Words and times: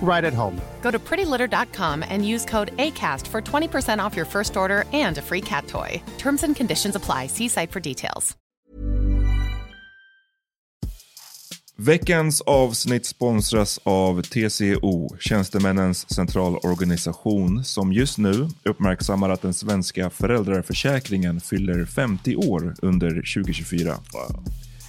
right 0.00 0.24
at 0.24 0.34
home. 0.34 0.60
Go 0.80 0.90
to 0.90 0.98
prettylitter.com 0.98 2.02
and 2.08 2.26
use 2.26 2.44
code 2.44 2.76
ACAST 2.76 3.26
for 3.26 3.42
20% 3.42 3.98
off 4.02 4.16
your 4.16 4.26
first 4.26 4.56
order 4.56 4.84
and 4.92 5.18
a 5.18 5.22
free 5.22 5.42
cat 5.42 5.66
toy. 5.66 6.02
Terms 6.18 6.44
and 6.44 6.56
conditions 6.56 6.96
apply. 6.96 7.26
See 7.26 7.48
site 7.48 7.70
for 7.70 7.80
details. 7.80 8.36
Veckans 11.80 12.40
avsnitt 12.40 13.06
sponsras 13.06 13.80
av 13.82 14.22
TCO, 14.22 15.16
Tjänstemännens 15.18 16.14
centralorganisation, 16.14 17.64
som 17.64 17.92
just 17.92 18.18
nu 18.18 18.48
uppmärksammar 18.62 19.30
att 19.30 19.42
den 19.42 19.54
svenska 19.54 20.10
föräldraförsäkringen 20.10 21.40
fyller 21.40 21.84
50 21.84 22.36
år 22.36 22.74
under 22.82 23.10
2024. 23.10 23.94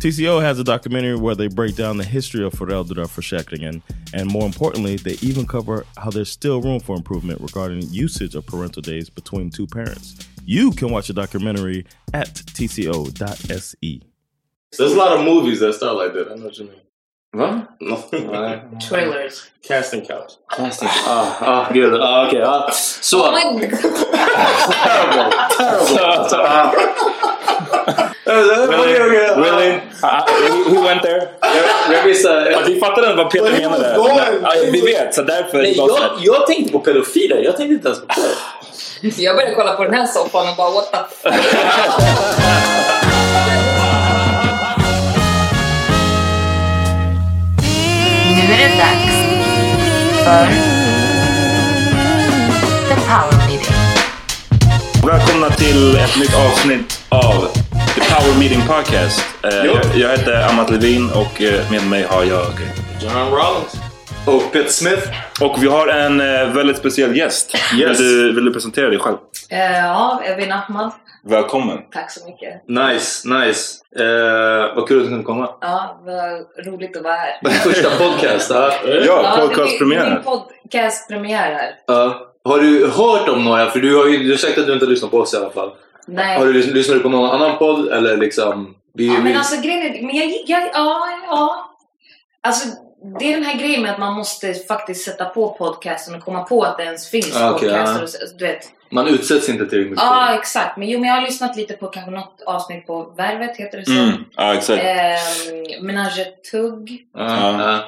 TCO 0.00 0.40
has 0.42 0.58
a 0.58 0.64
documentary 0.64 1.16
where 1.16 1.34
they 1.34 1.48
break 1.48 1.76
down 1.76 1.96
the 1.96 2.04
history 2.04 2.44
of 2.44 2.52
föräldraförsäkringen 2.54 3.82
and 4.14 4.30
more 4.30 4.46
importantly, 4.46 4.96
they 4.96 5.16
even 5.22 5.46
cover 5.46 5.84
how 5.96 6.10
there's 6.10 6.30
still 6.30 6.60
room 6.60 6.80
for 6.80 6.96
improvement 6.96 7.40
regarding 7.40 7.82
usage 7.90 8.34
of 8.34 8.46
parental 8.46 8.82
days 8.82 9.08
between 9.10 9.50
two 9.50 9.66
parents. 9.66 10.14
You 10.44 10.72
can 10.72 10.90
watch 10.90 11.06
the 11.06 11.14
documentary 11.14 11.86
at 12.12 12.34
tco.se. 12.34 14.00
There's 14.78 14.92
a 14.92 14.96
lot 14.96 15.12
of 15.18 15.24
movies 15.24 15.60
that 15.60 15.74
start 15.74 15.96
like 15.96 16.14
that. 16.14 16.32
I 16.32 16.34
know 16.34 16.46
what 16.46 16.58
you 16.58 16.64
mean. 16.64 16.80
Va? 17.34 17.68
No. 17.80 17.96
Trailers. 18.80 19.50
Casting 19.62 20.04
couch. 20.04 20.34
Casting. 20.50 20.88
Ah, 20.90 21.38
ah, 21.40 21.72
gud. 21.72 21.94
Ah, 22.00 22.26
okej. 22.28 22.42
ah. 22.44 22.70
Så. 22.70 23.22
Oh 23.24 23.32
my 23.32 23.66
god. 23.66 23.80
Så, 26.28 26.36
ah. 26.40 26.72
Really? 28.24 28.94
Really? 29.36 29.80
Ah, 30.02 30.24
who- 30.48 30.74
who 30.74 30.82
went 30.82 31.02
there? 31.02 31.28
Jag, 31.40 31.96
jag 31.98 32.02
visste... 32.04 32.28
Ja, 32.52 32.60
vi 32.66 32.80
fattade 32.80 33.14
vad 33.14 33.30
Peter 33.30 33.52
menade. 33.60 33.94
Ja, 34.42 34.52
vi 34.72 34.80
vet, 34.80 35.14
så 35.14 35.22
därför... 35.22 35.58
Nej, 35.58 35.76
jag, 35.76 35.98
jag 36.20 36.46
tänkte 36.46 36.72
på 36.72 36.78
pedofiler. 36.78 37.36
Jag 37.36 37.56
tänkte 37.56 37.74
inte 37.74 37.88
ens 37.88 38.00
på 38.00 38.06
det. 39.00 39.22
Jag 39.22 39.36
började 39.36 39.54
kolla 39.54 39.72
på 39.72 39.84
den 39.84 39.94
här 39.94 40.06
soffan 40.06 40.48
och 40.48 40.56
bara 40.56 40.70
what 40.70 40.92
the 40.92 41.30
fuck. 41.30 42.52
Nu 48.36 48.54
är 48.54 48.58
det 48.58 48.76
dags 48.78 49.16
för 50.24 50.46
The 52.88 52.94
Power 53.00 53.48
Meeting. 53.48 53.76
Välkomna 55.06 55.50
till 55.50 55.96
ett 55.96 56.16
nytt 56.18 56.34
avsnitt 56.34 57.01
Power 58.12 58.38
Meeting 58.38 58.60
Podcast. 58.68 59.24
Eh, 59.44 59.66
jag, 59.66 59.76
jag 59.94 60.08
heter 60.08 60.48
Amat 60.48 60.70
Levin 60.70 61.10
och 61.10 61.42
eh, 61.42 61.70
med 61.70 61.86
mig 61.86 62.02
har 62.02 62.24
jag... 62.24 62.52
John 63.00 63.30
Rollins. 63.30 63.74
Och 64.26 64.52
Peter 64.52 64.68
Smith. 64.68 65.08
Och 65.40 65.62
vi 65.62 65.66
har 65.66 65.88
en 65.88 66.20
eh, 66.20 66.54
väldigt 66.54 66.76
speciell 66.76 67.16
gäst. 67.16 67.54
Yes. 67.54 68.00
Vill, 68.00 68.06
du, 68.06 68.34
vill 68.34 68.44
du 68.44 68.52
presentera 68.52 68.90
dig 68.90 68.98
själv? 68.98 69.16
Ja, 69.48 70.22
Evin 70.24 70.52
Ahmad. 70.52 70.92
Välkommen. 71.24 71.78
Tack 71.92 72.10
så 72.10 72.26
mycket. 72.26 72.68
Nice, 72.68 73.28
nice. 73.28 73.78
Eh, 73.98 74.76
vad 74.76 74.88
kul 74.88 74.98
att 74.98 75.04
du 75.04 75.08
kunde 75.08 75.24
komma. 75.24 75.48
Ja, 75.60 76.00
vad 76.04 76.66
roligt 76.66 76.96
att 76.96 77.02
vara 77.02 77.14
här. 77.14 77.50
Första 77.50 77.90
podcast. 77.90 78.50
Ja. 78.50 78.72
Ja, 79.06 79.36
podcastpremiär. 79.40 80.10
Min 80.10 80.22
podcastpremiär 80.22 81.52
här. 81.52 81.74
Ja. 81.86 82.28
Har 82.44 82.58
du 82.58 82.86
hört 82.86 83.28
om 83.28 83.44
några? 83.44 83.70
För 83.70 83.78
du 83.78 83.96
har 83.96 84.06
ju 84.06 84.18
du 84.18 84.30
har 84.30 84.36
sagt 84.36 84.58
att 84.58 84.66
du 84.66 84.72
inte 84.72 84.84
har 84.84 84.90
lyssnat 84.90 85.10
på 85.10 85.18
oss 85.18 85.34
i 85.34 85.36
alla 85.36 85.50
fall. 85.50 85.70
Nej. 86.06 86.38
Har 86.38 86.46
du 86.46 86.52
lyssnat 86.52 86.96
du 86.96 87.02
på 87.02 87.08
någon 87.08 87.30
annan 87.30 87.58
podd? 87.58 87.88
Eller 87.88 88.16
liksom... 88.16 88.74
Vi, 88.94 89.06
Ja, 89.06 89.12
men 89.12 89.24
vi- 89.24 89.34
alltså 89.34 89.60
grejen 89.60 89.82
är, 89.96 90.02
men 90.02 90.16
jag, 90.16 90.26
jag, 90.46 90.70
ja, 90.74 91.08
ja. 91.26 91.68
Alltså, 92.42 92.68
det 93.20 93.32
är 93.32 93.34
den 93.34 93.44
här 93.44 93.58
grejen 93.58 93.82
med 93.82 93.90
att 93.92 93.98
man 93.98 94.14
måste 94.14 94.54
faktiskt 94.54 95.04
sätta 95.04 95.24
på 95.24 95.48
podcasten 95.54 96.14
och 96.14 96.20
komma 96.24 96.42
på 96.42 96.62
att 96.62 96.76
det 96.76 96.84
ens 96.84 97.08
finns 97.08 97.36
Ah, 97.36 97.50
okej, 97.54 97.68
podcaster. 97.68 98.00
ja. 98.20 98.26
Och, 98.32 98.38
du 98.38 98.46
vet. 98.46 98.64
Man 98.92 99.08
utsätts 99.08 99.48
inte 99.48 99.66
till 99.66 99.78
mycket. 99.78 99.98
Ja, 99.98 100.34
exakt. 100.34 100.76
Men 100.76 100.88
jo, 100.88 101.00
men 101.00 101.08
jag 101.08 101.16
har 101.16 101.22
lyssnat 101.22 101.56
lite 101.56 101.74
på 101.74 101.86
kanske 101.86 102.10
något 102.10 102.42
avsnitt 102.46 102.86
på 102.86 103.14
Värvet, 103.16 103.56
heter 103.56 103.78
det 103.78 103.84
så? 103.84 103.92
Mm. 103.92 104.24
Ja, 104.36 104.54
exakt. 104.54 104.82
Ehm, 104.84 105.86
Menage 105.86 106.26
tugg. 106.50 106.98
Ja, 107.16 107.28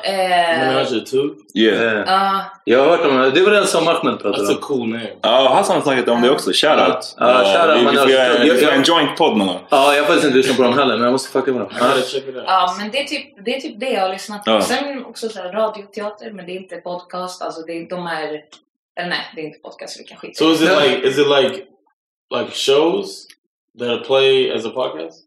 ja. 0.02 0.10
Ehm, 0.10 0.58
Menage 0.66 1.04
too. 1.10 1.30
Yeah. 1.54 1.98
Eh, 1.98 2.04
ja. 2.06 2.44
Jag 2.64 2.78
har 2.78 2.86
hört 2.96 3.06
om 3.06 3.16
det. 3.18 3.30
Det 3.30 3.40
var 3.42 3.50
den 3.50 3.66
som 3.66 3.88
Ahmed 3.88 4.18
pratade 4.20 4.36
That's 4.48 4.50
a 4.52 4.56
om. 4.56 4.60
cool 4.60 4.88
name. 4.88 5.08
Ja, 5.22 5.54
Hassan 5.54 5.76
har 5.76 5.82
snackat 5.82 6.08
om 6.08 6.22
det 6.22 6.30
också. 6.30 6.50
Shoutout. 6.52 7.14
Ja, 7.18 7.30
Eh, 7.30 7.52
shoutout, 7.52 7.80
vi, 7.80 7.84
men 7.84 7.90
vi 7.92 7.96
får 7.96 8.02
alltså, 8.02 8.08
göra 8.18 8.74
en 8.74 8.82
jag- 8.84 8.88
joint-podd 8.88 9.36
någon 9.36 9.46
gång. 9.46 9.60
Ja, 9.70 9.94
jag 9.94 10.02
har 10.02 10.06
faktiskt 10.06 10.24
inte 10.24 10.36
lyssnat 10.36 10.56
på 10.56 10.62
dem 10.62 10.78
heller, 10.78 10.94
men 10.96 11.04
jag 11.04 11.12
måste 11.12 11.30
fucka 11.30 11.50
med 11.52 11.60
dem. 11.60 11.70
Out. 11.70 12.14
Ja, 12.46 12.74
men 12.78 12.90
det 12.90 13.00
är, 13.00 13.04
typ, 13.04 13.44
det 13.44 13.56
är 13.56 13.60
typ 13.60 13.80
det 13.80 13.90
jag 13.90 14.00
har 14.00 14.08
lyssnat 14.08 14.44
på. 14.44 14.60
Sen 14.60 15.04
också 15.04 15.28
så 15.28 15.38
här 15.42 15.52
radioteater, 15.52 16.30
men 16.30 16.46
det 16.46 16.52
är 16.52 16.56
inte 16.56 16.76
podcast. 16.76 17.42
Alltså 17.42 17.60
det 17.62 17.72
är, 17.72 17.88
de 17.88 18.06
är... 18.06 18.40
Eller 19.00 19.08
nej, 19.08 19.32
det 19.34 19.40
är 19.40 19.44
inte 19.44 19.58
podcast, 19.58 19.96
så 19.96 20.02
vi 20.02 20.08
kan 20.08 20.18
skita 20.18 20.34
So 20.38 20.52
is 20.52 20.60
it 20.62 20.68
Yeah. 20.68 20.82
like 20.84 21.08
is 21.08 21.18
it 21.18 21.26
like 21.26 21.66
like 22.34 22.50
shows 22.52 23.26
that 23.78 24.04
play 24.06 24.50
as 24.52 24.66
a 24.66 24.70
podcast? 24.70 25.20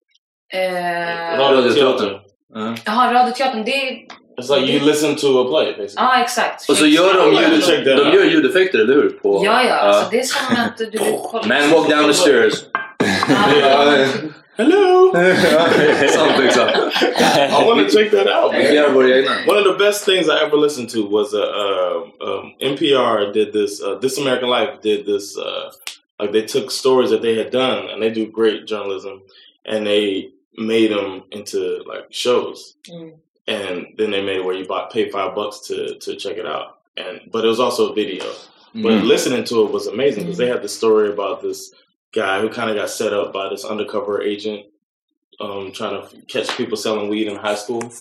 Eh, 0.53 1.39
Radio 1.39 1.71
teater. 1.73 2.21
Jaha, 2.85 3.13
Radioteatern, 3.13 3.63
det 3.65 3.71
är... 3.89 4.05
It's 4.41 4.49
like 4.59 4.71
you 4.73 4.85
listen 4.85 5.15
to 5.15 5.27
a 5.41 5.45
play 5.49 5.65
basically. 5.77 5.95
Ja, 6.05 6.21
exakt. 6.21 6.69
Och 6.69 6.77
så 6.77 6.85
gör 6.85 7.13
de, 7.13 7.33
ljud, 7.41 7.63
Check 7.65 7.85
that 7.85 7.97
de 7.97 8.03
out. 8.07 8.13
gör 8.15 8.23
ljudeffekter, 8.23 8.79
eller 8.79 8.93
hur? 8.93 9.09
På, 9.09 9.41
Ja, 9.45 9.63
ja. 9.63 9.75
Alltså, 9.75 10.09
det 10.11 10.19
är 10.19 10.23
som 10.23 10.55
att 10.57 10.77
du... 10.77 10.99
Man 11.49 11.69
walk 11.71 11.89
down 11.89 12.07
the 12.07 12.13
stairs. 12.13 12.53
Hello! 14.57 15.11
Something 16.09 16.51
så. 16.51 16.61
I 16.61 17.63
want 17.65 17.89
to 17.89 17.97
check 17.97 18.11
that 18.11 18.27
out. 18.43 18.53
Vi 18.55 18.75
gör 18.75 18.89
våra. 18.89 19.07
One 19.47 19.59
of 19.59 19.65
the 19.77 19.85
best 19.85 20.05
things 20.05 20.27
I 20.27 20.43
ever 20.45 20.57
listened 20.57 20.89
to 20.89 21.01
was 21.09 21.33
a, 21.33 21.37
uh, 21.37 22.27
um, 22.29 22.36
NPR 22.61 23.33
did 23.33 23.53
this. 23.53 23.81
Uh, 23.81 23.95
this 23.95 24.17
American 24.17 24.49
Life 24.49 24.81
did 24.81 25.05
this. 25.05 25.37
Uh, 25.37 25.71
like 26.19 26.31
they 26.31 26.45
took 26.45 26.71
stories 26.71 27.11
that 27.11 27.21
they 27.21 27.35
had 27.35 27.51
done, 27.51 27.89
and 27.89 28.01
they 28.01 28.09
do 28.09 28.31
great 28.31 28.65
journalism, 28.67 29.21
and 29.65 29.85
they 29.85 30.31
made 30.57 30.91
them 30.91 31.23
into 31.31 31.83
like 31.87 32.05
shows. 32.09 32.75
Mm. 32.89 33.13
And 33.47 33.87
then 33.97 34.11
they 34.11 34.21
made 34.21 34.37
it 34.37 34.45
where 34.45 34.55
you 34.55 34.65
bought 34.65 34.91
pay 34.91 35.09
five 35.09 35.35
bucks 35.35 35.59
to 35.67 35.95
to 35.99 36.15
check 36.15 36.37
it 36.37 36.45
out, 36.45 36.79
and 36.97 37.21
but 37.31 37.45
it 37.45 37.47
was 37.47 37.59
also 37.59 37.91
a 37.91 37.95
video. 37.95 38.25
But 38.73 38.91
Mm. 38.91 39.07
listening 39.07 39.43
to 39.45 39.65
it 39.65 39.71
was 39.71 39.87
amazing 39.87 40.23
because 40.23 40.37
they 40.37 40.47
had 40.47 40.61
the 40.61 40.67
story 40.69 41.09
about 41.09 41.41
this 41.41 41.71
guy 42.13 42.41
who 42.41 42.49
kind 42.49 42.69
of 42.69 42.75
got 42.75 42.89
set 42.89 43.13
up 43.13 43.31
by 43.33 43.49
this 43.49 43.63
undercover 43.65 44.21
agent 44.21 44.65
um, 45.39 45.71
trying 45.71 46.01
to 46.01 46.21
catch 46.27 46.55
people 46.57 46.77
selling 46.77 47.09
weed 47.09 47.27
in 47.27 47.35
high 47.37 47.55
school. 47.55 47.91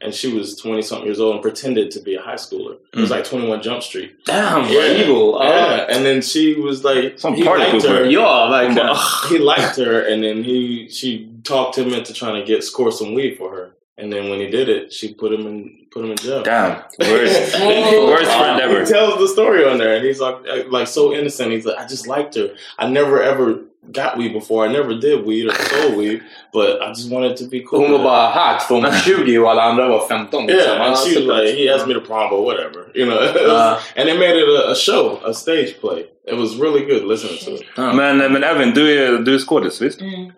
And 0.00 0.12
she 0.12 0.32
was 0.32 0.56
20 0.60 0.82
something 0.82 1.06
years 1.06 1.20
old 1.20 1.34
and 1.36 1.42
pretended 1.42 1.90
to 1.92 2.00
be 2.00 2.14
a 2.16 2.20
high 2.20 2.34
schooler. 2.34 2.76
It 2.92 2.98
was 3.00 3.08
Mm. 3.08 3.12
like 3.12 3.24
21 3.24 3.62
Jump 3.62 3.82
Street. 3.82 4.12
Damn, 4.26 4.62
what 4.68 4.90
evil. 4.90 5.38
Yeah. 5.42 5.86
And 5.88 6.04
then 6.04 6.20
she 6.20 6.54
was 6.54 6.84
like, 6.84 7.18
Some 7.18 7.34
he 7.34 7.42
party 7.44 7.64
liked 7.64 7.84
her. 7.86 8.04
Ja, 8.04 8.50
verkligen. 8.50 8.96
he 9.30 9.38
liked 9.38 9.76
her. 9.78 10.00
And 10.02 10.22
then 10.22 10.44
he 10.44 10.88
she 10.90 11.30
talked 11.44 11.78
him 11.78 11.92
into 11.94 12.12
trying 12.12 12.38
to 12.40 12.46
get 12.46 12.62
score 12.62 12.92
some 12.92 13.14
weed 13.14 13.38
for 13.38 13.50
her. 13.56 13.72
And 13.98 14.12
then 14.12 14.28
when 14.28 14.38
he 14.40 14.48
did 14.48 14.68
it, 14.68 14.92
she 14.92 15.14
put 15.14 15.32
him 15.32 15.46
in 15.46 15.86
put 15.90 16.04
him 16.04 16.10
in 16.10 16.18
jail. 16.18 16.42
Damn. 16.42 16.82
Worst, 17.00 17.58
worst 17.60 18.30
friend 18.36 18.60
ever. 18.60 18.80
He 18.80 18.86
tells 18.86 19.18
the 19.18 19.28
story 19.28 19.64
on 19.64 19.78
there, 19.78 19.96
and 19.96 20.04
he's 20.04 20.20
like, 20.20 20.36
uh, 20.46 20.64
like 20.68 20.86
so 20.88 21.14
innocent. 21.14 21.52
He's 21.52 21.64
like, 21.64 21.78
I 21.78 21.86
just 21.86 22.06
liked 22.06 22.34
her. 22.34 22.50
I 22.78 22.86
never 22.90 23.22
ever 23.22 23.62
got 23.92 24.16
weed 24.18 24.32
before. 24.32 24.68
I 24.68 24.72
never 24.72 24.94
did 24.94 25.24
weed 25.26 25.46
or 25.46 25.54
sold 25.54 25.96
weed, 25.98 26.22
but 26.52 26.82
I 26.82 26.88
just 26.88 27.10
wanted 27.10 27.36
to 27.36 27.44
be 27.44 27.60
cool. 27.60 27.80
Hon 27.80 27.90
var 27.90 27.98
with 27.98 28.02
her. 28.02 28.04
bara 28.04 28.28
hack 28.28 28.62
för 28.62 28.74
hon 28.74 28.82
var 28.84 28.92
20 28.92 29.38
och 29.38 29.50
alla 29.50 29.62
andra 29.62 29.88
var 29.88 30.08
15. 30.08 30.50
Yeah, 30.50 30.80
and 30.80 30.90
Ja, 30.90 30.96
she 30.96 31.26
was 31.26 31.44
like, 31.44 31.58
he 31.58 31.74
asked 31.74 31.88
me 31.88 31.94
to 31.94 32.00
prom, 32.00 32.30
but 32.30 32.40
whatever, 32.44 32.90
you 32.94 33.06
know. 33.06 33.16
Uh. 33.46 33.78
and 33.96 34.08
they 34.08 34.18
made 34.18 34.36
it 34.36 34.48
a, 34.48 34.70
a 34.70 34.74
show, 34.74 35.18
a 35.24 35.32
stage 35.34 35.80
play. 35.80 36.04
It 36.26 36.34
was 36.34 36.56
really 36.56 36.84
good 36.84 37.04
listening 37.04 37.38
to 37.44 37.54
it. 37.54 37.66
Men, 37.76 38.32
men 38.32 38.44
Evin, 38.44 38.74
du 38.74 38.98
är, 38.98 39.18
du 39.18 39.34
är 39.34 39.38
skådis, 39.38 39.82
visst? 39.82 40.00
Mm. 40.00 40.32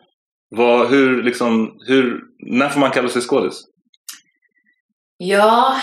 Vad, 0.51 0.89
hur, 0.89 1.23
liksom, 1.23 1.79
hur, 1.87 2.21
när 2.39 2.69
får 2.69 2.81
man 2.81 2.91
kalla 2.91 3.09
sig 3.09 3.23
skådis? 3.23 3.65
Ja, 5.19 5.77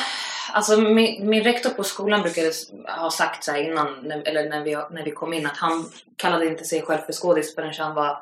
alltså 0.56 0.78
min, 0.78 1.30
min 1.30 1.44
rektor 1.44 1.70
på 1.70 1.84
skolan 1.84 2.22
brukade 2.22 2.52
ha 2.88 3.12
sagt 3.12 3.44
så 3.44 3.56
innan, 3.56 3.96
när, 4.04 4.28
eller 4.28 4.50
när 4.50 4.64
vi, 4.64 4.78
när 4.92 5.04
vi 5.04 5.12
kom 5.12 5.34
in, 5.34 5.46
att 5.46 5.58
han 5.58 5.90
kallade 6.16 6.48
inte 6.48 6.64
sig 6.64 6.82
själv 6.82 7.02
för 7.02 7.14
skådis 7.14 7.56
förrän 7.56 7.74
han 7.78 7.96
var 7.96 8.18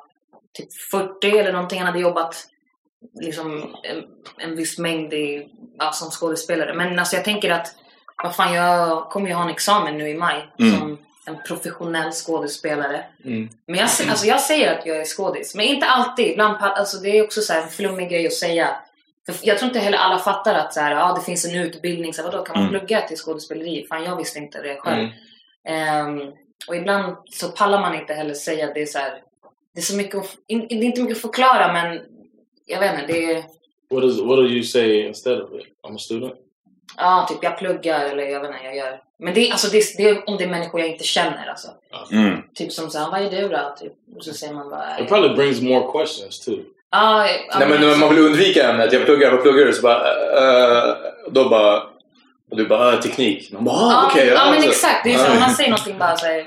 typ 0.53 0.74
40 0.91 1.27
eller 1.27 1.53
någonting. 1.53 1.80
Han 1.80 1.88
hade 1.88 2.00
jobbat 2.00 2.47
liksom 3.13 3.75
en, 3.83 4.03
en 4.38 4.56
viss 4.56 4.77
mängd 4.77 5.13
i, 5.13 5.50
ja, 5.77 5.91
som 5.91 6.09
skådespelare. 6.12 6.74
Men 6.74 7.00
alltså 7.00 7.15
jag 7.15 7.25
tänker 7.25 7.51
att, 7.51 7.75
vad 8.24 8.35
fan, 8.35 8.53
jag 8.53 9.09
kommer 9.09 9.27
ju 9.27 9.33
ha 9.33 9.44
en 9.44 9.50
examen 9.50 9.97
nu 9.97 10.09
i 10.09 10.18
maj 10.18 10.47
Mm. 10.59 10.80
som 10.80 10.97
en 11.25 11.38
professionell 11.47 12.12
skådespelare. 12.12 13.06
Mm. 13.25 13.50
Men 13.65 13.80
jag, 13.80 13.89
alltså 14.09 14.27
jag 14.27 14.41
säger 14.41 14.80
att 14.80 14.85
jag 14.85 14.97
är 14.97 15.06
skådis, 15.06 15.56
men 15.56 15.65
inte 15.65 15.85
alltid. 15.85 16.27
Ibland, 16.27 16.57
alltså 16.62 16.97
det 16.97 17.18
är 17.18 17.24
också 17.24 17.41
så 17.41 17.53
en 17.53 17.69
flummig 17.69 18.09
grej 18.09 18.27
att 18.27 18.33
säga. 18.33 18.75
För 19.25 19.47
jag 19.47 19.57
tror 19.57 19.67
inte 19.67 19.79
heller 19.79 19.97
alla 19.97 20.19
fattar 20.19 20.55
att 20.55 20.73
så 20.73 20.79
här, 20.79 20.91
ja, 20.91 21.13
det 21.19 21.21
finns 21.25 21.45
en 21.45 21.55
utbildning. 21.55 22.13
Så 22.13 22.21
här, 22.21 22.31
vadå, 22.31 22.43
kan 22.43 22.53
man 22.59 22.67
Mm. 22.69 22.79
plugga 22.79 23.01
till 23.01 23.17
skådespeleri? 23.17 23.85
Fan, 23.89 24.03
jag 24.03 24.17
visste 24.17 24.39
inte 24.39 24.61
det 24.61 24.75
själv. 24.75 24.99
Mm. 24.99 25.11
Ehm, 25.67 26.31
och 26.67 26.75
ibland 26.75 27.15
så 27.29 27.49
pallar 27.49 27.81
man 27.81 27.95
inte 27.95 28.13
heller 28.13 28.33
säga 28.33 28.67
att 28.67 28.73
det 28.73 28.81
är 28.81 28.85
så 28.85 28.99
här, 28.99 29.21
det 29.73 29.79
är 29.79 29.83
så 29.83 29.95
mycket, 29.95 30.15
att, 30.15 30.35
in, 30.47 30.67
det 30.69 30.75
är 30.75 30.83
inte 30.83 31.01
mycket 31.01 31.15
att 31.17 31.21
förklara 31.21 31.73
men 31.73 32.01
jag 32.65 32.79
vet 32.79 32.93
inte, 32.93 33.13
det 33.13 33.33
är, 33.33 33.43
What 33.89 34.03
is 34.03 34.19
what 34.19 34.37
do 34.37 34.47
you 34.47 34.63
say 34.63 35.07
instead 35.07 35.41
of 35.41 35.51
it? 35.53 35.65
I'm 35.87 35.95
a 35.95 35.97
student. 35.97 36.33
ja 36.97 37.25
typ 37.29 37.37
jag 37.41 37.57
pluggar 37.57 38.05
eller 38.05 38.23
jag 38.23 38.39
vet 38.41 38.49
inte, 38.51 38.63
jag 38.63 38.75
gör. 38.75 39.01
Men 39.19 39.33
det 39.33 39.47
är, 39.47 39.51
alltså, 39.51 39.67
det 39.71 39.77
är, 39.77 39.97
det 39.97 40.09
är 40.09 40.29
om 40.29 40.37
det 40.37 40.43
är 40.43 40.49
människor 40.49 40.79
jag 40.81 40.89
inte 40.89 41.03
känner 41.03 41.47
alltså. 41.47 41.67
Mm. 42.11 42.41
Typ 42.55 42.71
som 42.71 42.89
såhär, 42.89 43.11
vad 43.11 43.21
är 43.21 43.41
du 43.41 43.49
då? 43.49 43.75
Typ. 43.79 43.93
Och 44.15 44.23
så 44.23 44.33
säger 44.33 44.53
man 44.53 44.69
bara, 44.69 44.99
It 44.99 45.07
probably 45.07 45.35
brings 45.35 45.61
more 45.61 45.91
questions 45.91 46.39
too. 46.45 46.59
Ja, 46.94 47.28
Nej 47.60 47.68
men 47.69 48.00
man 48.00 48.10
vill 48.16 48.25
undvika 48.25 48.69
ämnet. 48.69 48.94
Jag 48.94 49.06
pluggar, 49.06 49.31
vad 49.31 49.42
pluggar 49.42 49.66
du? 49.66 49.74
Så 49.74 49.81
bara, 49.81 50.00
uh, 50.00 50.95
då 51.31 51.50
bara... 51.50 51.81
Och 52.51 52.57
du 52.57 52.68
bara, 52.68 52.94
"Ah, 52.98 53.01
teknik. 53.01 53.51
Man 53.51 53.63
bara, 53.63 53.75
ah, 53.75 53.92
Ja, 53.92 54.07
okej. 54.12 54.28
ja 54.28 54.45
men 54.45 54.54
alltså. 54.54 54.69
exakt. 54.69 55.04
Det 55.04 55.13
är 55.13 55.18
så, 55.18 55.25
Ja. 55.25 55.31
om 55.34 55.40
man 55.40 55.50
säger 55.50 55.69
någonting 55.69 55.98
bara 56.00 56.18
såhär, 56.18 56.44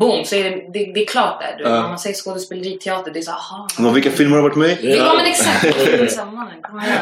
boom, 0.00 0.24
så 0.24 0.34
är 0.34 0.44
det, 0.44 0.50
det, 0.50 0.92
det 0.94 1.02
är 1.02 1.06
klart 1.06 1.40
där. 1.40 1.54
Du. 1.58 1.64
Ja. 1.70 1.76
Om 1.84 1.88
man 1.90 1.98
säger 1.98 2.16
skådespeleri, 2.16 2.78
teater, 2.78 3.10
det 3.10 3.18
är 3.18 3.22
så 3.22 3.30
aha. 3.30 3.66
Vad, 3.78 3.94
vilka 3.94 4.10
filmer 4.10 4.36
har 4.36 4.42
du 4.42 4.48
varit 4.48 4.56
med 4.56 4.84
i? 4.84 4.96
Ja 4.96 5.14
men 5.16 5.26
exakt. 5.26 5.60
Så 5.60 6.20
här. 6.20 6.98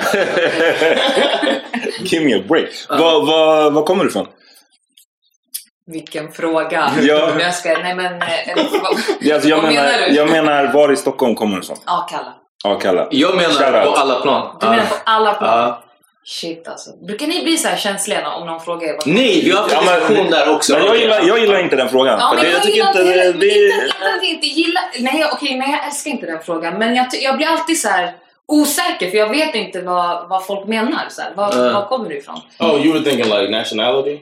Give 2.01 2.25
me 2.25 2.35
a 2.35 2.43
break. 2.49 2.69
Var, 2.89 3.27
var, 3.27 3.71
var 3.71 3.83
kommer 3.83 4.05
du 4.05 4.11
ifrån? 4.11 4.27
Vilken 5.87 6.33
fråga. 6.33 6.91
Ja. 7.01 7.31
Jag 7.41 7.55
ska, 7.55 7.69
nej 7.79 7.95
men, 7.95 8.07
eh, 8.15 8.21
vad, 8.57 8.99
Ja, 9.21 9.35
Alltså, 9.35 9.49
jag, 9.49 9.63
menar, 9.63 9.73
menar 9.73 10.09
jag 10.09 10.31
menar, 10.31 10.73
var 10.73 10.93
i 10.93 10.97
Stockholm 10.97 11.35
kommer 11.35 11.57
du 11.57 11.63
ifrån? 11.63 11.77
Akalla. 11.85 12.35
Akalla. 12.73 13.07
Jag 13.11 13.37
menar 13.37 13.51
Shoutout. 13.51 13.95
på 13.95 14.01
alla 14.01 14.21
plan. 14.21 14.57
Du 14.61 14.67
menar 14.67 14.85
på 14.87 14.95
alla 15.05 15.35
plan? 15.35 15.59
Ja. 15.59 15.83
Shit 16.25 16.69
alltså. 16.69 16.91
Brukar 17.07 17.27
ni 17.27 17.43
bli 17.45 17.57
så 17.57 17.69
här 17.69 17.77
känsliga 17.77 18.31
om 18.31 18.47
någon 18.47 18.61
frågar 18.61 18.89
er? 18.89 18.93
vad- 18.93 19.07
Nej, 19.07 19.43
vi 19.45 19.51
har 19.51 19.63
haft 19.63 19.73
en 19.75 19.79
Ja, 19.85 19.91
men- 19.91 20.01
diskussion 20.01 20.31
där 20.31 20.55
också. 20.55 20.73
Men 20.73 20.85
jag 20.85 20.97
gillar, 20.99 21.21
jag 21.23 21.39
gillar 21.39 21.59
inte 21.63 21.77
den 21.77 21.89
frågan. 21.89 22.19
Ja, 22.21 22.29
för 22.29 22.37
men 22.37 22.45
det, 22.45 22.51
jag, 22.51 22.57
jag 22.57 22.63
tycker 22.63 22.77
gillar 22.77 22.89
inte 22.91 23.01
inte, 23.03 23.13
det, 23.15 23.21
heller- 23.21 23.41
det, 23.41 23.47
inte, 23.47 23.85
inte 23.85 23.95
att 24.17 24.23
jag 24.23 24.31
inte 24.31 24.47
gillar... 24.47 24.83
Nej, 25.01 25.21
jag- 25.21 25.33
okej, 25.33 25.57
nej, 25.59 25.71
jag 25.71 25.87
älskar 25.87 26.11
inte 26.11 26.27
den 26.27 26.39
frågan. 26.43 26.75
Men 26.79 26.95
jag, 26.97 27.11
ty- 27.11 27.19
jag 27.19 27.37
blir 27.37 27.47
alltid 27.47 27.81
så 27.81 27.89
här 27.89 28.13
osäker 28.49 29.11
för 29.11 29.17
jag 29.19 29.29
vet 29.29 29.55
inte 29.55 29.81
vad, 29.81 30.29
vad 30.29 30.47
folk 30.47 30.69
menar. 30.69 31.01
Så 31.11 31.23
här. 31.23 31.33
Var, 31.35 31.53
Ja. 31.67 31.73
var 31.73 31.87
kommer 31.87 32.09
du 32.09 32.17
ifrån? 32.19 32.41
Oh, 32.59 32.87
you 32.87 32.93
were 32.93 33.05
thinking 33.11 33.33
like 33.39 33.51
nationality? 33.51 34.21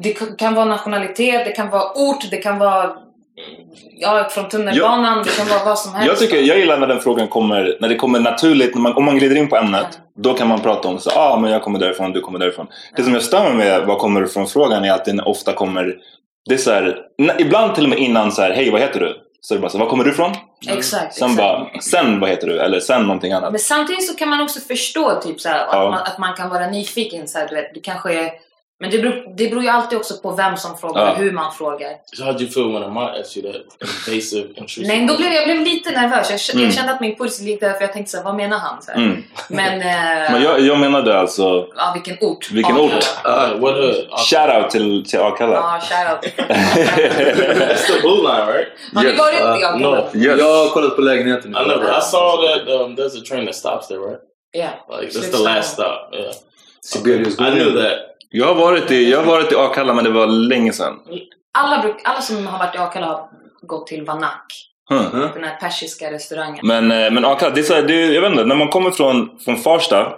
Det 0.00 0.14
k- 0.14 0.24
kan 0.38 0.54
vara 0.54 0.64
nationalitet, 0.64 1.44
det 1.44 1.52
kan 1.52 1.70
vara 1.70 1.92
ort, 1.94 2.30
det 2.30 2.36
kan 2.36 2.58
vara 2.58 2.96
ja, 3.98 4.28
från 4.30 4.48
tunnelbanan, 4.48 5.22
det 5.24 5.30
kan 5.36 5.48
vara 5.48 5.64
vad 5.64 5.78
som 5.78 5.94
helst. 5.94 6.08
jag, 6.08 6.18
tycker, 6.18 6.42
jag 6.42 6.58
gillar 6.58 6.78
när 6.78 6.86
den 6.86 7.00
frågan 7.00 7.28
kommer, 7.28 7.76
när 7.80 7.88
det 7.88 7.96
kommer 7.96 8.20
naturligt. 8.20 8.74
När 8.74 8.82
man, 8.82 8.92
om 8.92 9.04
man 9.04 9.18
glider 9.18 9.36
in 9.36 9.48
på 9.48 9.56
ämnet, 9.56 9.86
då 10.18 10.34
kan 10.34 10.48
man 10.48 10.60
prata 10.60 10.88
om 10.88 10.98
så 10.98 11.10
ah, 11.10 11.38
men 11.40 11.50
jag 11.50 11.62
kommer 11.62 11.78
därifrån, 11.78 12.12
du 12.12 12.20
kommer 12.20 12.38
därifrån. 12.38 12.66
Det 12.96 13.02
som 13.02 13.12
jag 13.14 13.22
stör 13.22 13.42
mig 13.42 13.54
med 13.54 13.86
var 13.86 13.98
kommer 13.98 14.20
du 14.20 14.28
från 14.28 14.46
frågan 14.46 14.84
är 14.84 14.92
att 14.92 15.04
den 15.04 15.20
ofta 15.20 15.52
kommer, 15.52 15.96
det 16.48 16.54
är 16.54 16.58
så 16.58 16.70
här, 16.70 16.98
ibland 17.38 17.74
till 17.74 17.84
och 17.84 17.90
med 17.90 17.98
innan 17.98 18.32
så 18.32 18.42
här, 18.42 18.50
hej 18.50 18.70
vad 18.70 18.80
heter 18.80 19.00
du? 19.00 19.22
Så 19.40 19.54
är 19.54 19.58
det 19.58 19.62
bara 19.62 19.70
så, 19.70 19.78
var 19.78 19.86
kommer 19.86 20.04
du 20.04 20.10
ifrån? 20.10 20.32
Exakt. 20.68 21.14
Sen 21.14 21.30
exakt. 21.30 21.36
bara, 21.36 21.80
sen 21.80 22.20
vad 22.20 22.30
heter 22.30 22.46
du? 22.46 22.60
Eller 22.60 22.80
sen 22.80 23.02
någonting 23.02 23.32
annat. 23.32 23.52
Men 23.52 23.58
samtidigt 23.60 24.06
så 24.08 24.14
kan 24.14 24.28
man 24.28 24.40
också 24.40 24.60
förstå 24.60 25.20
typ 25.20 25.40
så 25.40 25.48
här, 25.48 25.58
Ja. 25.58 25.84
att, 25.84 25.90
man, 25.90 26.02
att 26.02 26.18
man 26.18 26.34
kan 26.34 26.48
vara 26.50 26.66
nyfiken. 26.70 27.28
Så 27.28 27.38
här, 27.38 27.48
du 27.48 27.54
vet, 27.54 27.74
det 27.74 27.80
kanske 27.80 28.14
är, 28.14 28.30
men 28.80 28.90
det 28.90 28.98
beror, 28.98 29.36
det 29.36 29.48
beror 29.48 29.62
ju 29.62 29.68
alltid 29.68 29.98
också 29.98 30.14
på 30.16 30.30
vem 30.30 30.56
som 30.56 30.76
frågar 30.78 31.10
och 31.12 31.16
hur 31.18 31.32
man 31.32 31.52
frågar. 31.52 31.90
So 32.16 32.22
how'd 32.24 32.40
you 32.42 32.50
feel 32.50 32.72
when 32.72 32.82
Amat 32.82 33.20
asked 33.20 33.44
you 33.44 33.52
that 33.52 33.62
invasive, 34.08 34.48
intrusive? 34.48 34.86
Nej, 34.88 35.06
då 35.06 35.16
blev 35.16 35.32
jag 35.32 35.44
blev 35.44 35.60
lite 35.60 35.90
nervös. 35.90 36.30
Jag, 36.30 36.54
Mm. 36.56 36.64
jag 36.64 36.74
kände 36.74 36.92
att 36.92 37.00
min 37.00 37.16
puls 37.16 37.40
gick 37.40 37.60
där 37.60 37.72
för 37.72 37.80
jag 37.80 37.92
tänkte 37.92 38.10
så 38.10 38.16
här, 38.16 38.24
vad 38.24 38.34
menar 38.36 38.58
han? 38.58 38.82
Så. 38.82 38.92
Mm. 38.92 39.22
Men, 39.48 39.80
eh, 39.80 40.32
Men 40.32 40.42
jag, 40.42 40.60
jag 40.60 40.78
menade 40.80 41.18
alltså, 41.20 41.66
ja, 41.76 41.90
vilken 41.94 42.28
ort? 42.28 42.50
vilken 42.50 42.76
ort? 42.78 42.92
Uh, 43.26 43.58
what? 43.60 43.74
Shoutout 44.30 44.70
till, 44.70 45.04
till 45.08 45.20
Akalla. 45.20 45.54
Ja, 45.54 45.80
shoutout. 45.80 46.32
It's 46.96 47.86
the 47.92 48.00
blue 48.00 48.22
line, 48.22 48.46
right? 48.46 48.68
Har 48.94 49.02
ni 49.02 49.08
Yes. 49.10 49.18
varit 49.18 49.40
i 49.40 49.42
Uh, 49.42 49.50
Akalla? 49.50 49.78
no. 49.78 49.96
Yes. 50.14 50.38
Jag 50.40 50.64
har 50.64 50.70
kollat 50.70 50.96
på 50.96 51.02
lägenheten. 51.02 51.50
I 51.50 51.68
never. 51.68 51.98
I 51.98 52.00
saw 52.02 52.48
that 52.48 52.68
um, 52.80 52.96
there's 52.96 53.16
a 53.22 53.24
train 53.28 53.46
that 53.46 53.54
stops 53.54 53.88
there, 53.88 53.98
right? 53.98 54.20
Ja. 54.52 54.68
Like 55.00 55.12
that's 55.12 55.30
the 55.30 55.42
last 55.42 55.72
stop. 55.72 56.10
Yeah, 56.12 56.32
Sibelius. 56.80 57.38
I 57.40 57.50
knew 57.50 57.70
that. 57.82 57.98
Jag 58.30 58.46
har 58.46 58.54
varit 58.54 58.90
i, 58.90 59.10
jag 59.10 59.18
har 59.18 59.24
varit 59.26 59.52
i 59.52 59.56
Akalla 59.56 59.94
men 59.94 60.04
det 60.04 60.10
var 60.10 60.26
länge 60.26 60.72
sedan. 60.72 60.94
Alla, 61.58 61.82
bruk, 61.82 61.96
alla 62.04 62.20
som 62.20 62.46
har 62.46 62.58
varit 62.58 62.74
i 62.74 62.78
Akalla 62.78 63.06
har 63.06 63.28
gått 63.62 63.86
till 63.86 64.04
Vanak. 64.04 64.46
Hmm. 64.90 65.20
Den 65.34 65.44
här 65.44 65.56
persiska 65.60 66.10
restaurangen. 66.12 66.60
Men, 66.66 66.90
eh, 66.90 67.10
men 67.10 67.24
Akalla, 67.24 67.54
det 67.54 67.60
är 67.60 67.64
så 67.64 67.74
här, 67.74 67.82
det, 67.82 68.02
är- 68.02 68.12
jag 68.12 68.22
vet 68.22 68.30
inte, 68.30 68.44
när 68.44 68.56
man 68.56 68.68
kommer 68.68 68.90
från, 68.90 69.30
från 69.44 69.56
Farsta 69.56 70.12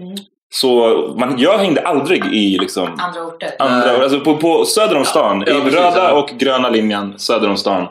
Mm. 0.00 0.16
så 0.50 0.88
man, 1.18 1.34
jag 1.38 1.58
hängde 1.58 1.80
aldrig 1.80 2.26
i 2.26 2.58
liksom 2.58 2.88
Andra 2.98 3.22
orter. 3.22 3.50
andra, 3.58 4.02
alltså 4.02 4.20
på, 4.20 4.36
på 4.36 4.64
söder 4.64 4.96
om 4.96 5.04
stan, 5.04 5.44
Ja, 5.46 5.52
i 5.52 5.60
precis, 5.60 5.78
röda 5.78 6.08
ja. 6.08 6.12
och 6.12 6.28
gröna 6.38 6.68
linjen 6.68 7.18
söder 7.18 7.48
om 7.50 7.56
stan. 7.56 7.82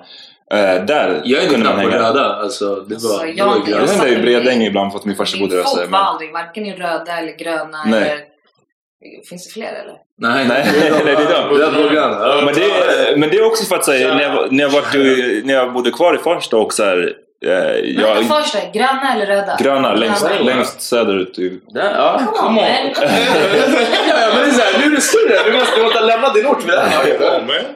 Eh, 0.54 0.86
där 0.86 1.22
Jag 1.26 1.50
kunde 1.50 1.66
man 1.70 1.80
hänga. 1.80 1.98
röda. 2.00 2.36
Alltså, 2.36 2.76
det 2.76 2.94
Alltså, 2.96 3.18
var... 3.18 3.26
jag- 3.26 3.36
det 3.36 3.44
var 3.44 3.56
jag 3.68 3.82
Jag 3.82 3.88
hängde 3.88 4.10
i 4.10 4.22
Bredäng 4.22 4.62
ibland 4.62 4.92
för 4.92 5.00
att 5.00 5.06
min 5.06 5.16
farsa 5.16 5.38
bodde 5.40 5.56
där. 5.56 5.64
så, 5.64 5.70
Folk 5.78 5.92
var 5.92 6.00
Men, 6.00 6.08
aldrig 6.08 6.34
varken 6.34 6.66
i 6.66 6.74
röda 6.76 7.18
eller 7.20 7.38
gröna 7.38 7.84
Nej. 7.86 8.02
eller... 8.10 8.20
Finns 9.30 9.48
det 9.48 9.54
fler 9.54 9.68
eller? 9.68 9.96
Nej, 10.18 10.46
Nej, 10.48 10.66
nej, 10.82 11.02
det 11.06 11.12
är 11.12 12.40
de. 12.40 12.46
Men, 12.46 12.54
det, 12.54 12.64
är- 12.64 13.18
men 13.18 13.30
det 13.30 13.38
är 13.38 13.46
också 13.46 13.66
för 13.66 13.76
att 13.76 13.86
säga, 13.86 14.14
när, 14.16 14.22
jag, 14.24 14.34
var- 14.36 14.48
när, 14.52 14.64
jag 14.64 14.70
varit, 14.70 14.96
i- 14.96 15.42
när 15.46 15.54
jag 15.54 15.74
bodde 15.74 15.92
kvar 15.92 16.16
i 16.16 16.18
Farsta 16.18 16.58
och 16.58 16.74
så 16.74 16.84
här, 16.84 17.14
Eh, 17.46 17.52
Men 17.52 17.96
jag, 18.02 18.16
vänta 18.16 18.36
först 18.36 18.56
gröna 18.74 19.14
eller 19.16 19.26
röda? 19.26 19.58
gröna 19.60 19.94
längst, 19.94 20.28
Gröna. 20.28 20.44
längst 20.46 20.82
söderut. 20.82 21.40
i- 21.40 21.60
Där, 21.74 21.94
ja. 21.96 22.22
Come 22.36 22.62
on, 22.62 22.68
ja, 23.02 24.30
men 24.34 24.44
det 24.44 24.50
är 24.50 24.52
så 24.52 24.62
här, 24.62 24.80
nu 24.80 24.86
är 24.86 24.96
det 24.96 25.02
större. 25.02 25.52
Du 25.52 25.58
måste, 25.58 26.00
ha 26.00 26.06
lämnat 26.06 26.34
din 26.34 26.46
ort 26.48 26.62
vid 26.64 26.74
det 26.74 26.80
här 26.80 26.98
laget. 26.98 27.22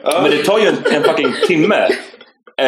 Ja. 0.04 0.20
Men 0.22 0.30
det 0.30 0.44
tar 0.44 0.58
ju 0.58 0.66
en, 0.66 0.76
en 0.92 1.02
fucking 1.02 1.32
timme. 1.46 1.76
Eh, 2.60 2.66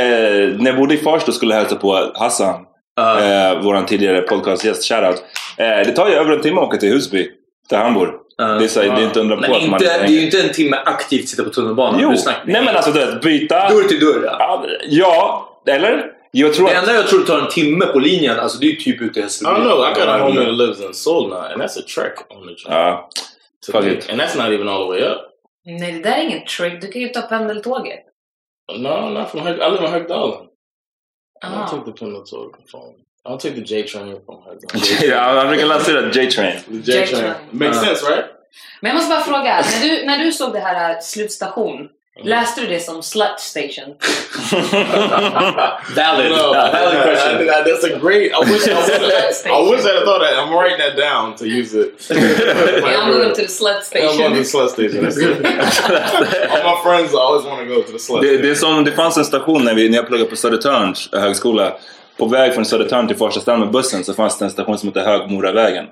när 0.59 0.67
jag 0.67 0.77
bodde 0.77 0.95
i 0.95 0.99
Farsta 0.99 1.33
skulle 1.33 1.55
hälsa 1.55 1.77
på 1.77 2.13
Hassan, 2.15 2.55
eh, 3.01 3.61
vår 3.63 3.83
tidigare 3.87 4.21
podcastgäst, 4.21 4.89
shoutout. 4.89 5.23
Eh, 5.57 5.67
det 5.67 5.93
tar 5.93 6.09
ju 6.09 6.15
över 6.15 6.33
en 6.33 6.41
timme 6.41 6.61
att 6.61 6.67
åka 6.67 6.77
till 6.79 6.93
Husby, 6.93 7.31
där 7.71 7.79
han 7.79 7.95
bor. 7.95 8.15
Det, 8.59 8.65
är 8.65 8.69
så, 8.69 8.81
här, 8.81 8.97
det 8.97 9.03
är 9.03 9.05
inte 9.07 9.21
undra 9.21 9.37
på 9.37 9.41
Men 9.41 9.53
att 9.53 9.63
man 9.69 9.81
inte, 9.83 9.99
det 9.99 10.05
är 10.05 10.09
ju 10.09 10.25
inte 10.25 10.43
en 10.43 10.53
timme 10.53 10.77
aktivt 10.85 11.29
sitta 11.29 11.45
på 11.45 11.51
tunnelbanan. 11.51 12.01
Jo, 12.03 12.11
nej 12.45 12.65
men 12.65 12.77
alltså 12.77 12.91
du 12.93 12.99
vet, 13.07 13.23
byta... 13.23 13.69
Dörr 13.69 13.83
till 13.89 14.01
dörr, 14.01 14.25
ja. 14.25 14.67
Ja, 14.89 15.49
eller? 15.67 16.13
Jag 16.31 16.55
tror 16.55 16.67
Det 16.69 16.73
att... 16.79 16.83
enda 16.89 16.95
jag 16.95 17.09
tror 17.09 17.25
tar 17.25 17.39
en 17.39 17.49
timme 17.49 17.87
på 17.87 17.99
linjen, 17.99 18.39
alltså 18.41 18.59
det 18.59 18.67
är 18.67 18.77
typ 18.77 19.01
ute 19.01 19.19
i 19.19 19.21
I 19.21 19.25
Hässelby. 19.25 19.51
don't 19.53 19.63
know. 19.63 19.79
I 19.91 19.95
got 20.01 20.09
a 20.09 20.19
homie 20.19 20.45
that 20.45 20.55
lives 20.55 20.81
in 20.81 20.95
Solna, 20.95 21.37
and 21.49 21.63
that's 21.63 21.79
a 21.79 21.83
trek 21.95 22.15
on 22.31 22.47
the 22.49 22.55
train. 22.55 22.77
Ja, 22.79 23.09
To 23.67 23.73
fuck 23.73 23.85
it. 23.85 24.11
And 24.11 24.21
that's 24.21 24.37
not 24.45 24.53
even 24.53 24.69
all 24.69 24.85
the 24.87 24.89
way 25.01 25.11
up. 25.13 25.19
Nej, 25.65 25.93
det 25.93 25.99
där 26.11 26.17
är 26.17 26.23
ingen 26.23 26.47
trick. 26.47 26.81
Du 26.81 26.93
kan 26.93 27.03
ju 27.03 27.09
ta 27.09 27.21
pendeltåget. 27.23 28.01
No, 28.79 29.11
not 29.11 29.31
from 29.31 29.41
Hög- 29.41 29.57
I 29.59 29.71
live 29.71 29.87
in 29.87 29.93
Högdalen. 29.93 30.47
Ah. 31.45 31.69
take 31.69 31.85
the 31.85 31.93
pendeltåg 31.93 32.55
from. 32.71 32.81
I'll 33.29 33.39
take 33.39 33.55
the 33.55 33.61
J 33.75 33.83
train 33.87 34.17
from 34.27 34.43
Högdalen. 34.45 34.87
Ja, 35.17 35.21
han 35.41 35.49
brukar 35.49 35.67
lansera 35.67 36.11
J-Train. 36.13 36.53
The 36.85 36.93
J 36.93 37.07
train. 37.07 37.33
Makes 37.51 37.77
Uh. 37.79 37.85
sense, 37.85 38.05
right? 38.11 38.25
Men 38.81 38.89
jag 38.91 38.95
måste 38.97 39.11
bara 39.11 39.21
fråga, 39.21 39.65
när 39.81 39.89
du, 39.89 40.07
när 40.07 40.19
du 40.25 40.33
såg 40.33 40.53
det 40.53 40.61
här 40.61 40.91
äh, 40.91 40.97
slutstation, 41.01 41.89
läste 42.25 42.61
du 42.61 42.67
det 42.67 42.81
som 42.81 43.03
slut 43.03 43.39
station? 43.41 43.95
Valid. 45.97 46.31
No, 46.31 46.53
Valid 46.53 47.03
question. 47.03 47.41
I- 47.41 47.49
I- 47.49 47.63
that's 47.65 47.85
a 47.85 47.99
great. 47.99 48.33
I 48.33 48.41
wish 48.53 48.67
I. 48.69 48.73
I 48.73 49.71
wish 49.71 49.85
I'd 49.85 49.95
have 49.95 50.05
thought 50.05 50.21
that. 50.23 50.35
I'm 50.39 50.53
writing 50.53 50.79
that 50.79 50.97
down 50.97 51.37
to 51.37 51.45
use 51.47 51.75
it. 51.75 52.11
I'm 52.11 53.13
going 53.13 53.35
to 53.35 53.43
the 53.43 53.49
slut 53.49 53.83
I'm 53.95 54.19
going 54.19 54.35
to 54.35 54.45
station. 54.45 55.05
the 55.05 55.11
slut 55.11 55.13
station. 55.13 55.47
All 56.51 56.77
my 56.77 56.83
friends 56.85 57.15
always 57.15 57.45
want 57.47 57.61
to 57.61 57.75
go 57.75 57.83
to 57.83 57.93
the 57.93 57.99
slut 57.99 58.21
Det, 58.23 58.27
station. 58.29 58.43
det 58.43 58.51
är 58.51 58.55
som, 58.55 58.85
det 58.85 58.93
fanns 58.93 59.17
en 59.17 59.25
station 59.25 59.65
när, 59.65 59.75
vi, 59.75 59.89
när 59.89 59.97
jag 59.97 60.07
pluggade 60.07 60.31
på 60.31 60.37
Södertörns 60.37 61.09
högskola. 61.13 61.77
På 62.19 62.27
väg 62.27 62.55
från 62.55 62.65
Södertörn 62.65 63.09
till 63.09 63.17
Farstastrand 63.17 63.61
med 63.61 63.71
bussen 63.71 64.05
så 64.05 64.15
fanns 64.15 64.39
det 64.39 64.45
en 64.45 64.51
station 64.51 64.79
som 64.79 64.89
hette 64.89 65.01
Högmoravägen. 65.01 65.85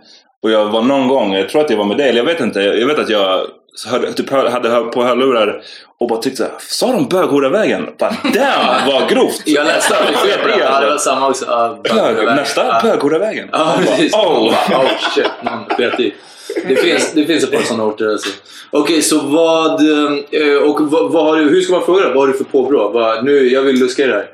Och 0.43 0.51
jag 0.51 0.65
var 0.67 0.83
någon 0.83 1.09
gång, 1.09 1.35
jag 1.35 1.49
tror 1.49 1.61
att 1.65 1.71
jag 1.71 1.77
var 1.77 1.85
med 1.85 1.97
dig, 1.97 2.09
eller 2.09 2.19
jag 2.19 2.25
vet 2.25 2.41
inte, 2.41 2.61
jag 2.61 2.87
vet 2.87 2.99
att 2.99 3.09
jag 3.09 3.47
hörde, 3.91 4.13
typ, 4.13 4.31
hade 4.31 4.81
på 4.81 5.05
hörlurar 5.05 5.63
och 6.01 6.09
bara 6.09 6.19
tyckte 6.21 6.37
såhär, 6.37 6.53
sa 6.59 6.93
de 6.93 7.09
Böghoravägen? 7.09 7.87
Bara 7.99 8.17
damn 8.35 8.87
vad 8.87 9.09
grovt! 9.11 9.43
Jag 9.47 9.67
läste 9.67 9.95
det. 9.95 10.81
Det 10.81 10.91
var 10.91 10.99
samma 10.99 11.29
också. 11.29 11.45
Ja, 11.49 11.79
Bög, 11.95 12.27
nästa. 12.27 12.81
Böghoravägen. 12.83 13.49
Ja, 13.53 13.75
precis. 13.79 14.15
oh. 14.15 14.47
Oh 14.49 14.87
shit, 15.15 15.27
man 15.45 15.65
sket 15.69 16.01
i. 16.01 16.15
Det 16.69 16.77
finns, 16.77 17.13
det 17.13 17.25
finns 17.25 17.45
ett 17.45 17.53
par 17.53 17.61
sådana 17.63 17.85
orter 17.85 18.09
alltså. 18.11 18.29
Okej, 18.71 19.03
så 19.03 19.19
vad... 19.21 19.81
eh, 19.81 20.57
Och 20.69 20.81
vad, 20.91 21.13
vad 21.13 21.25
har 21.25 21.37
du, 21.37 21.43
hur 21.43 21.61
ska 21.61 21.73
man 21.73 21.83
fråga 21.85 22.03
då? 22.03 22.09
Vad 22.09 22.19
har 22.19 22.27
du 22.27 22.33
för 22.33 22.45
påbrå? 22.45 22.89
Vad, 22.89 23.25
nu, 23.25 23.49
jag 23.49 23.63
vill 23.63 23.79
luska 23.81 24.05
i 24.05 24.07
det 24.07 24.15
här. 24.15 24.27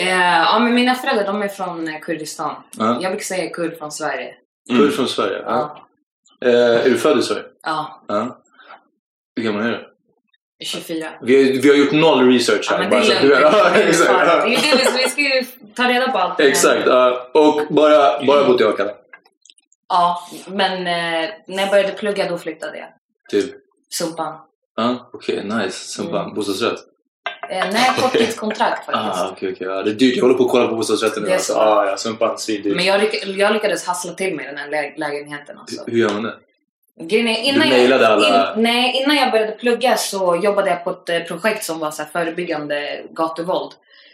Eh, 0.00 0.08
ja, 0.38 0.58
men 0.58 0.74
mina 0.74 0.94
föräldrar 0.94 1.26
de 1.26 1.42
är 1.42 1.48
från 1.48 1.88
eh, 1.88 2.00
Kurdistan. 2.00 2.54
Ja. 2.78 2.98
Jag 3.02 3.12
brukar 3.12 3.24
säga 3.24 3.50
kurd 3.50 3.78
från 3.78 3.92
Sverige. 3.92 4.34
Kurd 4.70 4.92
från 4.92 5.08
Sverige? 5.08 5.42
Ja. 5.46 5.86
Eh, 6.44 6.54
är 6.54 6.84
du 6.90 6.98
född 6.98 7.18
i 7.18 7.22
Sverige? 7.22 7.44
Ja, 7.62 8.02
Ja. 8.08 8.42
Hur 9.36 9.42
gammal 9.44 9.62
är 9.66 9.70
du? 9.70 9.86
24. 10.64 11.08
Vi 11.22 11.36
har, 11.36 11.62
vi 11.62 11.68
har 11.68 11.76
gjort 11.76 11.92
noll 11.92 12.32
research 12.32 12.70
här. 12.70 12.82
Ja, 12.82 12.88
bara 12.90 13.02
så 13.02 13.12
du. 13.22 13.28
Ja, 13.40 13.70
Det 13.74 13.82
är 13.82 13.88
exakt. 13.88 14.08
det 14.44 14.54
är 14.54 14.76
det 14.76 15.02
vi- 15.04 15.08
ska 15.10 15.20
ju 15.20 15.44
ta 15.74 15.88
reda 15.88 16.08
på 16.12 16.18
allt. 16.18 16.40
Exakt. 16.40 16.82
ja. 16.86 17.30
Och 17.34 17.74
bara, 17.74 18.24
bara 18.26 18.44
bott 18.46 18.60
i 18.60 18.64
Akalla? 18.64 18.92
Ja, 19.88 20.28
men 20.46 20.72
eh, 20.72 21.30
när 21.46 21.60
jag 21.62 21.70
började 21.70 21.92
plugga 21.92 22.28
då 22.28 22.38
flyttade 22.38 22.78
jag. 22.78 22.88
Till? 23.30 23.54
Sumpan. 23.90 24.38
Ja, 24.76 25.10
okej. 25.12 25.44
nice. 25.44 25.70
Sumpan. 25.88 26.22
Mm. 26.24 26.34
Bostadsrätt? 26.34 26.78
Eh, 27.50 27.64
nej, 27.72 27.90
korttidskontrakt 28.00 28.86
faktiskt. 28.86 29.22
Ah, 29.24 29.28
okej, 29.32 29.52
okej. 29.52 29.66
Ja, 29.66 29.82
det 29.82 29.90
är 29.90 29.94
dyrt. 29.94 30.16
Jag 30.16 30.22
håller 30.22 30.34
på 30.34 30.44
att 30.44 30.50
kolla 30.50 30.68
på 30.68 30.76
bostadsrätter 30.76 31.20
nu. 31.20 31.32
Alltså. 31.32 31.52
så. 31.52 31.58
Ah, 31.58 31.86
ja, 31.90 31.96
Sumpan. 31.96 32.38
Svindyrt. 32.38 32.76
Men 32.76 32.84
jag, 32.84 33.00
lyck- 33.00 33.24
jag 33.36 33.52
lyckades 33.52 33.86
hassla 33.86 34.12
till 34.12 34.34
mig 34.36 34.46
den 34.46 34.56
här 34.56 34.68
lä- 34.70 34.92
lägenheten. 34.96 35.58
Alltså. 35.58 35.84
Hur 35.86 35.98
gör 35.98 36.10
man 36.10 36.22
det? 36.22 36.34
Grejen 37.00 37.28
innan, 37.28 37.68
Du 37.68 37.74
mailade 37.74 38.04
jag, 38.04 38.12
alla- 38.12 38.54
in, 38.56 38.62
nej, 38.62 39.02
innan 39.02 39.16
jag 39.16 39.30
började 39.30 39.52
plugga 39.52 39.96
så 39.96 40.40
jobbade 40.42 40.70
jag 40.70 40.84
på 40.84 40.90
ett 40.90 41.08
eh, 41.08 41.20
projekt 41.20 41.64
som 41.64 41.78
var 41.78 41.90
så 41.90 42.02
här 42.02 42.08
förebyggande 42.10 43.02
gatuvåld. 43.10 43.72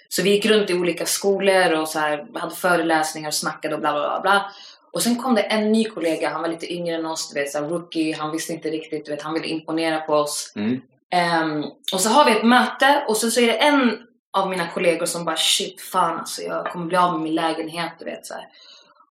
Så 0.08 0.22
vi 0.22 0.30
gick 0.30 0.46
runt 0.46 0.70
i 0.70 0.74
olika 0.74 1.06
skolor 1.06 1.72
och 1.72 1.88
så 1.88 1.98
här, 1.98 2.26
hade 2.34 2.54
föreläsningar 2.54 3.28
och 3.28 3.34
snackade 3.34 3.74
och 3.74 3.80
bla 3.80 3.92
bla 3.92 4.00
bla. 4.08 4.20
bla. 4.20 4.50
Och 4.92 5.02
sen 5.02 5.16
kom 5.16 5.34
det 5.34 5.40
en 5.42 5.72
ny 5.72 5.84
kollega, 5.84 6.28
han 6.30 6.42
var 6.42 6.48
lite 6.48 6.72
yngre 6.72 6.96
än 6.96 7.06
oss, 7.06 7.30
du 7.34 7.40
vet, 7.40 7.50
så 7.50 7.58
här, 7.58 7.68
rookie, 7.68 8.16
han 8.18 8.32
visste 8.32 8.52
inte 8.52 8.68
riktigt, 8.68 9.04
du 9.04 9.10
vet, 9.10 9.22
han 9.22 9.34
ville 9.34 9.46
imponera 9.46 10.00
på 10.00 10.12
oss. 10.14 10.52
Mm. 10.56 10.80
Ehm, 11.16 11.64
och 11.92 12.00
så 12.00 12.08
har 12.08 12.24
vi 12.24 12.32
ett 12.32 12.42
möte 12.44 13.04
och 13.08 13.16
så, 13.16 13.30
så 13.30 13.40
är 13.40 13.46
det 13.46 13.52
en 13.58 13.98
av 14.32 14.48
mina 14.50 14.68
kollegor 14.68 15.06
som 15.06 15.24
bara 15.24 15.36
shit 15.36 15.80
fan 15.80 16.18
alltså 16.18 16.42
jag 16.42 16.66
kommer 16.72 16.86
bli 16.86 16.96
av 16.96 17.12
med 17.12 17.20
min 17.20 17.34
lägenhet 17.34 17.92
du 17.98 18.04
vet 18.04 18.26
så 18.26 18.34
här. 18.34 18.44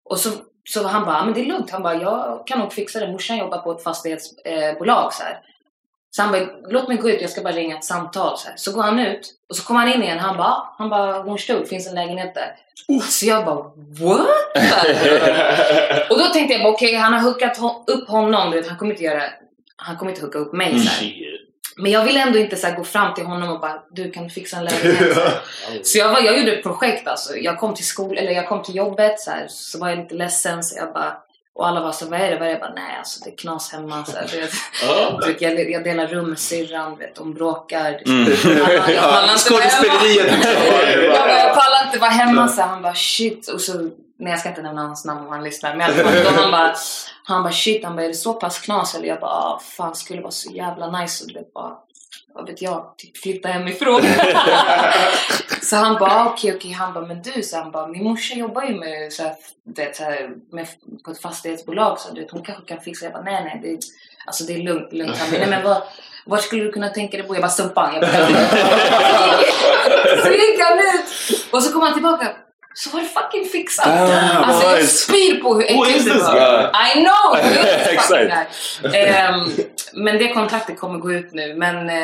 Och 0.05 0.19
så, 0.19 0.31
så 0.69 0.87
han 0.87 1.05
bara, 1.05 1.17
"Ah, 1.17 1.25
men 1.25 1.35
det 1.35 1.41
är 1.41 1.45
lugnt. 1.47 1.71
Han 1.71 1.83
bara, 1.83 1.95
jag 1.95 2.47
kan 2.47 2.59
nog 2.59 2.73
fixa 2.73 3.01
det. 3.01 3.13
Morsan 3.13 3.39
jobbar 3.39 3.59
på 3.59 3.73
ett 3.73 3.83
fastighetsbolag 3.83 4.79
bolag, 4.79 5.13
så 5.13 5.23
här. 5.23 5.39
Så 6.11 6.23
han 6.23 6.33
bara, 6.33 6.43
låt 6.69 6.89
mig 6.89 6.97
gå 6.97 7.11
ut, 7.11 7.21
jag 7.21 7.31
ska 7.31 7.43
bara 7.43 7.53
ringa 7.53 7.77
ett 7.77 7.85
samtal. 7.85 8.39
Så, 8.39 8.49
här. 8.49 8.57
så 8.57 8.73
går 8.73 8.83
han 8.83 8.99
ut 8.99 9.31
och 9.49 9.57
så 9.57 9.65
kommer 9.65 9.81
han 9.81 9.93
in 9.93 10.03
igen. 10.03 10.19
Han 10.19 10.37
bara, 10.37 10.63
han 10.79 10.89
bara 10.89 11.13
Hornstull, 11.23 11.67
finns 11.67 11.89
en 11.89 11.95
lägenhet 11.95 12.35
där. 12.35 12.57
Så 13.03 13.27
jag 13.27 13.45
bara, 13.45 13.63
what? 14.01 14.27
Och 16.11 16.19
då 16.19 16.25
tänkte 16.33 16.55
jag, 16.55 16.67
okej 16.75 16.95
han 16.95 17.13
har 17.13 17.21
hookat 17.21 17.59
ho- 17.59 17.85
upp 17.87 18.09
honom. 18.09 18.51
Du 18.51 18.57
vet, 18.57 18.69
han 18.69 18.79
kommer 18.79 18.93
inte 18.93 19.05
göra, 19.05 19.23
han 19.77 19.97
kommer 19.97 20.13
inte 20.13 20.23
hooka 20.25 20.39
upp 20.39 20.53
mig. 20.53 20.81
Så 20.81 20.91
här. 20.91 21.34
Men 21.77 21.93
jag 21.93 22.05
ville 22.05 22.21
ändå 22.21 22.39
inte 22.39 22.57
så 22.57 22.71
gå 22.71 22.85
fram 22.85 23.15
till 23.15 23.25
honom 23.25 23.51
och 23.51 23.61
bara, 23.61 23.83
du 23.91 24.11
kan 24.11 24.31
fixa 24.31 24.57
en 24.57 24.65
lägenhet? 24.65 25.19
Så, 25.83 25.99
jag, 25.99 26.09
var, 26.09 26.21
jag 26.21 26.39
gjorde 26.39 26.53
ett 26.53 26.63
projekt 26.63 27.09
alltså. 27.09 27.37
Jag 27.37 27.59
kom 27.59 27.75
till 27.75 27.87
skol, 27.87 28.19
eller 28.19 28.33
jag 28.33 28.49
kom 28.49 28.63
till 28.63 28.77
jobbet 28.77 29.21
så, 29.21 29.31
här, 29.31 29.47
så 29.49 29.79
var 29.79 29.89
jag 29.89 29.99
lite 29.99 30.15
ledsen 30.15 30.63
så 30.63 30.77
jag 30.79 30.93
bara 30.93 31.17
och 31.55 31.69
alla 31.69 31.81
var 31.81 31.93
så 31.93 32.07
vad 32.07 32.21
är 32.21 32.31
det? 32.31 32.39
Vad 32.39 32.43
är 32.43 32.47
det? 32.47 32.51
Jag 32.51 32.61
bara, 32.61 32.75
nej 32.75 32.97
alltså 32.99 33.25
det 33.25 33.31
är 33.31 33.37
knas 33.37 33.73
hemma. 33.73 34.05
Så 34.05 34.17
här, 34.17 34.29
du 34.33 34.41
vet. 34.41 35.43
Jag, 35.43 35.71
jag 35.71 35.85
delar 35.85 36.07
rum 36.07 36.31
med 36.31 36.39
syrran, 36.39 36.99
de 37.17 37.35
bråkar. 37.35 38.03
Mm. 38.07 38.33
Jag, 38.45 38.91
jag, 38.95 39.03
pallar 39.03 39.33
inte 39.33 39.53
vara 39.53 39.63
hemma. 39.63 40.05
Jag, 40.97 41.13
bara, 41.13 41.39
jag 41.39 41.55
pallar 41.55 41.87
inte 41.87 41.99
vara 41.99 42.11
hemma. 42.11 42.49
Så 42.49 42.61
här, 42.61 42.69
han 42.69 42.83
bara 42.83 42.95
shit. 42.95 43.49
Och 43.49 43.61
så, 43.61 43.91
nej 44.19 44.31
jag 44.31 44.41
ska 44.41 44.49
inte 44.49 44.63
nämna 44.63 44.83
hans 44.83 45.05
namn 45.05 45.27
om 45.27 45.33
han 45.33 45.45
lyssnar. 45.45 45.77
Men 45.77 45.97
då 45.97 46.31
han 46.31 46.51
bara, 46.51 46.75
han 47.25 47.43
bara 47.43 47.53
shit, 47.53 47.85
han 47.85 47.97
bara 47.97 48.05
är 48.05 48.09
det 48.09 48.15
så 48.15 48.35
pass 48.35 48.59
knas? 48.59 48.95
Eller 48.95 49.09
jag 49.09 49.21
bara, 49.21 49.31
ah, 49.31 49.61
fan 49.77 49.95
skulle 49.95 50.21
vara 50.21 50.31
så 50.31 50.51
jävla 50.51 51.01
nice. 51.01 51.25
Och 51.25 51.29
du 51.29 51.35
vet 51.35 51.55
bara, 51.55 51.73
vad 52.35 52.47
vet 52.47 52.63
jag, 52.63 52.95
typ 52.97 53.17
flytta 53.17 53.49
hemifrån. 53.49 54.03
så 55.63 55.77
han 55.77 55.95
bara, 55.95 56.11
ah, 56.11 56.27
okej 56.27 56.55
okej. 56.57 56.73
Han 56.73 56.93
bara, 56.93 57.07
men 57.07 57.23
du, 57.23 57.43
så 57.43 57.57
han 57.57 57.71
bara, 57.71 57.87
min 57.87 58.05
morsa 58.05 58.35
jobbar 58.35 58.63
ju 58.63 58.75
med, 58.75 59.13
så 59.13 59.23
här, 59.23 59.35
du 59.65 59.83
vet, 59.83 59.97
så 59.97 60.03
här, 60.03 60.31
med, 60.53 60.67
på 61.05 61.11
ett 61.11 61.23
fastighetsbolag. 61.23 62.01
Så 62.01 62.15
du 62.15 62.21
vet, 62.21 62.31
hon 62.31 62.43
kanske 62.43 62.65
kan 62.65 62.81
fixa. 62.81 63.05
Jag 63.05 63.13
bara, 63.13 63.23
nej 63.23 63.45
nej. 63.45 63.61
Det, 63.63 63.79
alltså 64.27 64.45
det 64.45 64.55
är 64.55 64.63
lugnt, 64.63 64.93
lugnt. 64.93 65.17
Han 65.17 65.31
bara, 65.31 65.39
nej 65.39 65.49
men 65.49 65.65
vad, 65.65 65.83
var 66.27 66.39
skulle 66.39 66.65
du 66.65 66.73
kunna 66.73 66.89
tänka 66.89 67.17
dig 67.17 67.27
bo? 67.27 67.35
Jag 67.35 67.43
bara, 67.43 67.51
Sumpan. 67.51 67.95
Jag 67.95 68.01
bara, 68.01 68.13
så 70.23 70.29
gick 70.29 70.61
han 70.61 70.79
ut. 70.79 71.05
Och 71.51 71.63
så 71.63 71.73
kom 71.73 71.83
han 71.83 71.93
tillbaka. 71.93 72.37
Så 72.75 72.91
var 72.91 73.01
det 73.01 73.07
fucking 73.07 73.45
fixat. 73.49 73.85
Damn, 73.85 74.45
alltså 74.45 74.67
jag 74.67 74.77
boys. 74.79 75.01
spyr 75.01 75.43
på 75.43 75.55
hur 75.55 75.63
äckligt 75.65 76.05
det 76.05 76.13
this 76.13 76.23
var. 76.23 76.35
guy? 76.35 76.71
I 76.91 77.05
know! 77.05 77.37
this? 78.91 78.95
Ehm, 78.95 79.51
men 79.95 80.19
det 80.19 80.29
kontraktet 80.29 80.79
kommer 80.79 80.99
gå 80.99 81.13
ut 81.13 81.33
nu. 81.33 81.55
Men 81.55 81.89
eh, 81.91 81.95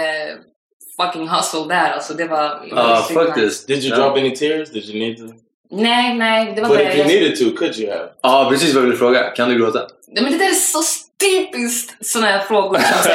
fucking 1.01 1.29
hustle 1.29 1.65
där 1.69 1.91
alltså. 1.91 2.15
Det 2.15 2.25
var... 2.25 2.63
Ja, 2.71 3.05
supernice. 3.09 3.27
faktiskt. 3.33 3.69
Did 3.69 3.85
you 3.85 3.97
drop 3.97 4.17
any 4.17 4.37
tears? 4.37 4.71
Did 4.71 4.85
you 4.85 4.99
need 4.99 5.17
to? 5.19 5.35
Nej, 5.71 6.15
nej. 6.15 6.53
Det 6.57 6.63
var 6.63 6.69
But 6.69 6.79
bara... 6.79 6.89
if 6.89 6.97
you 6.97 7.07
needed 7.07 7.37
to, 7.39 7.57
could 7.59 7.77
you 7.79 7.91
have? 7.93 8.09
Ja, 8.23 8.47
precis 8.51 8.75
vad 8.75 8.83
jag 8.83 8.87
ville 8.87 8.99
fråga. 8.99 9.23
Kan 9.23 9.49
du 9.49 9.59
gråta? 9.59 9.87
Men 10.15 10.25
det 10.25 10.39
där 10.39 10.51
är 10.51 10.55
så 10.55 10.83
typiskt 11.21 12.07
sådana 12.07 12.31
här 12.31 12.39
frågor 12.39 12.79
som. 12.79 13.13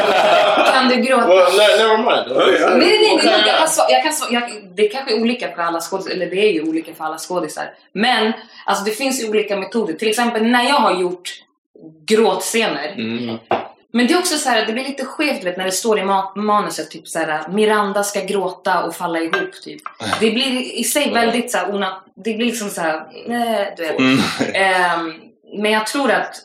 Kan 0.74 0.88
du 0.90 0.96
gråta? 0.96 1.28
Well, 1.28 1.46
ne- 1.52 1.78
never 1.78 1.98
mind. 1.98 2.38
Nej, 2.38 2.78
nej, 2.78 3.00
nej, 3.02 3.16
Okay. 3.16 3.26
nej, 3.32 3.44
jag 3.48 3.58
kan, 3.58 3.68
sva- 3.68 3.86
jag 3.90 4.04
kan, 4.04 4.12
sva- 4.12 4.28
jag, 4.34 4.52
det 4.76 4.88
kanske 4.88 5.16
är 5.16 5.22
olika 5.22 5.52
för 5.56 5.62
alla 5.62 5.82
skådisar, 5.82 6.12
eller 6.12 6.26
det 6.26 6.36
är 6.48 6.52
ju 6.52 6.62
olika 6.70 6.94
för 6.94 7.04
alla 7.04 7.18
skådisar. 7.18 7.74
Men 7.94 8.34
alltså, 8.66 8.84
det 8.84 8.92
finns 8.92 9.24
ju 9.24 9.30
olika 9.30 9.56
metoder. 9.58 9.94
Till 9.94 10.10
exempel 10.10 10.44
när 10.44 10.64
jag 10.64 10.76
har 10.76 11.00
gjort 11.02 11.30
gråtscener. 12.08 12.88
Mm. 12.98 13.38
Men 13.94 14.08
det 14.08 14.14
är 14.14 14.18
också 14.20 14.38
så 14.38 14.50
här, 14.50 14.66
det 14.66 14.74
blir 14.74 14.84
lite 14.84 15.06
skevt 15.06 15.44
vet, 15.44 15.58
när 15.58 15.66
det 15.66 15.72
står 15.72 16.00
i 16.00 16.02
ma- 16.02 16.36
manuset 16.38 16.92
typ 16.92 17.08
så 17.08 17.20
här, 17.20 17.48
Miranda 17.50 18.04
ska 18.04 18.22
gråta 18.22 18.84
och 18.84 18.96
falla 18.96 19.20
ihop 19.20 19.52
typ. 19.64 19.82
Det 20.20 20.32
blir 20.32 20.62
i 20.80 20.84
sig 20.84 21.14
väldigt 21.14 21.52
så 21.52 21.58
här, 21.58 21.76
ona, 21.76 22.04
det 22.16 22.34
blir 22.34 22.46
liksom 22.46 22.70
så 22.70 22.82
här, 22.82 23.04
nej, 23.28 23.74
du 23.78 23.84
vet. 23.84 24.00
Mm. 24.00 24.18
Ehm, 24.54 25.14
men 25.58 25.72
jag 25.72 25.88
tror 25.88 26.12
att 26.12 26.36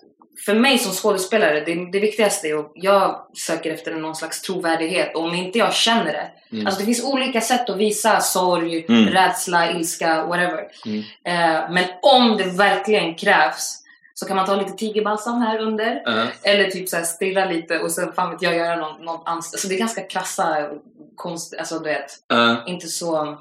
för 0.47 0.55
mig 0.55 0.79
som 0.79 0.93
skådespelare, 0.93 1.61
det, 1.61 1.91
det 1.93 2.01
viktigaste 2.01 2.49
är 2.49 2.59
att 2.59 2.73
jag 2.75 3.27
söker 3.35 3.71
efter 3.75 3.95
någon 3.95 4.17
slags 4.17 4.43
trovärdighet. 4.43 5.17
Och 5.17 5.23
om 5.25 5.35
inte 5.35 5.59
jag 5.59 5.75
känner 5.75 6.13
det. 6.13 6.31
Mm. 6.53 6.67
Alltså 6.67 6.81
det 6.81 6.87
finns 6.87 7.05
olika 7.05 7.41
sätt 7.41 7.71
att 7.71 7.77
visa 7.77 8.21
sorg, 8.21 8.87
Mm. 8.89 9.09
rädsla, 9.09 9.71
ilska, 9.71 10.25
whatever. 10.25 10.69
Mm. 10.87 10.99
Eh, 11.25 11.71
men 11.71 11.85
om 12.03 12.37
det 12.37 12.45
verkligen 12.45 13.15
krävs 13.15 13.77
så 14.15 14.27
kan 14.27 14.37
man 14.37 14.47
ta 14.47 14.57
lite 14.57 14.73
tigerbalsam 14.73 15.41
här 15.43 15.59
under. 15.59 16.03
Ja. 16.05 16.27
Eller 16.43 16.71
typ 16.71 16.89
så 16.89 16.97
här 16.97 17.05
stirra 17.05 17.45
lite 17.45 17.79
och 17.79 17.93
sen 17.93 18.13
fan 18.13 18.31
vet 18.31 18.43
jag 18.43 18.57
göra 18.57 18.77
något, 18.77 19.01
något 19.01 19.23
annat. 19.27 19.45
Så 19.45 19.69
det 19.69 19.75
är 19.75 19.79
ganska 19.79 20.03
krassa 20.03 20.71
konst, 21.17 21.55
alltså 21.59 21.79
du 21.79 21.85
vet. 21.85 22.13
Ja. 22.29 22.65
Inte 22.67 22.87
så 22.87 23.39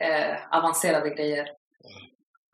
eh, 0.00 0.58
avancerade 0.58 1.10
grejer. 1.10 1.46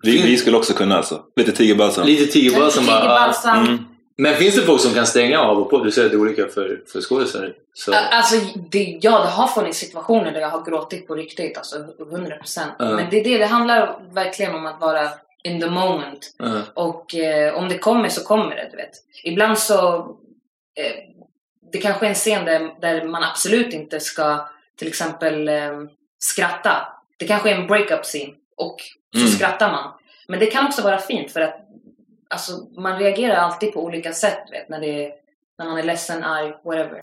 Vi, 0.02 0.22
vi 0.22 0.36
skulle 0.36 0.56
också 0.56 0.74
kunna 0.74 0.96
alltså. 0.96 1.22
Lite 1.36 1.52
tigerbalsam. 1.52 2.06
Lite 2.06 2.32
tigerbalsam 2.32 2.86
bara. 2.86 3.00
Tigerbalsam. 3.00 3.66
Mm. 3.66 3.84
Men 4.20 4.34
finns 4.34 4.54
det 4.54 4.62
folk 4.62 4.80
som 4.80 4.94
kan 4.94 5.06
stänga 5.06 5.40
av 5.40 5.58
och 5.58 5.70
på? 5.70 5.84
Du 5.84 5.90
säger 5.90 6.06
att 6.06 6.12
det 6.12 6.16
är 6.16 6.20
olika 6.20 6.48
för, 6.48 6.82
för 6.92 7.00
skådisar. 7.00 7.54
Alltså, 7.92 8.36
det, 8.70 8.98
ja, 9.02 9.10
det 9.10 9.28
har 9.28 9.46
funnits 9.46 9.78
situationer 9.78 10.32
där 10.32 10.40
jag 10.40 10.48
har 10.48 10.64
gråtit 10.64 11.06
på 11.06 11.14
riktigt, 11.14 11.56
alltså 11.56 11.76
100%. 11.78 12.38
procent. 12.38 12.72
Ja. 12.78 12.84
Men 12.84 13.10
det 13.10 13.22
det, 13.22 13.38
det 13.38 13.46
handlar 13.46 14.00
verkligen 14.14 14.54
om 14.54 14.66
att 14.66 14.80
vara 14.80 15.08
in 15.44 15.60
the 15.60 15.70
moment. 15.70 16.34
Ja. 16.38 16.62
Och 16.74 17.14
eh, 17.14 17.54
om 17.54 17.68
det 17.68 17.78
kommer 17.78 18.08
så 18.08 18.24
kommer 18.24 18.56
det, 18.56 18.68
du 18.70 18.76
vet. 18.76 18.92
Ibland 19.24 19.58
så... 19.58 19.96
Eh, 20.76 20.92
det 21.72 21.78
kanske 21.78 22.06
är 22.06 22.08
en 22.08 22.14
scen 22.14 22.44
där, 22.44 22.80
där 22.80 23.04
man 23.04 23.24
absolut 23.24 23.74
inte 23.74 24.00
ska 24.00 24.48
till 24.78 24.88
exempel 24.88 25.48
eh, 25.48 25.80
skratta. 26.18 26.86
Det 27.16 27.26
kanske 27.26 27.50
är 27.50 27.54
en 27.54 27.66
breakup 27.66 28.02
scene 28.02 28.32
och 28.60 28.76
så 29.14 29.18
Mm. 29.20 29.30
skrattar 29.32 29.72
man. 29.72 29.92
Men 30.28 30.38
det 30.40 30.46
kan 30.46 30.66
också 30.66 30.82
vara 30.82 30.98
fint 30.98 31.32
för 31.32 31.40
att 31.40 31.56
alltså, 32.28 32.52
man 32.76 32.98
reagerar 32.98 33.34
alltid 33.36 33.72
på 33.72 33.84
olika 33.84 34.12
sätt, 34.12 34.38
vet. 34.50 34.68
När, 34.68 34.80
det 34.80 35.06
är, 35.06 35.12
när 35.58 35.66
man 35.66 35.78
är 35.78 35.82
ledsen, 35.82 36.24
arg, 36.24 36.52
whatever. 36.64 37.00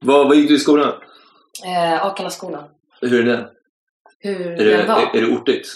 Vad, 0.00 0.26
vad 0.28 0.36
gick 0.36 0.48
du 0.48 0.56
i 0.56 0.58
skolan? 0.58 0.92
Eh, 1.64 2.06
Akalla-skolan. 2.06 2.64
Hur 3.00 3.20
är 3.28 3.36
det? 3.36 3.50
Hur 4.18 4.52
Är 4.52 4.64
det, 4.64 4.76
den 4.76 4.86
var? 4.88 4.96
är, 5.00 5.16
är 5.16 5.20
det 5.20 5.32
ortigt? 5.36 5.68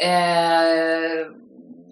Eh, 0.00 1.26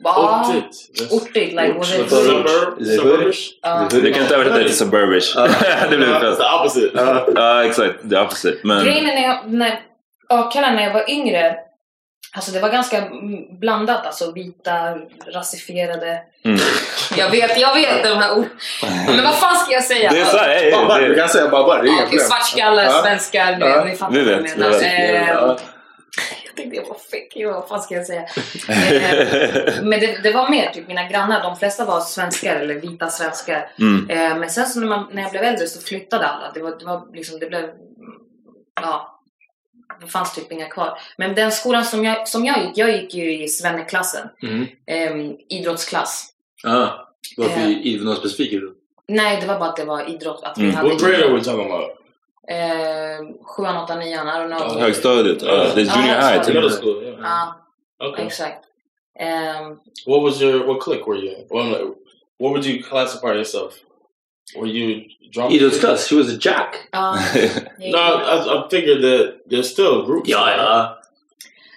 ja, 0.04 0.46
Ortigt. 0.48 1.12
ortigt. 1.12 1.52
Like, 1.54 1.72
was 1.72 1.94
it 1.94 2.10
Suburb- 2.10 2.80
Is 2.82 2.88
it 2.88 3.00
Suburbish? 3.00 3.38
Ja. 3.62 3.88
Du 3.90 4.12
kan 4.12 4.22
inte 4.22 4.34
översätta 4.34 4.58
det 4.58 4.64
till 4.64 4.76
suburbish. 4.76 5.34
det 5.90 5.96
blir 5.96 6.20
fest. 6.20 6.40
the 6.40 6.46
opposite. 6.60 7.22
Ja, 7.34 7.64
exakt. 7.64 7.94
The 8.10 8.16
opposite. 8.18 8.58
Men... 8.64 8.84
Grejen 8.84 9.06
är 9.06 9.14
när 9.14 9.22
jag, 9.22 9.52
när, 9.52 9.80
Akalla 10.28 10.70
när 10.70 10.82
jag 10.82 10.92
var 10.92 11.10
yngre, 11.10 11.56
alltså 12.36 12.50
det 12.52 12.60
var 12.60 12.68
ganska 12.70 13.02
blandat. 13.60 14.06
Alltså 14.06 14.32
vita, 14.32 14.72
rasifierade. 15.34 16.18
Mm. 16.44 16.60
Jag 17.16 17.30
vet, 17.30 17.60
jag 17.60 17.74
vet 17.74 18.02
de 18.04 18.08
här 18.18 18.32
orden. 18.32 18.50
Men 19.06 19.24
vad 19.24 19.34
fan 19.34 19.56
ska 19.56 19.72
jag 19.72 19.84
säga? 19.84 20.10
Det 20.10 20.20
är 20.20 20.24
så 20.24 20.36
här, 20.36 20.48
hej, 20.48 20.72
Babbar, 20.72 21.00
du 21.00 21.08
det, 21.08 21.14
kan 21.14 21.28
säga 21.28 21.48
babbar, 21.48 21.82
det 21.82 21.88
är 21.88 21.92
inga 21.92 21.94
okej, 21.96 22.08
problem. 22.10 22.26
svartskallar, 22.26 23.02
svenskar, 23.02 23.56
ni- 23.56 23.66
Ja. 23.66 23.84
ni 23.84 23.96
fattar 23.96 24.12
Vi 24.14 24.24
vad 24.24 24.32
jag 24.32 24.42
menar. 24.42 25.58
Eh. 26.58 26.60
Jag 26.66 26.70
tänkte 26.70 26.76
jag 26.76 26.86
var 26.88 26.94
fick, 27.10 27.32
jo, 27.36 27.50
vad 27.52 27.68
fan 27.68 27.82
ska 27.82 27.94
jag 27.94 28.06
säga? 28.06 28.22
Eh, 28.68 29.82
Men 29.82 30.00
det, 30.00 30.18
det 30.22 30.32
var 30.32 30.48
mer 30.50 30.70
typ 30.70 30.88
mina 30.88 31.08
grannar, 31.08 31.42
de 31.42 31.56
flesta 31.56 31.84
var 31.84 32.00
svenskar 32.00 32.56
eller 32.56 32.74
vita 32.74 33.10
svenskar. 33.10 33.70
mm. 33.78 34.10
Eh, 34.10 34.38
Men 34.38 34.50
sen 34.50 34.66
så 34.66 34.80
när, 34.80 34.86
man, 34.86 35.06
när 35.12 35.22
jag 35.22 35.30
blev 35.30 35.42
äldre 35.42 35.66
så 35.66 35.80
flyttade 35.80 36.26
alla. 36.26 36.52
Det 36.52 36.60
var, 36.62 36.78
det 36.78 36.84
var 36.84 37.14
liksom, 37.16 37.38
det 37.38 37.46
blev, 37.46 37.70
ja, 38.80 39.20
det 40.00 40.06
fanns 40.06 40.34
typ 40.34 40.52
inga 40.52 40.66
kvar. 40.68 40.98
Men 41.16 41.34
den 41.34 41.52
skolan 41.52 41.84
som 41.84 42.04
jag, 42.04 42.28
som 42.28 42.44
jag 42.44 42.62
gick, 42.64 42.78
jag 42.78 42.90
gick 42.92 43.14
ju 43.14 43.42
i 43.44 43.48
svenneklassen. 43.48 44.28
Mm. 44.42 44.66
Eh, 44.86 45.34
idrottsklass. 45.48 46.30
Ja. 46.62 47.08
Varför 47.36 47.60
Ja. 47.60 47.66
i 47.68 48.00
någon 48.04 48.16
specifik 48.16 48.52
idrott? 48.52 48.76
Nej, 49.08 49.38
det 49.40 49.46
var 49.46 49.58
bara 49.58 49.68
att 49.68 49.76
det 49.76 49.84
var 49.84 50.10
idrott. 50.10 50.44
Att 50.44 50.58
vi 50.58 50.62
Mm. 50.62 50.74
hade 50.74 50.88
What 50.88 51.00
grade 51.00 51.24
are 51.24 51.32
we 51.34 51.44
talking 51.44 51.66
about? 51.72 51.90
Eh, 52.48 53.18
sjuan, 53.42 53.76
åttan, 53.76 53.98
nian, 53.98 54.26
I 54.28 54.30
don't 54.30 54.56
know. 54.58 54.80
Högstadiet. 54.80 55.42
Ja, 55.42 55.52
det 55.74 55.80
är 55.80 55.84
Ja, 55.84 55.96
junior 55.96 56.32
high. 56.32 56.44
till 56.44 56.54
Middle 56.54 56.70
school, 56.70 57.02
yeah. 57.02 57.18
Ja, 57.22 57.60
Okay. 58.08 58.26
exakt. 58.26 58.64
Ehm, 59.20 59.78
What 60.06 60.22
was 60.22 60.42
your 60.42 60.66
what 60.66 60.80
clique 60.82 61.06
were 61.06 61.18
you 61.18 61.28
in? 61.36 61.46
No, 61.50 61.94
what 62.38 62.52
would 62.52 62.64
you 62.66 62.82
classify 62.82 63.26
yourself? 63.34 63.74
Were 64.56 64.66
you 64.68 65.04
drunk? 65.34 65.52
Idrottsklass, 65.52 66.08
she 66.08 66.16
was 66.16 66.28
a 66.34 66.36
jack. 66.40 66.88
ja, 66.92 67.12
No, 67.78 67.98
I, 67.98 68.58
I 68.58 68.68
figured 68.70 69.02
that 69.02 69.48
there's 69.50 69.70
still 69.70 70.02
groups. 70.06 70.28
Ja, 70.28 70.50
ja. 70.56 70.98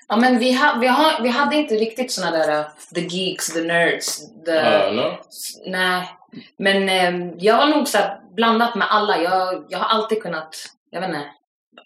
ja, 0.09 0.15
men 0.15 0.39
vi, 0.39 0.51
ha, 0.53 0.77
vi, 0.81 0.87
ha, 0.87 1.19
vi 1.23 1.29
hade 1.29 1.55
inte 1.55 1.75
riktigt 1.75 2.11
såna 2.11 2.31
där 2.31 2.59
uh, 2.59 2.65
the 2.95 3.01
geeks, 3.01 3.53
the 3.53 3.61
nerds, 3.61 4.21
the... 4.45 4.51
Uh, 4.51 4.93
no. 4.95 5.17
Nej. 5.65 6.16
Men 6.57 6.89
ehm, 6.89 7.33
jag 7.39 7.57
var 7.57 7.67
nog 7.67 7.87
så 7.87 7.97
här 7.97 8.19
blandat 8.35 8.75
med 8.75 8.87
alla. 8.91 9.21
Jag, 9.21 9.65
jag 9.69 9.79
har 9.79 9.85
alltid 9.85 10.21
kunnat, 10.21 10.55
jag 10.89 11.01
vet 11.01 11.07
inte, 11.09 11.25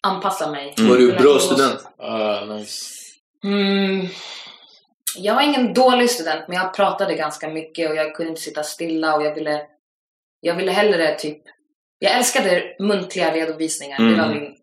anpassa 0.02 0.52
mig. 0.52 0.76
Var 0.78 0.98
du 0.98 1.12
bra 1.14 1.40
student? 1.40 1.80
Uh, 2.04 2.56
nice. 2.56 2.92
Mm, 3.44 4.08
jag 5.18 5.36
var 5.36 5.42
ingen 5.42 5.74
dålig 5.74 6.10
student, 6.10 6.48
men 6.48 6.58
jag 6.58 6.74
pratade 6.74 7.16
ganska 7.16 7.50
mycket 7.50 7.90
och 7.90 7.96
jag 7.96 8.16
kunde 8.16 8.30
inte 8.30 8.42
sitta 8.42 8.64
stilla 8.64 9.16
och 9.16 9.24
jag 9.26 9.36
ville, 9.36 9.62
jag 10.42 10.56
ville 10.56 10.72
hellre 10.72 11.16
typ, 11.16 11.42
jag 12.00 12.18
älskade 12.18 12.76
muntliga 12.80 13.32
redovisningar. 13.34 13.98
Det 14.00 14.16
var 14.16 14.26
Mm. 14.26 14.40
min, 14.40 14.56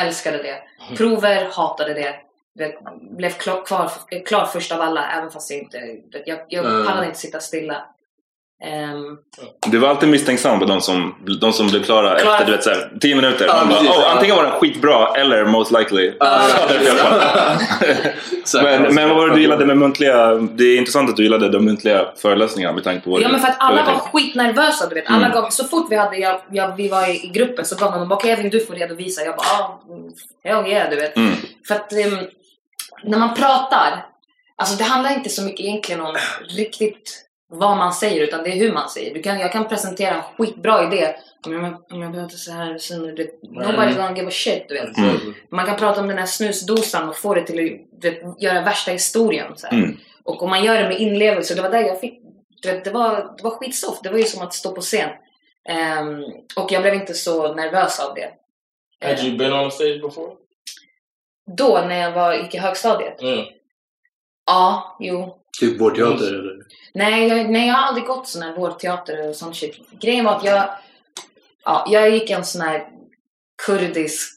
älskade 0.00 0.42
det. 0.42 0.62
Prover, 0.96 1.48
hatade 1.52 1.94
det. 1.94 2.14
Jag 2.58 2.72
blev 3.16 3.30
klar, 3.30 3.64
kvar, 3.66 3.90
klar 4.26 4.44
först 4.46 4.72
av 4.72 4.80
alla, 4.80 5.10
även 5.10 5.30
fast 5.30 5.50
jag 5.50 5.58
inte, 5.60 5.78
jag, 6.26 6.38
jag 6.48 6.64
Mm. 6.66 6.86
pallade 6.86 7.06
inte 7.06 7.18
sitta 7.18 7.40
stilla. 7.40 7.86
Ehm, 8.64 9.16
Du 9.66 9.78
var 9.78 9.88
alltid 9.88 10.08
misstänksam 10.08 10.58
på 10.58 10.64
de 10.64 10.80
som, 10.80 11.14
de 11.40 11.52
som 11.52 11.66
blev 11.68 11.82
klara 11.82 12.18
Klara. 12.18 12.34
efter 12.34 12.46
du 12.46 12.52
vet, 12.52 12.64
så 12.64 12.70
här, 12.70 12.92
tio 13.00 13.14
minuter. 13.14 13.46
Ja, 13.46 13.54
Man 13.56 13.68
bara, 13.68 13.78
precis. 13.78 13.96
oh, 13.96 14.12
antingen 14.12 14.36
var 14.36 14.42
den 14.42 14.52
skitbra 14.52 15.14
eller 15.14 15.44
most 15.44 15.72
likely. 15.72 16.12
Här, 16.20 18.12
Men, 18.62 18.94
men 18.94 19.08
vad 19.08 19.16
var 19.18 19.28
det 19.28 19.34
du 19.34 19.40
gillade 19.40 19.66
med 19.66 19.76
muntliga? 19.78 20.34
Det 20.34 20.64
är 20.64 20.76
intressant 20.78 21.10
att 21.10 21.16
du 21.16 21.22
gillade 21.22 21.48
de 21.48 21.64
muntliga 21.64 22.06
föreläsningarna 22.22 22.74
med 22.74 22.84
tanke 22.84 23.04
på 23.04 23.10
vad 23.10 23.20
Ja 23.22 23.28
men 23.28 23.40
för 23.40 23.48
att 23.48 23.56
alla 23.58 23.84
var 23.84 23.92
skitnervösa 23.98 24.86
du 24.88 24.94
vet. 24.94 25.04
Alla 25.06 25.16
Mm. 25.26 25.32
gav, 25.32 25.50
så 25.50 25.64
fort 25.64 25.86
vi, 25.90 25.96
hade, 25.96 26.16
jag, 26.16 26.40
jag, 26.50 26.76
vi 26.76 26.88
var 26.88 27.08
i, 27.10 27.24
i 27.24 27.28
gruppen 27.28 27.64
så 27.64 27.76
gav 27.76 27.92
de 27.92 28.08
bara 28.08 28.14
okej 28.16 28.30
Evin 28.30 28.50
du 28.50 28.60
får 28.66 28.74
redovisa. 28.74 29.22
Jag 29.24 29.36
bara 29.36 29.46
ah, 29.46 29.80
ja 30.42 30.68
yeah, 30.68 30.90
du 30.90 30.96
vet. 30.96 31.16
Mm. 31.16 31.32
För 31.68 31.74
att 31.74 31.92
ehm, 31.92 32.18
när 33.04 33.18
man 33.18 33.34
pratar, 33.34 34.06
alltså 34.56 34.76
det 34.76 34.84
handlar 34.84 35.12
inte 35.14 35.28
så 35.30 35.42
mycket 35.42 35.60
egentligen 35.60 36.00
om 36.00 36.16
riktigt 36.56 37.22
vad 37.48 37.76
man 37.76 37.92
säger 37.92 38.22
utan 38.22 38.44
det 38.44 38.50
är 38.50 38.56
hur 38.56 38.72
man 38.72 38.88
säger. 38.88 39.14
Du 39.14 39.22
kan, 39.22 39.40
jag 39.40 39.52
kan 39.52 39.68
presentera 39.68 40.14
en 40.14 40.22
skitbra 40.22 40.86
idé 40.86 41.16
om 41.46 41.52
jag, 41.52 41.92
om 41.92 42.02
jag 42.02 42.12
pratar 42.12 42.36
så 42.36 42.52
här, 42.52 42.78
så 42.78 42.98
nu, 42.98 43.14
det, 43.14 43.30
nobody's 43.42 43.96
gonna 43.96 44.16
give 44.16 44.28
a 44.28 44.30
shit 44.30 44.68
du 44.68 44.74
vet. 44.74 44.98
Mm. 44.98 45.34
Man 45.50 45.66
kan 45.66 45.76
prata 45.76 46.00
om 46.00 46.08
den 46.08 46.18
här 46.18 46.26
snusdosan 46.26 47.08
och 47.08 47.16
få 47.16 47.34
det 47.34 47.46
till 47.46 47.86
att 48.00 48.42
göra 48.42 48.62
värsta 48.62 48.90
historien. 48.90 49.52
Så. 49.56 49.66
Mm. 49.66 49.96
Och 50.24 50.42
om 50.42 50.50
man 50.50 50.64
gör 50.64 50.82
det 50.82 50.88
med 50.88 51.00
inlevelse, 51.00 51.54
det 51.54 51.62
var 51.62 51.70
där 51.70 51.80
jag 51.80 52.00
fick, 52.00 52.20
du 52.62 52.72
vet, 52.72 52.84
det 52.84 52.90
var, 52.90 53.34
det 53.36 53.42
var 53.42 53.50
skitsoft. 53.50 54.02
Det 54.02 54.10
var 54.10 54.18
ju 54.18 54.24
som 54.24 54.42
att 54.42 54.54
stå 54.54 54.72
på 54.72 54.80
scen. 54.80 55.10
Ehm, 55.68 56.22
och 56.56 56.72
jag 56.72 56.82
blev 56.82 56.94
inte 56.94 57.14
så 57.14 57.54
nervös 57.54 58.00
av 58.00 58.14
det. 58.14 58.30
Had 59.04 59.24
you 59.24 59.38
been 59.38 59.52
on 59.52 59.70
stage 59.70 60.02
before? 60.02 60.32
Då, 61.56 61.84
när 61.88 62.00
jag 62.00 62.12
var, 62.12 62.34
gick 62.34 62.54
i 62.54 62.58
högstadiet? 62.58 63.22
Yeah. 63.22 63.46
Ja, 64.46 64.96
jo. 65.00 65.38
Typ 65.60 65.80
vår 65.80 65.90
teater 65.90 66.26
eller? 66.26 66.56
Nej 66.94 67.28
jag, 67.28 67.50
nej, 67.50 67.66
jag 67.66 67.74
har 67.74 67.88
aldrig 67.88 68.06
gått 68.06 68.28
sån 68.28 68.42
här 68.42 68.52
vårdteater 68.56 69.28
och 69.28 69.36
sån 69.36 69.54
shit. 69.54 69.74
Grejen 70.00 70.24
var 70.24 70.36
att 70.36 70.44
jag, 70.44 70.68
ja, 71.64 71.86
jag 71.90 72.10
gick 72.10 72.30
i 72.30 72.32
en 72.32 72.44
sån 72.44 72.60
här 72.62 72.84
kurdisk 73.66 74.28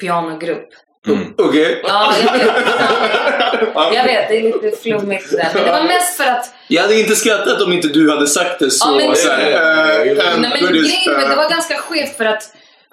pianogrupp. 0.00 0.68
Mm. 1.06 1.34
Okej. 1.38 1.80
Ja, 1.84 2.14
jag 2.24 2.32
vet. 2.38 2.46
Jag 3.94 4.04
vet, 4.04 4.28
det 4.28 4.36
är 4.36 4.42
lite 4.42 4.76
flummigt 4.82 5.30
det 5.30 5.36
där. 5.36 5.50
Men 5.54 5.64
det 5.64 5.70
var 5.70 5.82
mest 5.82 6.16
för 6.16 6.24
att 6.24 6.54
Jag 6.68 6.82
hade 6.82 7.00
inte 7.00 7.16
skrattat 7.16 7.62
om 7.62 7.72
inte 7.72 7.88
du 7.88 8.10
hade 8.10 8.26
sagt 8.26 8.58
det 8.58 8.70
så. 8.70 8.88
Ja, 9.00 9.06
men- 9.06 9.16
så 9.16 9.28
här, 9.30 9.50
eh, 9.50 10.10
en 10.10 10.16
Nej, 10.40 10.50
men 10.50 10.60
buddhist, 10.60 11.04
grejen, 11.04 11.20
men 11.20 11.28
det 11.28 11.34
eh, 11.34 11.36
var 11.36 11.50
ganska 11.50 11.76
skevt 11.76 12.16
för 12.16 12.24
att 12.24 12.42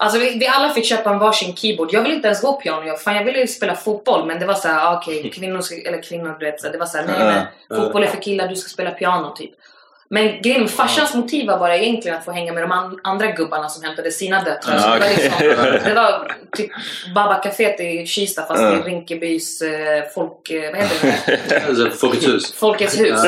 Alltså 0.01 0.19
vi, 0.19 0.37
vi 0.39 0.47
alla 0.47 0.73
fick 0.73 0.85
köpa 0.85 1.09
en 1.09 1.19
varsin 1.19 1.55
keyboard. 1.55 1.89
Jag 1.91 2.01
ville 2.01 2.15
inte 2.15 2.27
ens 2.27 2.41
gå 2.41 2.53
piano. 2.53 2.87
Jag, 2.87 3.01
fan, 3.01 3.15
jag 3.15 3.23
ville 3.23 3.39
ju 3.39 3.47
spela 3.47 3.75
fotboll 3.75 4.27
men 4.27 4.39
det 4.39 4.45
var 4.45 4.53
så 4.53 4.67
här, 4.67 4.85
ah, 4.85 4.97
okej, 4.97 5.29
kvinnor 5.35 5.61
ska, 5.61 5.75
eller 5.75 6.01
kvinnor 6.03 6.37
du 6.39 6.45
vet. 6.45 6.61
Så 6.61 6.69
det 6.69 6.77
var 6.77 6.85
så 6.85 6.97
här, 6.97 7.05
nej 7.05 7.15
Ja, 7.19 7.45
men 7.69 7.81
fotboll 7.81 8.03
är 8.03 8.07
för 8.07 8.21
killar, 8.21 8.47
du 8.47 8.55
ska 8.55 8.69
spela 8.69 8.91
piano 8.91 9.35
typ. 9.35 9.51
Men 10.11 10.41
grejen 10.41 10.61
med 10.61 10.71
farsans 10.71 11.13
motiv 11.13 11.47
var 11.47 11.59
bara 11.59 11.77
egentligen 11.77 12.17
att 12.17 12.25
få 12.25 12.31
hänga 12.31 12.53
med 12.53 12.63
de 12.63 12.71
an, 12.71 12.99
andra 13.03 13.27
gubbarna 13.27 13.69
som 13.69 13.83
hämtade 13.83 14.11
sina 14.11 14.43
döttrar. 14.43 14.75
Ja, 14.75 14.81
det, 14.81 14.89
var 14.89 14.97
okej. 14.97 15.15
liksom, 15.23 15.79
det 15.89 15.93
var 15.93 16.31
typ 16.55 16.71
Baba 17.15 17.35
Café 17.35 17.83
i 18.01 18.07
Kista 18.07 18.45
fast 18.45 18.61
Ja. 18.61 18.73
i 18.73 18.81
Rinkebys 18.81 19.61
eh, 19.61 20.03
folk... 20.15 20.49
Eh, 20.51 20.71
vad 20.71 20.81
heter 20.81 21.83
det? 21.85 21.91
Folkets 22.01 22.27
hus. 22.27 22.53
Folkets 22.53 22.99
hus. 22.99 23.19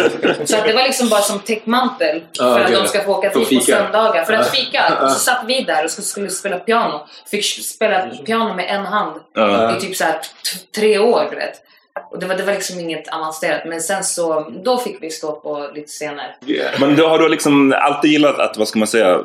Så 0.45 0.57
att 0.57 0.65
det 0.65 0.73
var 0.73 0.83
liksom 0.83 1.09
bara 1.09 1.21
som 1.21 1.39
täckmantel 1.39 2.21
Ja, 2.31 2.43
för 2.43 2.63
okej. 2.63 2.75
att 2.75 2.83
de 2.83 2.89
ska 2.89 3.03
få 3.03 3.11
åka 3.17 3.29
dit 3.29 3.49
på 3.59 3.65
söndagar. 3.65 4.23
För 4.25 4.33
att 4.33 4.45
Ja. 4.45 4.51
fika. 4.51 4.99
Och 5.03 5.11
så 5.11 5.19
satt 5.19 5.43
vi 5.47 5.63
där 5.63 5.83
och 5.85 5.91
skulle, 5.91 6.05
skulle 6.05 6.29
spela 6.29 6.59
piano. 6.59 7.07
Fick 7.31 7.45
spela 7.65 8.07
piano 8.25 8.53
med 8.53 8.65
en 8.69 8.85
hand 8.85 9.19
Ja. 9.35 9.77
i 9.77 9.81
typ 9.81 9.95
så 9.95 10.03
här 10.03 10.19
tre 10.75 10.99
år, 10.99 11.27
du 11.31 11.35
vet. 11.35 11.61
Och 12.11 12.19
det 12.19 12.25
var, 12.25 12.35
det 12.35 12.43
var 12.43 12.53
liksom 12.53 12.79
inget 12.79 13.07
avancerat. 13.07 13.61
Men 13.65 13.81
sen 13.81 14.03
så, 14.03 14.51
då 14.63 14.77
fick 14.77 15.03
vi 15.03 15.09
stå 15.09 15.31
på 15.31 15.69
lite 15.75 15.87
scener. 15.87 16.35
Men 16.79 16.95
då 16.95 17.07
har 17.07 17.19
du 17.19 17.29
liksom 17.29 17.73
alltid 17.77 18.11
gillat 18.11 18.39
att, 18.39 18.57
vad 18.57 18.67
ska 18.67 18.79
man 18.79 18.87
säga, 18.87 19.23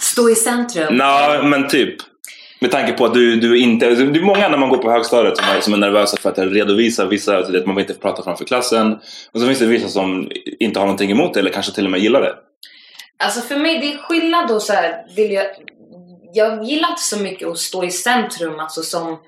Stå 0.00 0.30
i 0.30 0.34
centrum. 0.34 0.96
Nå, 0.96 1.42
men 1.42 1.68
typ. 1.68 1.94
Med 2.60 2.70
tanke 2.70 2.92
på 2.92 3.04
att 3.04 3.14
du, 3.14 3.36
du 3.36 3.58
inte... 3.58 3.90
Det 3.90 4.18
är 4.18 4.22
många 4.22 4.48
när 4.48 4.58
man 4.58 4.68
går 4.68 4.78
på 4.78 4.90
högstadiet 4.90 5.36
som 5.36 5.46
är, 5.56 5.60
som 5.60 5.72
är 5.72 5.76
nervösa 5.76 6.16
för 6.16 6.30
att 6.30 6.38
redovisa 6.38 7.06
vissa, 7.06 7.36
alltså, 7.36 7.56
att 7.56 7.66
man 7.66 7.76
vill 7.76 7.84
inte 7.88 8.00
prata 8.00 8.22
framför 8.22 8.44
klassen. 8.44 8.92
Och 9.32 9.40
så 9.40 9.46
finns 9.46 9.58
det 9.58 9.66
vissa 9.66 9.88
som 9.88 10.30
inte 10.60 10.78
har 10.78 10.86
någonting 10.86 11.10
emot 11.10 11.34
det 11.34 11.40
eller 11.40 11.50
kanske 11.50 11.72
till 11.72 11.84
och 11.84 11.90
med 11.90 12.00
gillar 12.00 12.20
det. 12.20 12.34
Alltså 13.24 13.40
för 13.40 13.56
mig, 13.56 13.78
det 13.78 13.92
är 13.92 13.98
skillnad 13.98 14.48
då 14.48 14.60
så 14.60 14.72
här, 14.72 15.06
vill 15.16 15.32
jag, 15.32 15.46
jag 16.34 16.64
gillar 16.64 16.88
inte 16.88 17.02
så 17.02 17.18
mycket 17.18 17.48
att 17.48 17.58
stå 17.58 17.84
i 17.84 17.90
centrum, 17.90 18.60
alltså 18.60 18.82
som, 18.82 19.18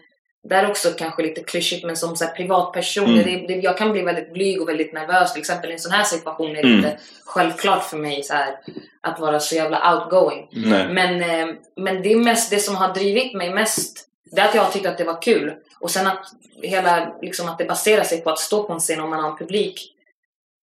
där 0.48 0.64
är 0.64 0.70
också 0.70 0.88
kanske 0.98 1.22
lite 1.22 1.40
klyschigt, 1.42 1.84
men 1.86 1.96
som 1.96 2.16
så 2.16 2.24
här, 2.24 2.32
privatperson, 2.34 3.04
Mm. 3.04 3.24
det, 3.24 3.54
det, 3.54 3.60
jag 3.60 3.78
kan 3.78 3.92
bli 3.92 4.02
väldigt 4.02 4.32
blyg 4.32 4.60
och 4.62 4.68
väldigt 4.68 4.92
nervös. 4.92 5.32
Till 5.32 5.40
exempel 5.40 5.70
i 5.70 5.72
en 5.72 5.78
sån 5.78 5.92
här 5.92 6.04
situation 6.04 6.50
är 6.50 6.54
det 6.54 6.60
Mm. 6.60 6.76
inte 6.76 6.98
självklart 7.24 7.84
för 7.84 7.96
mig 7.96 8.22
så 8.22 8.34
här, 8.34 8.54
att 9.00 9.20
vara 9.20 9.40
så 9.40 9.54
jävla 9.54 9.94
outgoing. 9.94 10.48
Nej. 10.52 10.88
Men, 10.88 11.22
eh, 11.22 11.54
men 11.76 12.02
det 12.02 12.12
är 12.12 12.16
mest 12.16 12.50
det 12.50 12.58
som 12.58 12.76
har 12.76 12.94
drivit 12.94 13.34
mig 13.34 13.50
mest, 13.54 14.04
det 14.32 14.40
är 14.40 14.48
att 14.48 14.54
jag 14.54 14.62
har 14.62 14.70
tyckt 14.70 14.86
att 14.86 14.98
det 14.98 15.04
var 15.04 15.22
kul. 15.22 15.54
Och 15.80 15.90
sen 15.90 16.06
att 16.06 16.26
hela, 16.62 17.14
liksom 17.22 17.48
att 17.48 17.58
det 17.58 17.64
baserar 17.64 18.04
sig 18.04 18.20
på 18.20 18.30
att 18.30 18.38
stå 18.38 18.62
på 18.62 18.72
en 18.72 18.78
scen 18.80 19.00
om 19.00 19.10
man 19.10 19.20
har 19.24 19.30
en 19.30 19.36
publik. 19.38 19.94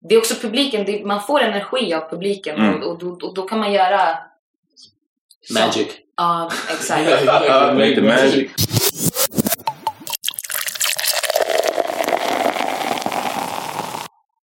Det 0.08 0.14
är 0.14 0.18
också 0.18 0.34
publiken, 0.34 0.84
det, 0.84 1.04
man 1.04 1.22
får 1.22 1.40
energi 1.40 1.94
av 1.94 2.10
publiken 2.10 2.56
Mm. 2.56 2.82
och, 2.82 2.90
och, 2.90 2.98
då, 2.98 3.26
och 3.26 3.34
då 3.34 3.42
kan 3.42 3.58
man 3.58 3.72
göra... 3.72 4.18
Magic. 5.54 5.86
Ja, 6.16 6.50
exakt. 6.72 7.24
Make 7.74 7.94
the 7.94 8.00
magic. 8.02 8.50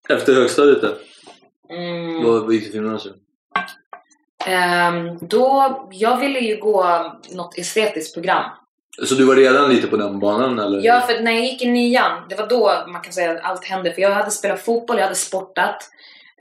Efter 0.10 0.34
högstadiet 0.34 0.82
då? 0.82 0.96
Mm. 1.76 2.24
Vad 2.24 2.54
gick 2.54 2.64
du 2.64 2.70
för 2.70 2.78
gymnasium? 2.78 3.16
Ehm, 4.46 5.18
då, 5.22 5.88
jag 5.92 6.18
ville 6.18 6.40
ju 6.40 6.58
gå 6.58 7.12
något 7.32 7.58
estetiskt 7.58 8.14
program. 8.14 8.44
Så 9.04 9.16
du 9.16 9.26
var 9.26 9.36
redan 9.36 9.70
lite 9.70 9.88
på 9.88 9.98
den 9.98 10.20
banan 10.20 10.60
eller? 10.60 10.86
Ja, 10.86 11.02
för 11.02 11.22
när 11.22 11.32
jag 11.32 11.46
gick 11.46 11.62
i 11.62 11.72
nian, 11.72 12.24
det 12.30 12.36
var 12.36 12.48
då 12.48 12.84
man 12.88 13.02
kan 13.02 13.14
säga 13.14 13.32
att 13.32 13.44
allt 13.44 13.66
hände. 13.66 13.94
För 13.94 14.02
jag 14.02 14.12
hade 14.12 14.32
spelat 14.32 14.62
fotboll, 14.62 14.98
jag 14.98 15.04
hade 15.04 15.16
sportat. 15.16 15.90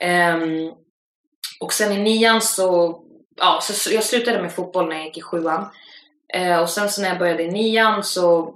Ehm, 0.01 0.73
och 1.61 1.73
sen 1.73 1.93
i 1.93 1.99
nian 1.99 2.41
så, 2.41 3.01
ja, 3.37 3.61
så, 3.63 3.95
jag 3.95 4.05
slutade 4.05 4.43
med 4.43 4.53
fotboll 4.53 4.89
när 4.89 4.97
jag 4.97 5.05
gick 5.05 5.19
i 5.19 5.23
sjuan. 5.23 5.67
Eh, 6.35 6.59
och 6.59 6.69
sen 6.69 6.89
så 6.89 7.03
när 7.03 7.09
jag 7.09 7.19
började 7.19 7.43
i 7.43 7.51
nian 7.51 8.05
så 8.05 8.55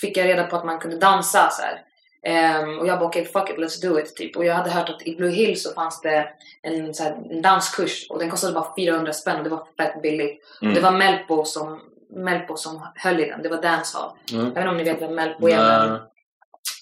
fick 0.00 0.16
jag 0.16 0.26
reda 0.26 0.44
på 0.44 0.56
att 0.56 0.64
man 0.64 0.78
kunde 0.78 0.98
dansa 0.98 1.50
så 1.50 1.62
här. 1.62 1.80
Ehm, 2.24 2.78
och 2.78 2.86
jag 2.86 2.98
bara 2.98 3.08
okej, 3.08 3.24
fuck 3.24 3.50
it, 3.50 3.56
let's 3.56 3.82
do 3.82 3.98
it 3.98 4.16
typ. 4.16 4.36
Och 4.36 4.44
jag 4.44 4.54
hade 4.54 4.70
hört 4.70 4.88
att 4.88 5.02
i 5.02 5.16
Blue 5.16 5.30
Hill 5.30 5.60
så 5.60 5.72
fanns 5.72 6.00
det 6.00 6.28
en, 6.62 6.94
så 6.94 7.02
här, 7.02 7.16
en 7.30 7.42
danskurs 7.42 8.06
och 8.10 8.18
den 8.18 8.30
kostade 8.30 8.52
bara 8.52 8.74
400 8.76 9.12
spänn 9.12 9.36
och 9.36 9.44
det 9.44 9.50
var 9.50 9.66
fett 9.76 10.02
billigt. 10.02 10.42
Mm. 10.62 10.70
Och 10.70 10.74
det 10.74 10.80
var 10.80 10.98
Melpo 10.98 11.44
som, 11.44 11.80
Melpo 12.10 12.56
som 12.56 12.86
höll 12.94 13.20
i 13.20 13.24
den, 13.24 13.42
det 13.42 13.48
var 13.48 13.62
dancehall. 13.62 14.10
Mm. 14.32 14.44
Jag 14.44 14.50
vet 14.50 14.58
inte 14.58 14.68
om 14.68 14.76
ni 14.76 14.84
vet 14.84 15.02
vem 15.02 15.14
Melpo 15.14 15.48
är 15.48 15.88
men, 15.88 16.00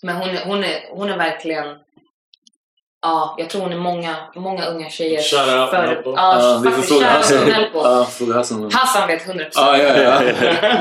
men 0.02 0.16
hon, 0.16 0.36
hon, 0.36 0.64
är, 0.64 0.88
hon 0.90 1.10
är 1.10 1.18
verkligen 1.18 1.78
Ja, 3.02 3.34
jag 3.38 3.50
tror 3.50 3.62
hon 3.62 3.72
är 3.72 3.76
många, 3.76 4.14
många 4.34 4.64
unga 4.64 4.90
tjejer 4.90 5.22
Shout 5.22 5.40
out 5.40 5.70
för-. 5.70 6.02
Ja, 6.04 6.12
Ja, 6.16 6.60
vi 6.64 6.70
får 6.70 6.82
fråga 6.82 7.06
Hassan. 7.06 7.50
Ja, 7.74 8.06
fråga 8.18 8.34
Hassan. 8.34 8.70
Hassan 8.72 9.08
vet 9.08 9.26
100%. 9.26 9.48
Ja, 9.54 9.78
ja, 9.78 9.96
ja. 10.02 10.22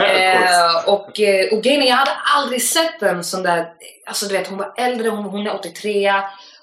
Eh, 0.06 0.90
och, 0.94 1.20
eh, 1.20 1.54
och 1.54 1.64
grejen 1.64 1.82
är, 1.82 1.88
jag 1.88 1.96
hade 1.96 2.12
aldrig 2.38 2.64
sett 2.64 3.02
en 3.02 3.24
sån 3.24 3.44
där, 3.44 3.66
alltså 4.06 4.26
du 4.26 4.38
vet 4.38 4.48
hon 4.48 4.58
var 4.58 4.74
äldre, 4.78 5.10
hon, 5.10 5.24
hon 5.26 5.48
är 5.48 5.56
83 5.56 6.12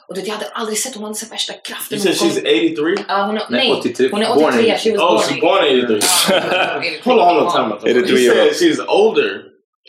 och 0.09 0.15
du 0.15 0.21
vet, 0.21 0.29
jag 0.29 0.35
hade 0.35 0.49
aldrig 0.53 0.79
sett 0.79 0.95
hon 0.95 1.05
hade 1.05 1.15
så 1.15 1.27
värsta 1.31 1.53
kraften. 1.53 1.99
You 1.99 2.15
said 2.15 2.17
Hon 2.21 2.29
kom- 2.31 2.39
she's 2.39 2.93
83? 2.95 3.05
Ja, 3.09 3.23
hon 3.23 3.37
är, 3.37 3.43
Nej, 3.49 3.69
nej, 3.71 3.73
83. 3.79 4.09
hon 4.13 4.23
är 4.23 4.35
Born 4.35 4.45
83, 4.45 4.69
in- 4.73 4.79
she 4.79 4.91
was 4.91 5.01
Oh, 5.01 5.11
born 5.11 5.19
she's 5.23 5.35
in- 5.35 5.41
born 5.41 5.67
in 5.67 5.85
83. 5.85 6.37
Ja, 6.53 6.83
Hold 7.05 7.21
on, 7.21 7.27
hold 7.29 7.47
on, 7.47 7.53
time 7.53 7.75
out. 7.75 7.85
Är 7.85 7.95
det 7.95 8.01
You 8.01 8.07
three 8.07 8.27
said 8.29 8.37
year 8.37 8.47
old? 8.47 8.55
she's 8.55 8.85
older 8.89 9.43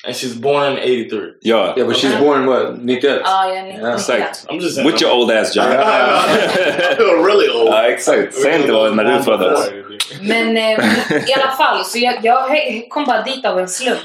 and 0.05 0.15
she's 0.15 0.33
born 0.35 0.71
in 0.71 0.77
83. 0.79 1.19
Ja, 1.41 1.73
Ja, 1.77 1.85
but 1.85 1.95
she's 1.95 2.19
born 2.19 2.45
what? 2.45 2.81
91? 2.81 3.21
Ja, 3.23 3.47
jag 3.47 3.57
är 3.57 3.63
90 3.63 3.81
Ja, 3.81 3.93
exakt. 3.93 4.45
I'm 4.47 4.59
just 4.61 4.75
saying. 4.75 4.91
With 4.91 5.01
your 5.03 5.13
old 5.13 5.31
ass 5.31 5.55
John. 5.55 5.65
I 5.71 6.95
feel 6.95 7.23
really 7.23 7.49
old. 7.49 7.67
Ja, 7.67 7.83
exakt. 7.83 8.33
Säg 8.33 8.55
inte 8.55 8.71
vad 8.71 8.95
när 8.95 9.17
du 9.17 9.23
föddes. 9.23 9.69
Men 10.21 10.57
eh, 10.57 11.29
i 11.29 11.33
alla 11.33 11.51
fall, 11.51 11.85
så 11.85 11.97
jag, 11.99 12.15
jag 12.23 12.49
kom 12.89 13.05
bara 13.05 13.21
dit 13.21 13.45
av 13.45 13.59
en 13.59 13.69
slump. 13.69 13.99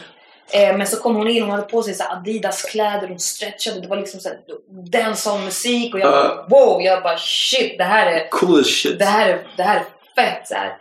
Eh, 0.53 0.77
men 0.77 0.87
så 0.87 0.97
kom 0.97 1.15
hon 1.17 1.29
in, 1.29 1.43
hon 1.43 1.51
hade 1.51 1.63
på 1.63 1.83
sig 1.83 1.95
så 1.95 2.05
Adidas-kläder, 2.05 3.09
hon 3.09 3.19
stretchade, 3.19 3.81
det 3.81 3.89
var 3.89 3.97
liksom 3.97 4.21
så 4.21 4.29
här 4.29 4.39
dancehall-musik 4.91 5.95
och 5.95 6.01
jag 6.01 6.11
bara 6.13 6.47
wow, 6.49 6.83
jag 6.83 7.03
bara 7.03 7.19
shit, 7.19 7.79
det 7.79 7.85
här 7.85 8.07
är, 8.07 8.29
Cool 8.29 8.61
as 8.61 8.67
shit. 8.67 8.99
det 8.99 9.05
här 9.05 9.29
är, 9.29 9.39
det 9.57 9.63
här 9.63 9.77
är 9.77 9.85
fett 10.23 10.49
så 10.49 10.55
här. 10.55 10.73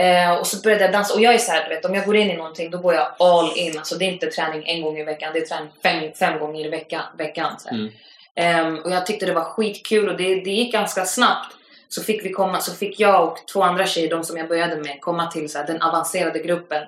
Eh, 0.00 0.32
och 0.34 0.46
så 0.46 0.62
började 0.62 0.84
jag 0.84 0.92
dansa 0.92 1.14
och 1.14 1.20
jag 1.20 1.34
är 1.34 1.38
så 1.38 1.52
här, 1.52 1.68
du 1.68 1.74
vet, 1.74 1.84
om 1.84 1.94
jag 1.94 2.04
går 2.06 2.16
in 2.16 2.30
i 2.30 2.36
någonting 2.36 2.70
då 2.70 2.78
går 2.78 2.94
jag 2.94 3.06
all 3.18 3.52
in. 3.56 3.78
Alltså 3.78 3.94
det 3.98 4.04
är 4.04 4.12
inte 4.12 4.26
träning 4.26 4.62
en 4.66 4.82
gång 4.82 4.98
i 4.98 5.04
veckan, 5.04 5.30
det 5.32 5.38
är 5.38 5.46
träning 5.46 5.70
fem, 5.82 6.12
fem 6.18 6.38
gånger 6.38 6.66
i 6.66 6.68
veckan. 6.68 7.02
veckan. 7.18 7.56
Mm. 7.70 7.88
Ehm, 8.34 8.78
och 8.78 8.90
jag 8.90 9.06
tyckte 9.06 9.26
det 9.26 9.32
var 9.32 9.44
skitkul 9.44 10.08
och 10.08 10.16
det, 10.16 10.24
det 10.34 10.50
gick 10.50 10.72
ganska 10.72 11.04
snabbt. 11.04 11.54
Så 11.88 12.02
fick, 12.02 12.24
vi 12.24 12.30
komma, 12.30 12.60
så 12.60 12.74
fick 12.74 13.00
jag 13.00 13.24
och 13.28 13.38
två 13.52 13.62
andra 13.62 13.86
tjejer, 13.86 14.10
de 14.10 14.24
som 14.24 14.36
jag 14.36 14.48
började 14.48 14.76
med, 14.76 15.00
komma 15.00 15.26
till 15.30 15.50
så 15.50 15.58
här, 15.58 15.66
den 15.66 15.82
avancerade 15.82 16.38
gruppen. 16.38 16.82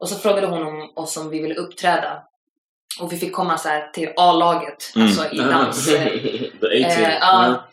Och 0.00 0.08
så 0.08 0.18
frågade 0.18 0.46
hon 0.46 0.66
om 0.66 0.92
oss 0.94 1.16
om 1.16 1.30
vi 1.30 1.42
ville 1.42 1.54
uppträda. 1.54 2.22
Och 3.00 3.12
vi 3.12 3.16
fick 3.16 3.32
komma 3.32 3.58
så 3.58 3.68
här 3.68 3.90
till 3.92 4.08
A-laget, 4.16 4.92
Mm. 4.96 5.06
alltså 5.08 5.30
i 5.32 5.38
dans. 5.38 5.88
eh, 5.88 6.02
The 6.60 6.84
18. 6.84 7.04
Eh, 7.04 7.18
ja. 7.20 7.64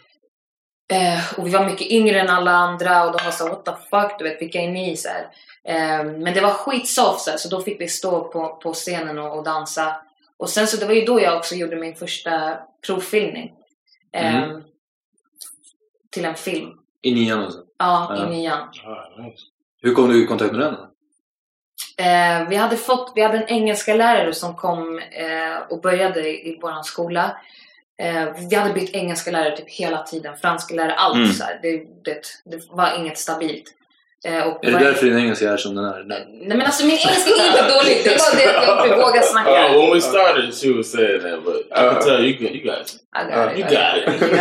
Eh, 0.91 1.39
och 1.39 1.47
vi 1.47 1.51
var 1.51 1.65
mycket 1.65 1.87
yngre 1.91 2.19
än 2.19 2.29
alla 2.29 2.51
andra 2.51 3.05
och 3.05 3.17
de 3.17 3.25
var 3.25 3.31
så 3.31 3.49
what 3.49 3.65
the 3.65 3.71
fuck, 3.89 4.19
du 4.19 4.23
vet 4.23 4.41
vilka 4.41 4.61
är 4.61 4.69
ni? 4.69 4.97
Så 4.97 5.09
här. 5.09 5.27
Eh, 5.63 6.03
men 6.05 6.33
det 6.33 6.41
var 6.41 6.51
skitsoft 6.51 7.21
så, 7.21 7.31
här, 7.31 7.37
så 7.37 7.49
då 7.49 7.61
fick 7.61 7.81
vi 7.81 7.87
stå 7.87 8.23
på, 8.23 8.47
på 8.55 8.73
scenen 8.73 9.19
och, 9.19 9.37
och 9.37 9.43
dansa. 9.43 9.95
Och 10.37 10.49
sen 10.49 10.67
så 10.67 10.77
det 10.77 10.85
var 10.85 10.93
ju 10.93 11.05
då 11.05 11.21
jag 11.21 11.37
också 11.37 11.55
gjorde 11.55 11.75
min 11.75 11.95
första 11.95 12.57
provfilmning. 12.85 13.53
Eh, 14.13 14.43
Mm. 14.43 14.61
Till 16.11 16.25
en 16.25 16.35
film. 16.35 16.71
I 17.01 17.13
nian 17.15 17.39
alltså. 17.43 17.59
Ja, 17.77 18.15
Ja. 18.17 18.25
i 18.25 18.29
nian. 18.29 18.59
Ah, 18.85 19.21
nice. 19.21 19.37
Hur 19.81 19.93
kom 19.93 20.09
du 20.09 20.23
i 20.23 20.27
kontakt 20.27 20.51
med 20.51 20.61
den 20.61 20.73
då? 20.73 20.89
Eh, 22.03 22.47
vi 22.49 22.55
hade 22.55 22.77
fått, 22.77 23.11
vi 23.15 23.21
hade 23.21 23.37
en 23.37 23.47
engelska 23.47 23.93
lärare 23.95 24.33
som 24.33 24.55
kom 24.55 24.99
eh, 24.99 25.57
och 25.69 25.81
började 25.81 26.29
i, 26.29 26.49
i 26.49 26.59
vår 26.61 26.83
skola. 26.83 27.37
Eh, 28.01 28.25
vi 28.49 28.55
hade 28.55 28.73
bytt 28.73 28.95
engelska 28.95 29.31
lärare 29.31 29.57
typ 29.57 29.69
hela 29.69 30.03
tiden, 30.03 30.33
franska 30.41 30.75
lärare, 30.75 30.93
allt 30.93 31.15
Mm. 31.15 31.31
så 31.33 31.43
här. 31.43 31.59
Det, 31.61 31.71
det, 32.05 32.21
det 32.45 32.61
var 32.71 32.95
inget 32.99 33.17
stabilt. 33.17 33.63
Eh, 34.25 34.47
och 34.47 34.65
Är 34.65 34.67
det 34.67 34.71
varje- 34.73 34.85
därför 34.87 35.05
din 35.05 35.17
engelska 35.17 35.51
är 35.51 35.57
som 35.57 35.75
den 35.75 35.85
är? 35.85 36.03
Nej. 36.03 36.27
Nej 36.31 36.57
men 36.57 36.61
alltså 36.61 36.85
min 36.85 36.91
engelska 36.97 37.29
är 37.29 37.47
inte 37.47 37.61
dålig, 37.75 38.01
det 38.03 38.09
var 38.09 38.35
det 38.35 38.43
jag 38.43 38.85
inte 38.85 38.95
vågar 38.97 39.21
snacka. 39.21 39.49
Uh, 39.69 39.79
when 39.79 39.93
we 39.93 40.01
started, 40.01 40.53
she 40.61 40.69
was 40.77 40.91
saying 40.91 41.21
that, 41.21 41.43
but 41.43 41.55
I 41.71 41.75
can 41.75 42.01
tell 42.03 42.25
you, 42.25 42.41
you 42.41 42.63
guys, 42.63 42.95
I 43.19 43.35
got 43.35 43.51
it, 43.51 43.59
you 43.59 43.69
got 43.69 44.21
it. 44.21 44.31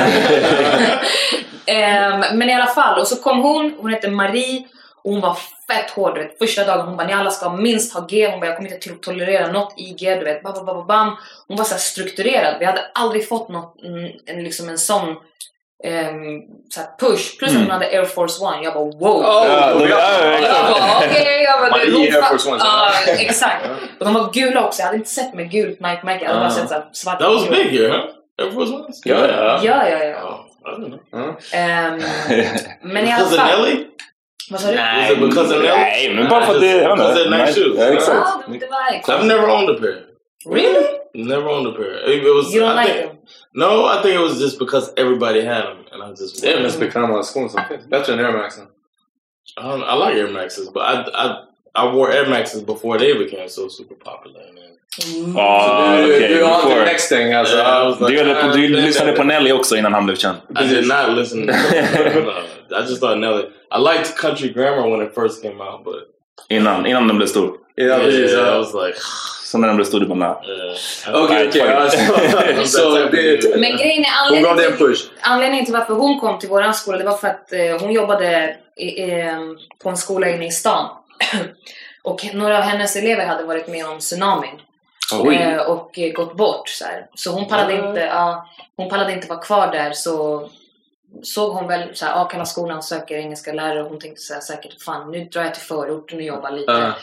Ehm, 1.67 2.21
men 2.39 2.51
i 2.51 2.55
alla 2.55 2.67
fall, 2.67 3.01
och 3.01 3.07
så 3.07 3.17
kom 3.17 3.43
hon, 3.43 3.75
hon 3.79 3.91
hette 3.91 4.11
Marie 4.11 4.63
hon 5.05 5.21
var 5.21 5.39
fett 5.69 5.91
hård. 5.91 6.15
Du 6.15 6.21
vet. 6.23 6.39
Första 6.39 6.65
dagen 6.65 6.87
hon 6.87 6.97
bara, 6.97 7.07
ni 7.07 7.13
alla 7.13 7.31
ska 7.31 7.51
minst 7.51 7.95
ha 7.95 8.07
G. 8.07 8.29
Hon 8.31 8.41
bara, 8.41 8.47
jag 8.47 8.57
kommer 8.57 8.73
inte 8.73 8.89
to- 8.91 9.01
tolerera 9.01 9.53
något 9.53 9.75
i 9.77 9.93
G. 9.99 10.15
Du 10.15 10.25
vet, 10.25 10.43
bam, 10.43 10.53
bam, 10.55 10.67
bam, 10.67 10.87
bam. 10.87 11.17
Hon 11.49 11.57
var 11.57 11.65
så 11.65 11.75
här 11.75 11.81
strukturerad. 11.81 12.57
Vi 12.59 12.65
hade 12.65 12.81
aldrig 12.95 13.29
fått 13.29 13.49
något, 13.49 13.83
mm, 13.85 14.11
en, 14.27 14.45
liksom 14.45 14.69
en 14.69 14.79
sån 14.79 15.17
ehm, 15.85 16.41
så 16.75 16.81
här 16.81 16.89
push. 17.01 17.39
Plus 17.39 17.51
att 17.51 17.57
hon 17.61 17.71
hade 17.71 17.87
Air 17.87 18.05
Force 18.05 18.45
One. 18.45 18.65
Jag 18.65 18.75
bara 18.75 18.85
wow. 18.85 19.23
Ja, 19.23 19.47
ja, 19.49 19.89
jag 19.89 20.41
exakt. 20.41 20.81
bara 20.81 20.97
okej. 20.99 21.43
jag 21.43 21.61
bara, 21.61 21.71
hon 21.71 22.03
Air 22.03 22.23
Force 22.23 22.49
One. 22.49 22.59
Ja, 22.59 22.91
exakt. 23.19 23.67
Och 23.99 24.05
de 24.05 24.15
var 24.15 24.33
gula 24.33 24.67
också. 24.67 24.81
Jag 24.81 24.87
hade 24.87 24.99
inte 24.99 25.11
sett 25.11 25.35
med 25.35 25.51
gult 25.51 25.81
Nike-märke. 25.81 26.25
Jag 26.25 26.29
hade 26.29 26.41
bara 26.41 26.51
sett 26.51 26.69
så 26.69 26.75
här 26.75 26.85
svart. 26.93 27.19
That 27.19 27.29
was 27.29 27.49
big 27.49 27.81
huh? 27.81 28.01
Air 28.43 28.51
Force 28.51 28.73
Ones? 28.73 29.01
Ja, 29.05 29.29
ja. 29.29 29.61
Ja, 29.63 29.89
ja, 29.89 30.05
ja. 30.05 30.45
Oh, 30.65 30.73
I 30.73 30.77
don't 30.77 30.99
know. 31.11 31.37
Ehm, 31.53 32.03
men 32.93 33.09
i 33.09 33.13
alla 33.13 33.27
fall. 33.27 33.85
Nelly? 34.51 34.51
Vad 34.51 34.61
sa 34.61 34.69
du? 34.69 35.13
It 35.13 35.21
because 35.31 35.55
of 35.57 35.63
Nelly? 35.63 35.69
Nej, 35.69 36.15
men 36.15 36.29
bara 36.29 36.47
för 36.47 36.55
att 36.55 36.61
det... 36.61 36.67
jag 36.67 36.97
vet 36.97 36.97
Because 36.97 37.25
inte. 37.25 37.37
they're 37.37 37.47
nice 37.47 37.61
shoes. 37.61 37.79
Ja, 37.79 37.85
exakt. 37.87 38.17
Ja, 38.17 38.43
det- 38.49 38.59
det 38.59 38.67
var 38.67 38.97
exakt. 38.97 39.21
I've 39.23 39.27
never 39.27 39.49
owned 39.51 39.71
a 39.71 39.79
pair. 39.81 39.97
Really? 40.55 40.85
Never 41.15 41.49
owned 41.49 41.67
a 41.69 41.73
pair. 41.77 42.11
It, 42.11 42.25
it 42.25 42.35
was. 42.35 42.55
You 42.55 42.63
don't 42.63 42.73
I 42.79 42.85
like 42.85 42.93
think, 42.95 43.07
them? 43.11 43.19
No, 43.55 43.87
I 43.87 44.03
think 44.03 44.15
it 44.15 44.21
was 44.21 44.41
just 44.41 44.59
because 44.59 44.93
everybody 44.97 45.41
had 45.41 45.63
them, 45.65 45.79
and 45.93 46.03
I 46.03 46.11
just. 46.23 46.43
Det 46.43 46.49
är 46.51 46.55
den 46.55 46.63
mest 46.63 46.81
bekväma 46.81 47.23
skon 47.23 47.51
som 47.51 47.61
finns. 47.69 47.87
Bättre 47.87 48.13
än 48.13 48.19
Air 48.21 48.33
Max. 48.33 48.59
I, 48.59 49.61
don't, 49.63 49.85
I 49.85 49.95
like 50.09 50.21
Air 50.21 50.29
Maxes, 50.33 50.73
but 50.73 50.83
I, 50.83 50.95
I 50.97 51.27
I 51.79 51.87
wore 51.93 52.13
Air 52.19 52.27
Maxes 52.29 52.67
before 52.67 52.99
they 52.99 53.15
became 53.15 53.49
so 53.49 53.69
super 53.69 53.95
popular. 53.95 54.41
Man. 54.55 55.35
Ja, 55.37 55.97
du, 55.99 56.17
okej. 56.17 56.29
du 56.29 56.45
har 56.45 56.57
before. 56.63 56.73
inte 56.81 56.85
next 56.93 57.09
thing 57.09 57.33
alltså. 57.33 57.57
Yeah, 57.57 58.01
like, 58.11 58.25
Du, 58.25 58.35
på, 58.35 58.57
du 58.57 58.69
lyssnade 58.69 59.13
på 59.13 59.23
Nelly 59.25 59.53
också 59.53 59.77
innan 59.77 59.95
han 59.95 60.05
blev 60.07 60.17
känd. 60.17 60.37
I 60.61 60.65
did 60.65 60.87
not 60.89 61.19
listen. 61.19 61.41
no, 61.41 61.53
I 62.79 62.89
just 62.89 63.01
thought 63.01 63.19
Nelly. 63.19 63.43
I 63.77 63.79
liked 63.79 64.17
Country 64.17 64.49
Grammar 64.53 64.91
when 64.91 65.07
it 65.07 65.15
first 65.15 65.43
came 65.43 65.61
out, 65.61 65.85
but 65.85 65.95
Innan, 66.49 66.87
innan 66.87 67.09
den 67.09 67.17
blev 67.17 67.27
stor. 67.27 67.51
Ja, 67.75 67.85
yeah, 67.85 68.01
precis. 68.01 68.31
I 68.33 68.35
Ja. 68.35 68.59
was 68.59 68.75
like, 68.75 68.99
Som 69.45 69.61
när 69.61 69.69
de 69.69 69.77
blev 69.77 69.87
stordomare. 69.87 70.37
Okej, 71.15 71.49
okej. 71.49 71.63
alltså, 71.63 73.09
Men 73.57 73.77
grejen 73.77 74.05
är 74.05 74.11
anledningen 74.27 74.57
till, 74.77 74.87
push. 74.87 75.01
anledningen 75.21 75.65
till 75.65 75.75
varför 75.75 75.95
hon 75.95 76.21
kom 76.21 76.39
till 76.39 76.49
våran 76.49 76.75
skola 76.75 76.99
det 76.99 77.05
var 77.05 77.17
för 77.17 77.29
att 77.29 77.53
eh, 77.53 77.81
hon 77.81 77.93
jobbade 77.93 78.57
i, 78.77 79.11
eh, 79.11 79.39
på 79.83 79.89
en 79.89 79.97
skola 79.97 80.29
inne 80.29 80.47
i 80.47 80.51
stan. 80.51 80.89
Och 82.03 82.35
några 82.35 82.59
av 82.59 82.63
hennes 82.63 82.97
elever 82.97 83.27
hade 83.27 83.45
varit 83.45 83.69
med 83.69 83.87
om 83.87 83.99
tsunamin. 83.99 84.61
Oj. 85.13 85.37
Eh, 85.37 85.61
och 85.61 85.99
eh, 85.99 86.13
gått 86.13 86.37
bort. 86.37 86.69
Så, 86.69 86.85
här. 86.85 87.07
så 87.15 87.33
hon 87.33 87.49
pallade 87.49 87.75
inte 87.75 88.01
ja, 88.01 88.49
hon 88.77 88.89
pallade 88.89 89.13
inte 89.13 89.29
vara 89.29 89.41
kvar 89.41 89.73
där 89.73 89.93
så 89.93 90.49
såg 91.23 91.53
hon 91.53 91.69
väl 91.69 91.97
så 91.97 92.07
här, 92.07 92.23
Akalla 92.23 92.45
skolan 92.45 92.83
söker 92.83 93.17
engelska 93.17 93.53
lärare 93.53 93.83
och 93.83 93.89
hon 93.89 94.01
tänkte 94.01 94.21
så 94.21 94.35
här, 94.35 94.41
säkert 94.41 94.83
fan 94.83 95.11
nu 95.11 95.25
drar 95.25 95.43
jag 95.43 95.55
till 95.55 95.63
förorten 95.63 96.19
och 96.19 96.25
jobbar 96.25 96.51
lite. 96.51 96.73
Ja. 96.73 96.95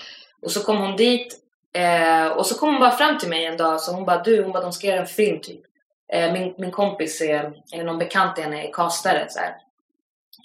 Och 0.41 0.51
så 0.51 0.63
kom 0.63 0.77
hon 0.77 0.95
dit 0.95 1.39
eh, 1.73 2.27
och 2.27 2.45
så 2.45 2.55
kom 2.55 2.69
hon 2.69 2.79
bara 2.79 2.91
fram 2.91 3.17
till 3.17 3.29
mig 3.29 3.45
en 3.45 3.57
dag 3.57 3.81
så 3.81 3.91
hon 3.91 4.05
bara 4.05 4.23
du, 4.23 4.43
hon 4.43 4.51
bara 4.51 4.63
de 4.63 4.73
ska 4.73 4.87
göra 4.87 4.99
en 4.99 5.07
film 5.07 5.39
typ. 5.39 5.61
Eh, 6.13 6.33
min, 6.33 6.53
min 6.57 6.71
kompis, 6.71 7.21
är, 7.21 7.53
eller 7.73 7.83
någon 7.83 7.97
bekant 7.97 8.35
till 8.35 8.43
henne 8.43 8.67
är 8.67 9.27
så 9.29 9.39
här. 9.39 9.55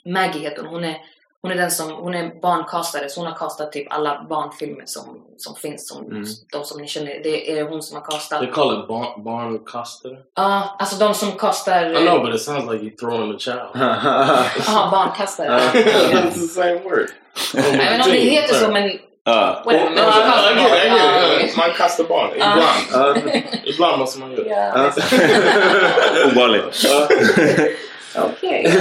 Maggie 0.05 0.42
heter 0.42 0.62
hon. 0.62 0.72
Hon 0.72 0.85
är, 0.85 1.00
hon 1.46 1.52
är 1.52 1.62
den 1.62 1.70
som, 1.70 1.92
hon 1.92 2.14
är 2.14 2.40
barncastare 2.42 3.09
så 3.09 3.20
hon 3.20 3.26
har 3.26 3.38
castat 3.38 3.72
typ 3.72 3.92
alla 3.92 4.26
barnfilmer 4.28 4.82
som, 4.87 5.22
som 5.37 5.54
finns. 5.54 5.88
Som, 5.88 6.06
Mm. 6.06 6.24
De 6.52 6.64
som 6.64 6.80
ni 6.80 6.88
känner, 6.88 7.20
det 7.22 7.59
är 7.59 7.64
hon 7.64 7.82
som 7.82 7.96
har 7.96 8.04
castat. 8.04 8.40
They 8.40 8.50
call 8.50 8.80
it 8.80 8.88
barn, 8.88 9.24
barn 9.24 9.59
caster. 9.59 10.18
Ja, 10.37 10.76
alltså 10.78 10.96
de 10.96 11.14
som 11.14 11.32
kastar... 11.32 12.02
I 12.02 12.06
know, 12.06 12.24
but 12.24 12.35
it 12.35 12.42
sounds 12.42 12.72
like 12.72 12.85
you're 12.85 12.96
throwing 12.96 13.35
a 13.35 13.38
child. 13.38 13.68
Ja, 14.66 14.88
barnkastare. 14.92 15.59
It's 15.72 16.32
the 16.35 16.40
same 16.40 16.74
word. 16.85 17.09
Jag 17.54 17.62
vet 17.62 17.92
inte 17.92 18.04
om 18.04 18.12
det 18.12 18.18
heter 18.18 18.54
så 18.54 18.70
men... 18.70 18.82
Men 18.82 18.98
Ja, 19.28 19.62
vi 19.66 19.74
ja, 19.74 19.85
kastar 19.87 20.24
barn. 20.88 21.50
Man 21.56 21.72
kastar 21.76 22.04
barn. 22.04 22.30
Ibland. 22.35 23.35
Ibland 23.64 23.98
måste 23.98 24.20
man 24.20 24.32
göra 24.32 24.46
Ja. 24.48 24.90
Obehagligt. 26.26 26.87
Okej. 28.16 28.72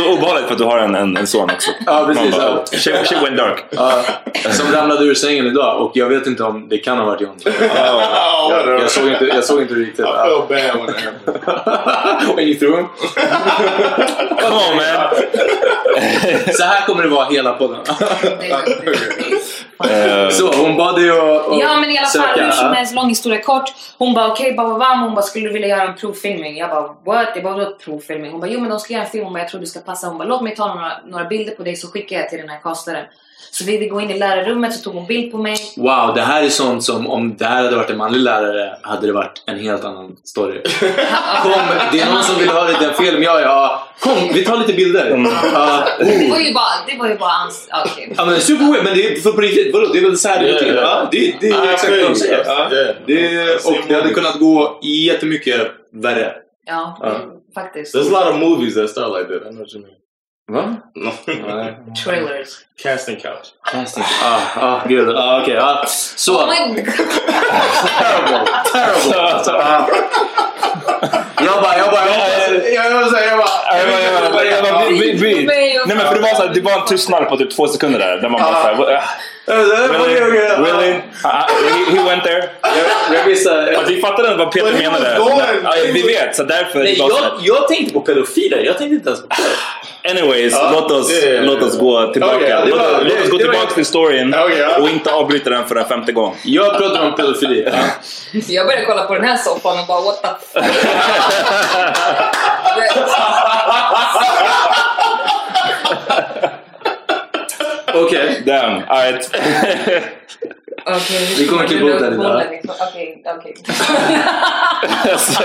Så 0.00 0.12
obehagligt 0.12 0.46
för 0.46 0.52
att 0.52 0.58
du 0.58 0.64
har 0.64 0.78
en, 0.78 0.94
en, 0.94 1.16
en 1.16 1.26
son 1.26 1.50
också. 1.50 1.70
Ja, 1.86 2.04
precis, 2.06 2.30
Man 2.30 2.40
bara, 2.40 2.58
oh, 2.58 2.64
shit, 2.64 3.06
shit 3.06 3.22
went 3.22 3.36
dark. 3.36 3.64
Ja, 3.70 4.02
som 4.50 4.72
ramlade 4.72 5.04
ur 5.04 5.14
sängen 5.14 5.46
idag 5.46 5.82
och 5.82 5.92
jag 5.94 6.08
vet 6.08 6.26
inte 6.26 6.42
om 6.42 6.68
det 6.68 6.78
kan 6.78 6.98
ha 6.98 7.04
varit 7.04 7.20
John. 7.20 7.36
Oh, 7.46 7.52
Jag, 8.50 8.80
jag, 8.80 8.90
såg 8.90 9.08
inte, 9.08 9.24
jag 9.24 9.44
såg 9.44 9.62
inte 9.62 9.74
riktigt. 9.74 10.00
I 10.00 10.02
feel 10.02 10.42
bad 10.48 10.86
when 12.36 12.38
it 12.38 12.48
you 12.48 12.54
threw 12.54 12.76
him? 12.76 12.86
Come 14.40 14.56
on 14.56 14.76
man! 14.76 15.10
Så 16.54 16.64
här 16.64 16.86
kommer 16.86 17.02
det 17.02 17.08
vara 17.08 17.24
hela 17.24 17.52
podden. 17.52 17.80
Eh, 19.84 20.28
Så 20.28 20.52
hon 20.52 20.76
bad 20.76 20.96
dig 20.96 21.10
att 21.10 21.58
Ja 21.60 21.80
men 21.80 21.90
i 21.90 21.98
alla 21.98 22.08
fall, 22.08 22.40
hur 22.44 22.50
som 22.50 22.72
helst, 22.72 22.94
lång 22.94 23.08
historia 23.08 23.42
kort. 23.42 23.72
Hon 23.98 24.14
bara 24.14 24.32
okej, 24.32 24.52
okay, 24.52 24.66
vad 24.66 24.98
Hon 24.98 25.14
bara 25.14 25.22
skulle 25.22 25.46
du 25.46 25.52
vilja 25.52 25.68
göra 25.68 25.82
en 25.82 25.94
provfilmning? 25.94 26.56
Jag 26.56 26.70
bara 26.70 26.82
what? 26.82 27.28
Jag 27.34 27.44
bara 27.44 27.54
vadå 27.54 27.76
provfilmning? 27.84 28.30
Hon 28.30 28.40
bara 28.40 28.50
jo 28.50 28.60
men 28.60 28.70
de 28.70 28.80
ska 28.80 28.92
göra 28.92 29.04
en 29.04 29.10
film. 29.10 29.24
Hon 29.24 29.32
bara 29.32 29.38
jag 29.38 29.48
tror 29.48 29.60
du 29.60 29.66
ska 29.66 29.80
passa. 29.90 30.06
Hon 30.06 30.18
bara 30.18 30.28
låt 30.28 30.42
mig 30.42 30.56
ta 30.56 30.74
några, 30.74 30.92
några 31.06 31.24
bilder 31.24 31.52
på 31.52 31.62
dig 31.62 31.76
så 31.76 31.88
skickar 31.88 32.16
jag 32.16 32.28
till 32.28 32.38
den 32.38 32.48
här 32.48 32.60
castaren. 32.60 33.04
Så 33.52 33.64
vi 33.64 33.86
går 33.86 34.02
in 34.02 34.10
i 34.10 34.18
lärarrummet 34.18 34.74
så 34.74 34.82
tog 34.84 34.94
hon 34.94 35.06
bild 35.06 35.32
på 35.32 35.38
mig. 35.38 35.56
Wow, 35.76 36.14
det 36.14 36.20
här 36.20 36.42
är 36.42 36.48
sånt 36.48 36.84
som 36.84 37.06
om 37.06 37.36
det 37.36 37.44
här 37.44 37.64
hade 37.64 37.76
varit 37.76 37.90
en 37.90 37.96
manlig 37.96 38.20
lärare 38.20 38.76
hade 38.82 39.06
det 39.06 39.12
varit 39.12 39.42
en 39.46 39.58
helt 39.58 39.84
annan 39.84 40.16
story. 40.24 40.60
Kom, 41.42 41.62
det 41.92 42.00
är 42.00 42.12
någon 42.14 42.22
som 42.22 42.38
vill 42.38 42.48
ha 42.48 42.68
lite 42.68 42.92
film. 42.92 43.22
Ja, 43.22 43.40
ja. 43.40 43.88
Kom, 44.00 44.30
vi 44.34 44.44
tar 44.44 44.56
lite 44.56 44.72
bilder. 44.72 45.06
Ja. 45.52 45.84
Det 45.98 46.30
var 46.30 46.38
ju 46.38 46.54
bara, 46.54 46.72
det 46.86 46.98
var 46.98 47.08
ju 47.08 47.18
bara 47.18 47.32
ans... 47.32 47.68
Okej. 47.84 48.14
Ja 48.16 48.24
men 48.24 48.40
super 48.40 48.72
weird, 48.72 48.84
men 48.84 48.94
det 48.94 49.06
är 49.06 49.20
för 49.20 49.32
på 49.32 49.40
riktigt. 49.40 49.74
Vadå? 49.74 49.86
Det 49.92 49.98
är 49.98 50.02
väl 50.02 50.18
så 50.18 50.28
här 50.28 50.44
det 50.44 50.52
går 50.52 50.58
till? 50.58 50.74
Ja, 50.74 51.08
det, 51.12 51.34
det 51.40 51.48
är 51.48 51.72
exakt 51.72 51.92
vad 51.92 52.10
de 52.10 52.14
säger. 52.14 52.44
Det, 53.06 53.64
och 53.66 53.76
det 53.88 53.94
hade 53.94 54.14
kunnat 54.14 54.38
gå 54.38 54.78
jättemycket 54.82 55.60
värre. 55.92 56.32
Ja, 56.66 56.98
Ja. 57.02 57.39
Faktiskt. 57.54 57.94
There's 57.94 58.08
a 58.08 58.12
lot 58.12 58.26
of 58.34 58.40
movies 58.40 58.74
that 58.74 58.90
start 58.90 59.12
like 59.18 59.28
that. 59.28 59.46
I 59.46 59.50
know 59.50 59.60
what 59.60 59.72
you 59.74 59.80
mean. 59.82 59.96
Va? 60.50 60.76
No. 60.94 61.12
Trailers. 62.04 62.64
Casting 62.82 63.16
couch. 63.16 63.46
Casting. 63.72 64.04
Ah, 64.22 64.52
ah, 64.56 64.84
gud. 64.88 65.08
Ah, 65.16 65.42
okej. 65.42 65.56
Ah. 65.58 65.84
Så. 66.16 66.32
Oh 66.42 66.46
my 66.48 66.56
god. 66.82 66.86
Terrible. 66.86 68.46
Terrible. 68.72 69.20
Alltså, 69.20 69.50
ah. 69.52 69.86
Jag 71.42 71.62
bara, 71.62 71.78
jag 71.78 71.90
bara, 71.90 72.06
jag 72.08 72.18
bara, 72.18 72.30
jag 72.74 72.92
bara, 72.92 73.24
jag 73.26 73.38
bara, 73.38 73.76
jag 73.76 73.88
bara, 73.88 74.00
jag 74.22 74.32
bara, 74.32 74.44
jag 74.44 74.62
bara, 74.64 74.88
vi- 74.88 75.12
vi- 75.12 75.46
Nej 75.46 75.96
men 75.96 75.98
för 76.06 76.14
det 76.14 76.20
var, 76.20 76.28
så 76.34 76.42
här, 76.46 76.54
det 76.54 76.60
var 76.60 76.72
en 76.80 76.86
tystnad 76.86 77.28
på 77.28 77.36
typ 77.36 77.56
två 77.56 77.66
sekunder 77.68 77.98
där. 77.98 78.16
Där 78.16 78.28
man 78.28 78.40
bara 78.40 78.50
Ja. 78.52 78.76
såhär... 78.76 79.02
okej. 79.50 80.20
Really? 80.64 80.94
Ah, 81.24 81.46
he, 81.64 81.96
he 81.96 82.04
went 82.10 82.24
there. 82.24 82.48
Jag- 82.62 83.30
Jag. 83.30 83.74
Fast 83.76 83.90
vi 83.90 84.00
fattade 84.00 84.34
vad 84.36 84.52
Peter 84.52 84.72
menade. 84.72 85.16
Ja, 85.18 85.74
vi 85.92 86.02
vet, 86.02 86.36
så 86.36 86.42
därför... 86.42 86.78
Nej, 86.78 86.94
det 86.94 86.98
jag, 86.98 87.10
jag 87.40 87.68
tänkte 87.68 87.94
på 87.94 88.00
pedofiler. 88.00 88.58
Jag 88.58 88.78
tänkte 88.78 88.94
inte 88.94 89.08
ens 89.10 89.22
på 89.22 89.28
Anyways, 90.10 90.52
Ja, 90.52 90.70
låt, 90.74 90.90
oss, 90.90 91.08
det 91.20 91.40
låt 91.40 91.62
oss 91.62 91.78
gå 91.78 92.12
tillbaka. 92.12 92.38
Det 92.38 92.64
låt, 92.70 92.78
var- 92.78 93.00
låt 93.04 93.12
oss 93.12 93.18
det- 93.24 93.30
gå 93.30 93.36
det 93.38 93.44
var- 93.44 93.52
tillbaka 93.52 93.74
till 93.74 93.86
storyn 93.86 94.34
ja. 94.58 94.76
och 94.78 94.88
inte 94.90 95.12
avbryta 95.12 95.50
den 95.50 95.68
för 95.68 95.76
en 95.76 95.84
femte 95.88 96.12
gång. 96.12 96.36
Jag 96.44 96.78
pratar 96.78 97.06
om 97.06 97.14
pedofili. 97.16 97.68
Ja. 97.72 97.72
Jag 98.48 98.66
började 98.66 98.86
kolla 98.86 99.02
på 99.02 99.14
den 99.14 99.24
här 99.24 99.36
soffan 99.36 99.78
och 99.78 99.86
bara 99.86 100.00
what 100.00 100.22
the 100.22 100.28
fuck. 100.60 100.64
Okej. 107.94 108.42
Damn, 108.46 108.82
alright. 108.88 109.30
Okej, 110.86 111.34
Vi 111.38 111.46
kommer 111.46 111.66
klippa 111.66 111.84
upp 111.86 112.00
den 112.00 112.12
idag. 112.20 112.42
Okej, 112.88 113.22
okej. 113.26 113.54
Så, 115.18 115.42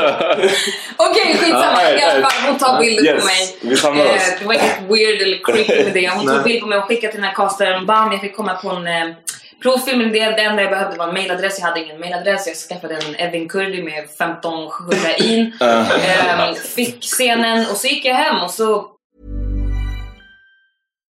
Okej, 0.98 1.38
skitsamma. 1.38 1.92
I 1.92 2.02
alla 2.04 2.30
fall, 2.30 2.48
hon 2.50 2.58
tar 2.60 2.80
bilder 2.80 3.04
Yes, 3.04 3.22
på 3.22 3.26
mig. 3.28 3.58
vi 3.62 3.78
samlar 3.78 4.06
oss. 4.06 4.12
Eh, 4.12 4.40
det 4.40 4.46
var 4.46 4.54
inget 4.54 4.82
weird 4.90 5.22
eller 5.22 5.38
creepy 5.44 5.84
med 5.84 5.94
det. 5.94 6.10
Hon 6.10 6.28
tog 6.28 6.44
bild 6.44 6.62
på 6.62 6.68
mig 6.68 6.78
och 6.78 6.84
skickade 6.84 7.12
till 7.14 7.22
den 7.22 7.30
här 7.30 7.36
castaren. 7.36 7.86
Bam, 7.86 8.12
jag 8.12 8.22
fick 8.22 8.36
komma 8.36 8.54
på 8.54 8.70
en 8.70 8.88
eh, 8.88 9.16
provfilm. 9.62 10.00
Det, 10.12 10.20
det 10.20 10.42
enda 10.42 10.62
jag 10.62 10.72
behövde 10.72 10.98
var 10.98 11.08
en 11.08 11.14
mailadress. 11.14 11.60
Jag 11.60 11.68
hade 11.68 11.80
ingen 11.84 12.00
mailadress. 12.00 12.48
Jag 12.48 12.56
skaffade 12.56 12.96
en 12.96 13.16
Evin 13.16 13.50
Kurdi 13.50 13.84
med 13.84 14.04
1500 14.04 15.16
in. 15.18 15.54
Eh, 15.62 16.54
fick 16.76 17.02
scenen 17.04 17.66
och 17.72 17.78
så 17.78 17.88
gick 17.88 18.06
jag 18.06 18.16
hem 18.16 18.44
och 18.44 18.52
så 18.52 18.86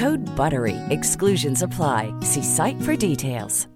Code 0.00 0.24
BUTTERY. 0.36 0.76
Exclusions 0.90 1.62
apply. 1.62 2.14
See 2.22 2.42
site 2.42 2.80
for 2.84 2.96
details. 3.08 3.68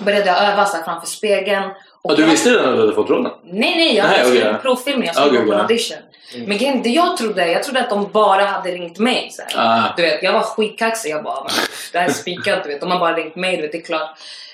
började 0.00 0.26
jag 0.26 0.44
öva 0.52 0.64
så 0.66 0.76
här 0.76 0.84
framför 0.84 1.06
spegeln. 1.06 1.64
Och 2.02 2.12
Ja, 2.12 2.16
du 2.16 2.24
visste 2.24 2.50
redan 2.50 2.68
att 2.68 2.74
du 2.74 2.80
hade 2.80 2.92
fått 2.94 3.10
rollen? 3.10 3.32
Nej, 3.44 3.74
nej, 3.76 3.96
jag 3.96 4.04
hade 4.04 4.24
skrivit 4.24 4.62
provfilmen. 4.62 5.06
Jag 5.06 5.16
skulle 5.16 5.38
gå 5.40 5.46
på 5.46 5.52
en 5.52 5.60
audition. 5.60 5.98
Men 6.46 6.58
grejen, 6.58 6.82
det 6.82 6.88
jag 6.88 7.16
trodde, 7.16 7.52
jag 7.52 7.62
trodde 7.62 7.80
att 7.80 7.90
de 7.90 8.10
bara 8.12 8.44
hade 8.44 8.70
ringt 8.70 8.98
mig. 8.98 9.30
Så 9.30 9.42
här. 9.42 9.78
Ah. 9.88 9.94
Du 9.96 10.02
vet, 10.02 10.22
jag 10.22 10.32
var 10.32 10.40
skitkaxig. 10.40 11.10
Jag 11.10 11.24
bara, 11.24 11.42
"Men, 11.44 11.52
det 11.92 11.98
här 11.98 12.08
är 12.08 12.12
spikat. 12.12 12.64
Du 12.64 12.68
vet. 12.68 12.80
De 12.80 12.90
har 12.90 12.98
bara 12.98 13.16
ringt 13.16 13.36
mig, 13.36 13.56
du 13.56 13.62
vet, 13.62 13.72
det 13.72 13.78
är 13.78 13.82
klart. 13.82 14.10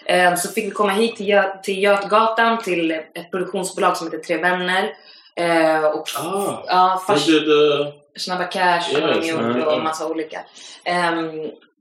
Eh, 0.07 0.35
Så 0.35 0.49
fick 0.53 0.67
vi 0.67 0.71
komma 0.71 0.93
hit 0.93 1.17
till, 1.17 1.27
Gö- 1.27 1.61
till 1.63 1.83
Götgatan 1.83 2.59
till 2.63 2.91
ett 2.91 3.31
produktionsbolag 3.31 3.97
som 3.97 4.07
heter 4.07 4.19
Tre 4.19 4.37
Vänner. 4.37 4.91
Eh, 5.37 5.85
Och 5.85 6.05
Ah, 6.69 6.97
they 7.07 7.17
fars, 7.17 7.27
did 7.27 7.49
uh, 7.49 7.87
Snabba 8.19 8.45
Cash 8.45 9.01
har 9.01 9.09
de 9.21 9.29
gjort 9.29 9.67
och 9.67 9.83
massa 9.83 10.07
olika. 10.07 10.41
Ehm, 10.85 11.31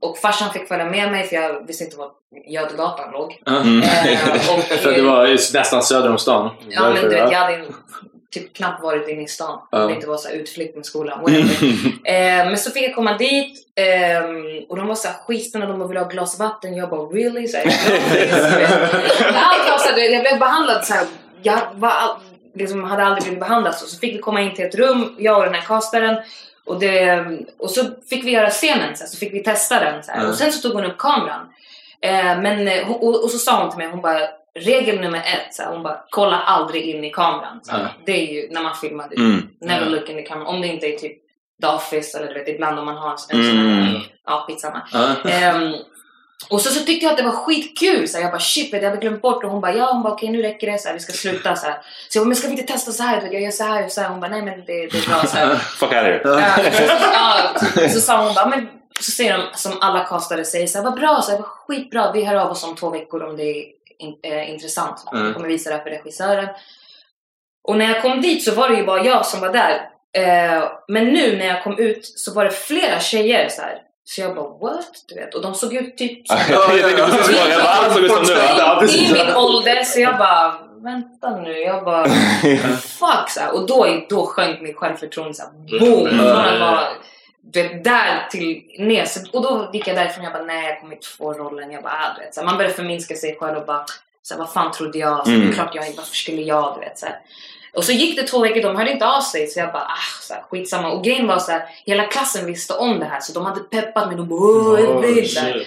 och 0.02 0.18
farsan 0.18 0.54
fick 0.54 0.68
följa 0.68 0.86
med 0.86 1.12
mig 1.12 1.24
för 1.24 1.36
jag 1.36 1.68
visste 1.68 1.84
inte 1.84 1.98
var 1.98 2.10
Götgatan 2.48 3.12
låg. 3.12 3.42
Mm. 3.48 3.82
Eh, 3.84 4.30
och- 4.58 4.64
För 4.64 4.92
det 4.92 5.02
var 5.02 5.28
nästan 5.54 5.84
söder 5.84 6.10
om 6.10 6.18
stan. 6.18 6.50
Ja, 6.70 6.82
men 6.82 6.94
Därför, 6.94 7.10
du 7.10 7.16
vet, 7.16 7.24
ja. 7.24 7.32
jag 7.32 7.40
hade 7.40 7.66
typ 8.32 8.54
knappt 8.56 8.84
varit 8.84 9.08
inne 9.10 9.24
i 9.24 9.28
stan. 9.28 9.60
Ja. 9.72 9.82
Om 9.82 9.88
det 9.88 9.94
inte 9.96 10.08
var 10.08 10.18
så 10.18 10.30
utflykt 10.30 10.76
med 10.76 10.86
skolan. 10.86 11.20
eh, 12.06 12.14
men 12.46 12.58
så 12.58 12.72
fick 12.72 12.84
jag 12.84 12.96
komma 12.96 13.18
dit 13.18 13.58
ehm, 13.76 14.64
och 14.70 14.78
de 14.78 14.88
var 14.88 14.96
så 14.96 15.08
skitsnälla. 15.28 15.66
De 15.66 15.88
ville 15.88 16.00
ha 16.00 16.08
glas 16.08 16.40
vatten. 16.40 16.76
Jag 16.76 16.90
bara 16.90 17.02
really? 17.02 17.48
Så 17.48 17.58
här, 17.58 17.66
vet, 19.96 20.12
jag 20.14 20.22
blev 20.22 20.40
behandlad 20.40 20.86
så 20.86 20.94
här. 20.94 21.06
Jag 21.42 21.60
var 21.74 22.18
liksom, 22.58 22.84
hade 22.84 23.04
aldrig 23.06 23.24
blivit 23.24 23.40
behandlad 23.40 23.76
så. 23.76 23.86
Så 23.86 24.00
fick 24.00 24.16
vi 24.16 24.20
komma 24.20 24.42
in 24.42 24.56
till 24.56 24.66
ett 24.66 24.76
rum, 24.76 25.16
jag 25.20 25.38
och 25.38 25.44
den 25.46 25.54
här 25.54 25.62
castaren. 25.62 26.18
Och, 26.66 26.80
det, 26.80 27.26
och 27.60 27.70
så 27.70 27.82
fick 28.10 28.24
vi 28.26 28.32
göra 28.32 28.50
scenen, 28.50 28.98
så, 28.98 29.04
här, 29.04 29.10
så 29.10 29.18
fick 29.18 29.34
vi 29.34 29.44
testa 29.44 29.80
den. 29.80 30.04
Så. 30.04 30.12
Mm. 30.12 30.30
Och 30.30 30.36
sen 30.36 30.52
så 30.52 30.62
tog 30.62 30.78
hon 30.82 30.92
upp 30.92 30.98
kameran. 30.98 31.50
Eh, 32.02 32.40
men, 32.42 32.68
eh, 32.68 32.92
och, 32.92 33.24
och 33.24 33.32
så 33.32 33.38
sa 33.38 33.62
hon 33.62 33.70
till 33.70 33.78
mig, 33.78 33.88
hon 33.88 34.02
bara 34.02 34.20
regel 34.60 35.00
nummer 35.02 35.18
ett, 35.20 35.54
så 35.56 35.64
här, 35.64 35.70
hon 35.72 35.84
bara 35.84 36.00
kolla 36.10 36.38
aldrig 36.38 36.84
in 36.84 37.04
i 37.04 37.10
kameran. 37.12 37.60
Så. 37.64 37.72
Ja. 37.76 37.88
Det 38.06 38.12
är 38.30 38.34
ju 38.34 38.50
när 38.52 38.64
man 38.64 38.76
filmar, 38.76 39.08
det, 39.10 39.16
Mm. 39.16 39.48
never 39.62 39.82
Mm. 39.88 39.94
look 39.94 40.10
in 40.10 40.16
the 40.16 40.22
camera. 40.24 40.48
Om 40.48 40.62
det 40.62 40.68
inte 40.68 40.88
är 40.88 40.98
typ 40.98 41.18
Office 41.66 42.18
eller 42.18 42.28
du 42.28 42.34
vet 42.34 42.48
ibland 42.48 42.80
om 42.80 42.86
man 42.86 42.98
har 42.98 43.12
en 43.12 43.18
sån 43.18 43.40
Mm. 43.40 43.84
här, 43.84 44.02
ja 44.26 44.44
skitsamma. 44.48 44.82
Ja. 44.94 45.10
Och 46.50 46.62
så, 46.62 46.70
så 46.70 46.86
tyckte 46.86 47.06
jag 47.06 47.12
att 47.12 47.18
det 47.18 47.24
var 47.24 47.32
skitkul. 47.32 48.08
Så 48.08 48.20
jag 48.20 48.32
bara 48.32 48.40
shit, 48.40 48.74
vet, 48.74 48.82
jag 48.82 48.90
hade 48.90 49.02
glömt 49.02 49.22
bort. 49.22 49.44
Och 49.44 49.52
hon 49.52 49.62
bara 49.62 49.74
ja, 49.74 49.92
hon 49.94 50.04
bara 50.04 50.14
okej 50.14 50.30
nu 50.30 50.42
räcker 50.42 50.72
det. 50.72 50.78
Så 50.78 50.88
här, 50.88 50.94
vi 50.94 51.00
ska 51.00 51.14
sluta. 51.14 51.56
Så, 51.56 51.66
här. 51.66 51.82
så 52.10 52.18
jag 52.18 52.24
bara, 52.24 52.28
men 52.28 52.36
ska 52.36 52.48
vi 52.48 52.54
inte 52.54 52.74
testa 52.74 52.92
så 52.92 53.04
här? 53.04 53.30
Jag 53.32 53.42
gör 53.42 53.52
så 53.52 53.64
här 53.64 53.86
och 53.86 53.92
så 53.92 54.02
här. 54.02 54.10
Hon 54.10 54.20
bara 54.20 54.32
nej 54.32 54.42
men 54.42 54.60
det, 54.60 54.66
det 54.66 54.98
är 54.98 55.10
bra. 55.10 55.24
Så, 55.26 55.38
här. 55.38 55.56
Fuck 55.56 55.92
out 55.92 55.94
of 55.94 56.04
here. 56.04 56.22
Ja, 57.14 57.90
så 57.90 58.00
sa 58.00 58.26
hon 58.26 58.36
bara, 58.36 58.46
men 58.46 58.70
så 59.00 59.12
säger 59.12 59.38
de 59.38 59.44
som 59.54 59.74
alla 59.82 60.04
kastare 60.04 60.46
säger 60.46 60.68
så 60.68 60.78
här, 60.78 60.86
vad 60.86 60.96
bra, 60.96 61.22
så 61.22 61.32
här, 61.32 61.38
vad 61.38 61.48
skitbra, 61.48 62.12
vi 62.12 62.24
hör 62.24 62.36
av 62.36 62.52
oss 62.52 62.64
om 62.64 62.76
två 62.76 62.90
veckor 62.90 63.24
om 63.24 63.38
det 63.38 63.44
är 63.44 63.66
in, 64.00 64.16
eh, 64.24 64.52
intressant. 64.52 65.06
Mm. 65.12 65.26
Jag 65.26 65.36
kommer 65.36 65.48
visa 65.48 65.70
det 65.70 65.76
här 65.76 65.84
för 65.84 65.90
regissören. 65.90 66.48
Och 67.68 67.78
när 67.78 67.94
jag 67.94 68.02
kom 68.02 68.22
dit 68.22 68.44
så 68.44 68.56
var 68.56 68.70
det 68.70 68.76
ju 68.76 68.86
bara 68.86 69.06
jag 69.06 69.26
som 69.26 69.40
var 69.40 69.54
där. 69.54 69.90
Eh, 70.18 70.64
men 70.88 71.06
nu 71.06 71.38
när 71.38 71.46
jag 71.46 71.64
kom 71.64 71.80
ut 71.80 72.06
så 72.06 72.34
var 72.34 72.46
det 72.46 72.52
flera 72.52 73.00
tjejer 73.00 73.50
så 73.50 73.62
här. 73.62 73.82
Så 74.10 74.22
jag 74.22 74.36
bara 74.36 74.50
what? 74.50 75.04
Du 75.08 75.16
vet. 75.16 75.36
Och 75.36 75.42
de 75.42 75.56
såg 75.56 75.74
ut 75.74 75.98
typ 75.98 76.28
så 76.28 76.34
här, 76.34 76.54
Jag 76.54 76.82
tänkte 76.82 77.04
precis 77.04 77.38
fråga, 77.38 77.58
vad 77.58 77.66
alla 77.66 77.94
såg 77.94 78.04
ut 78.04 78.12
som? 78.12 78.36
Ja, 78.58 78.84
i, 78.86 79.14
min 79.14 79.36
ålder. 79.36 79.84
Så 79.84 80.00
jag 80.00 80.18
bara 80.18 80.56
vänta 80.84 81.42
nu. 81.42 81.60
Jag 81.60 81.84
bara 81.84 82.06
fuck 83.00 83.30
så 83.30 83.40
här. 83.40 83.54
Och 83.54 83.68
då, 83.68 84.06
då 84.10 84.26
sjönk 84.26 84.62
mitt 84.62 84.78
självförtroende 84.78 85.34
så 85.34 85.44
här, 85.44 85.52
boom. 85.80 86.08
Mm. 86.08 86.18
Från 86.18 86.46
att 86.46 86.60
vara 86.60 86.88
du 87.54 87.64
vet, 87.64 87.84
där 87.84 88.28
till 88.32 88.64
ner. 88.80 89.06
Så, 89.06 89.20
och 89.34 89.44
då 89.44 89.70
gick 89.74 89.88
jag 89.88 89.96
därifrån 89.96 90.24
jag 90.24 90.34
bara 90.34 90.44
nej 90.44 90.70
jag 90.70 90.80
kommer 90.80 90.94
inte 90.94 91.08
få 91.08 91.34
rollen. 91.34 91.72
Jag 91.72 91.84
bara 91.84 91.94
ah, 91.94 92.16
du 92.18 92.24
vet, 92.24 92.34
så 92.34 92.40
här, 92.40 92.46
Man 92.46 92.58
började 92.58 92.76
förminska 92.76 93.16
sig 93.16 93.38
själv 93.40 93.58
och 93.58 93.66
bara 93.66 93.86
så 94.22 94.34
här, 94.34 94.40
vad 94.40 94.54
fan 94.54 94.72
trodde 94.72 94.98
jag? 94.98 95.26
Så, 95.26 95.32
Mm. 95.32 95.42
Det 95.42 95.52
är 95.52 95.54
klart 95.54 95.76
jag, 95.76 95.84
varför 95.98 96.16
skulle 96.16 96.42
jag? 96.42 96.76
Du 96.76 96.80
vet, 96.80 97.00
så 97.00 97.06
här. 97.06 97.20
Och 97.78 97.84
så 97.84 97.92
gick 97.92 98.20
det 98.20 98.28
två 98.28 98.40
veckor, 98.40 98.62
de 98.62 98.76
hörde 98.76 98.92
inte 98.92 99.08
av 99.08 99.22
sig 99.22 99.48
så 99.48 99.60
jag 99.60 99.72
bara 99.72 99.84
ah, 99.84 100.22
så 100.22 100.34
här, 100.34 100.42
skitsamma. 100.42 100.92
Och 100.92 101.04
grejen 101.04 101.28
var 101.28 101.40
så 101.40 101.52
här, 101.52 101.62
hela 101.86 102.04
klassen 102.04 102.46
visste 102.46 102.74
om 102.74 103.00
det 103.00 103.06
här 103.06 103.20
så 103.20 103.34
de 103.34 103.46
hade 103.46 103.60
peppat 103.60 104.08
mig. 104.08 104.18
De 104.18 104.28
bara 104.28 104.40
åh, 104.40 104.80
jag 104.80 105.02
vill. 105.02 105.66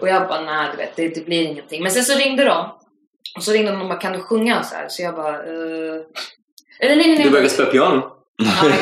Och 0.00 0.08
jag 0.08 0.28
bara 0.28 0.40
nej 0.40 0.68
du 0.70 0.76
vet 0.76 0.96
det, 0.96 1.08
det 1.08 1.26
blir 1.26 1.42
ingenting. 1.42 1.82
Men 1.82 1.92
sen 1.92 2.04
så 2.04 2.18
ringde 2.18 2.44
de. 2.44 2.66
Och 3.36 3.42
så 3.42 3.52
ringde 3.52 3.70
de 3.70 3.82
och 3.82 3.88
bara 3.88 3.98
kan 3.98 4.12
du 4.12 4.20
sjunga? 4.20 4.62
Så, 4.62 4.74
här. 4.74 4.88
så 4.88 5.02
jag 5.02 5.14
bara 5.14 5.34
eh... 5.34 6.02
Eller 6.80 6.96
nej 6.96 7.06
nej 7.06 7.16
nej. 7.16 7.24
Du 7.24 7.30
började 7.30 7.50
spela 7.50 7.70
piano? 7.70 8.02
Ja, 8.36 8.62
men- 8.62 8.80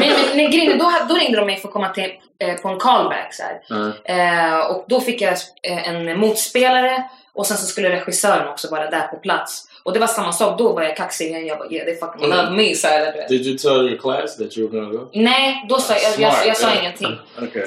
nej, 0.00 0.12
men, 0.34 0.40
är, 0.40 0.78
då, 0.78 0.92
då 1.08 1.14
ringde 1.14 1.38
de 1.38 1.46
mig 1.46 1.56
för 1.56 1.68
att 1.68 1.74
komma 1.74 1.88
till, 1.88 2.12
eh, 2.38 2.54
på 2.54 2.68
en 2.68 2.78
callback. 2.78 3.34
Så. 3.34 3.42
Ja. 3.68 4.14
Eh, 4.14 4.58
och 4.58 4.84
då 4.88 5.00
fick 5.00 5.20
jag 5.20 5.32
eh, 5.62 5.88
en 5.88 6.20
motspelare 6.20 7.04
och 7.34 7.46
sen 7.46 7.56
så 7.56 7.66
skulle 7.66 7.90
regissören 7.90 8.48
också 8.48 8.70
vara 8.70 8.90
där 8.90 9.06
på 9.06 9.16
plats. 9.16 9.68
Och 9.86 9.92
det 9.92 9.98
var 9.98 10.06
samma 10.06 10.32
sak, 10.32 10.58
då 10.58 10.72
var 10.72 10.82
jag 10.82 10.96
kaxig 10.96 11.26
igen. 11.26 11.46
Jag 11.46 11.58
bara 11.58 11.70
yeah 11.70 11.86
they 11.86 11.96
fucking 11.96 12.28
love 12.28 12.50
me. 12.50 12.74
Så 12.74 12.86
här, 12.86 13.12
du 13.12 13.18
vet. 13.18 13.28
Did 13.28 13.46
you 13.46 13.58
tell 13.58 13.88
your 13.88 13.98
class 13.98 14.36
that 14.36 14.58
you 14.58 14.68
were 14.68 14.80
gonna 14.80 14.92
go? 14.92 15.08
Nej, 15.14 15.66
då 15.68 15.78
sa 15.78 15.94
jag, 15.94 16.02
jag, 16.02 16.20
jag, 16.20 16.46
jag 16.46 16.56
sa 16.56 16.66
Smart, 16.66 16.78
ingenting. 16.80 17.18
Okay. 17.48 17.66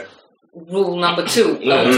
Rule 0.69 1.08
number 1.08 1.25
two. 1.27 1.63
Mm. 1.63 1.97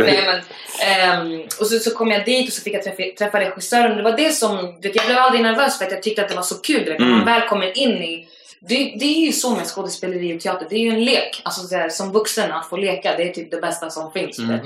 Nej, 0.00 0.24
men, 0.26 0.40
ehm, 0.88 1.42
och 1.60 1.66
så, 1.66 1.78
så 1.78 1.90
kom 1.90 2.10
jag 2.10 2.24
dit 2.24 2.48
och 2.48 2.52
så 2.52 2.62
fick 2.62 2.74
jag 2.74 2.82
träffa, 2.82 3.02
träffa 3.18 3.40
regissören. 3.40 3.96
Det 3.96 4.02
var 4.02 4.16
det 4.16 4.30
som, 4.30 4.56
vet, 4.82 4.96
jag 4.96 5.06
blev 5.06 5.18
aldrig 5.18 5.42
nervös 5.42 5.78
för 5.78 5.84
att 5.84 5.92
jag 5.92 6.02
tyckte 6.02 6.22
att 6.22 6.28
det 6.28 6.34
var 6.34 6.42
så 6.42 6.54
kul. 6.54 6.84
När 6.98 6.98
man 6.98 7.12
Mm. 7.12 7.24
väl 7.24 7.48
kommer 7.48 7.78
in 7.78 7.90
i 8.02 8.28
det, 8.60 8.94
det 9.00 9.04
är 9.04 9.26
ju 9.26 9.32
så 9.32 9.50
med 9.50 9.66
skådespeleri 9.66 10.36
och 10.36 10.40
teater. 10.40 10.66
Det 10.70 10.76
är 10.76 10.80
ju 10.80 10.90
en 10.90 11.04
lek. 11.04 11.40
Alltså, 11.44 11.66
så 11.66 11.76
här, 11.76 11.88
som 11.88 12.12
vuxen, 12.12 12.52
att 12.52 12.68
få 12.68 12.76
leka, 12.76 13.16
det 13.16 13.22
är 13.22 13.32
typ 13.32 13.50
det 13.50 13.60
bästa 13.60 13.90
som 13.90 14.12
finns. 14.12 14.38
Mm. 14.38 14.60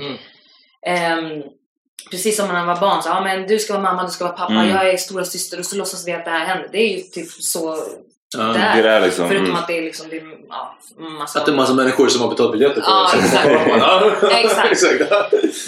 Ehm, 0.87 1.43
precis 2.11 2.37
som 2.37 2.47
när 2.47 2.53
man 2.53 2.67
var 2.67 2.75
barn. 2.79 3.03
Så, 3.03 3.09
ja, 3.09 3.21
men 3.21 3.47
du 3.47 3.59
ska 3.59 3.73
vara 3.73 3.83
mamma, 3.83 4.03
du 4.03 4.11
ska 4.11 4.23
vara 4.23 4.33
pappa, 4.37 4.53
Mm. 4.53 4.69
jag 4.69 4.89
är 4.89 4.97
stora 4.97 5.25
syster 5.25 5.59
och 5.59 5.65
så 5.65 5.75
låtsas 5.75 6.07
vi 6.07 6.11
att 6.13 6.25
det 6.25 6.31
här 6.31 6.45
händer. 6.45 6.69
Det 6.71 6.77
är 6.77 6.97
ju 6.97 7.01
typ 7.01 7.31
så 7.31 7.77
Ja, 8.37 8.43
det 8.43 8.59
är 8.59 8.83
det 8.83 8.99
liksom. 9.05 9.27
Förutom 9.27 9.45
Mm. 9.45 9.57
att 9.57 9.67
det 9.67 9.77
är 9.77 9.81
liksom 9.81 10.09
det 10.09 10.17
är, 10.17 10.23
ja, 10.49 10.75
massa... 11.19 11.39
Att 11.39 11.45
det 11.45 11.51
är 11.51 11.55
massa 11.55 11.73
människor 11.73 12.07
som 12.07 12.21
har 12.21 12.29
betalat 12.29 12.51
biljetter 12.51 12.81
för 12.81 12.91
Ja, 12.91 13.11
det. 14.29 14.31
exakt. 14.39 14.71
Exakt. 14.71 15.13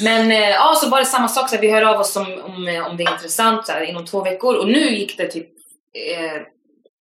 Men 0.02 0.32
eh, 0.32 0.50
ja, 0.50 0.76
så 0.76 0.90
var 0.90 1.00
det 1.00 1.06
samma 1.06 1.28
sak. 1.28 1.50
Så 1.50 1.56
här, 1.56 1.62
vi 1.62 1.72
hör 1.72 1.82
av 1.82 2.00
oss 2.00 2.16
om, 2.16 2.34
om, 2.44 2.84
om 2.90 2.98
det 2.98 3.04
är 3.04 3.12
intressant 3.12 3.66
så 3.66 3.72
här, 3.72 3.82
inom 3.82 4.06
två 4.06 4.24
veckor. 4.24 4.56
Och 4.56 4.68
nu 4.68 4.90
gick 4.96 5.18
det 5.18 5.28
typ... 5.28 5.48
Eh, 5.94 6.42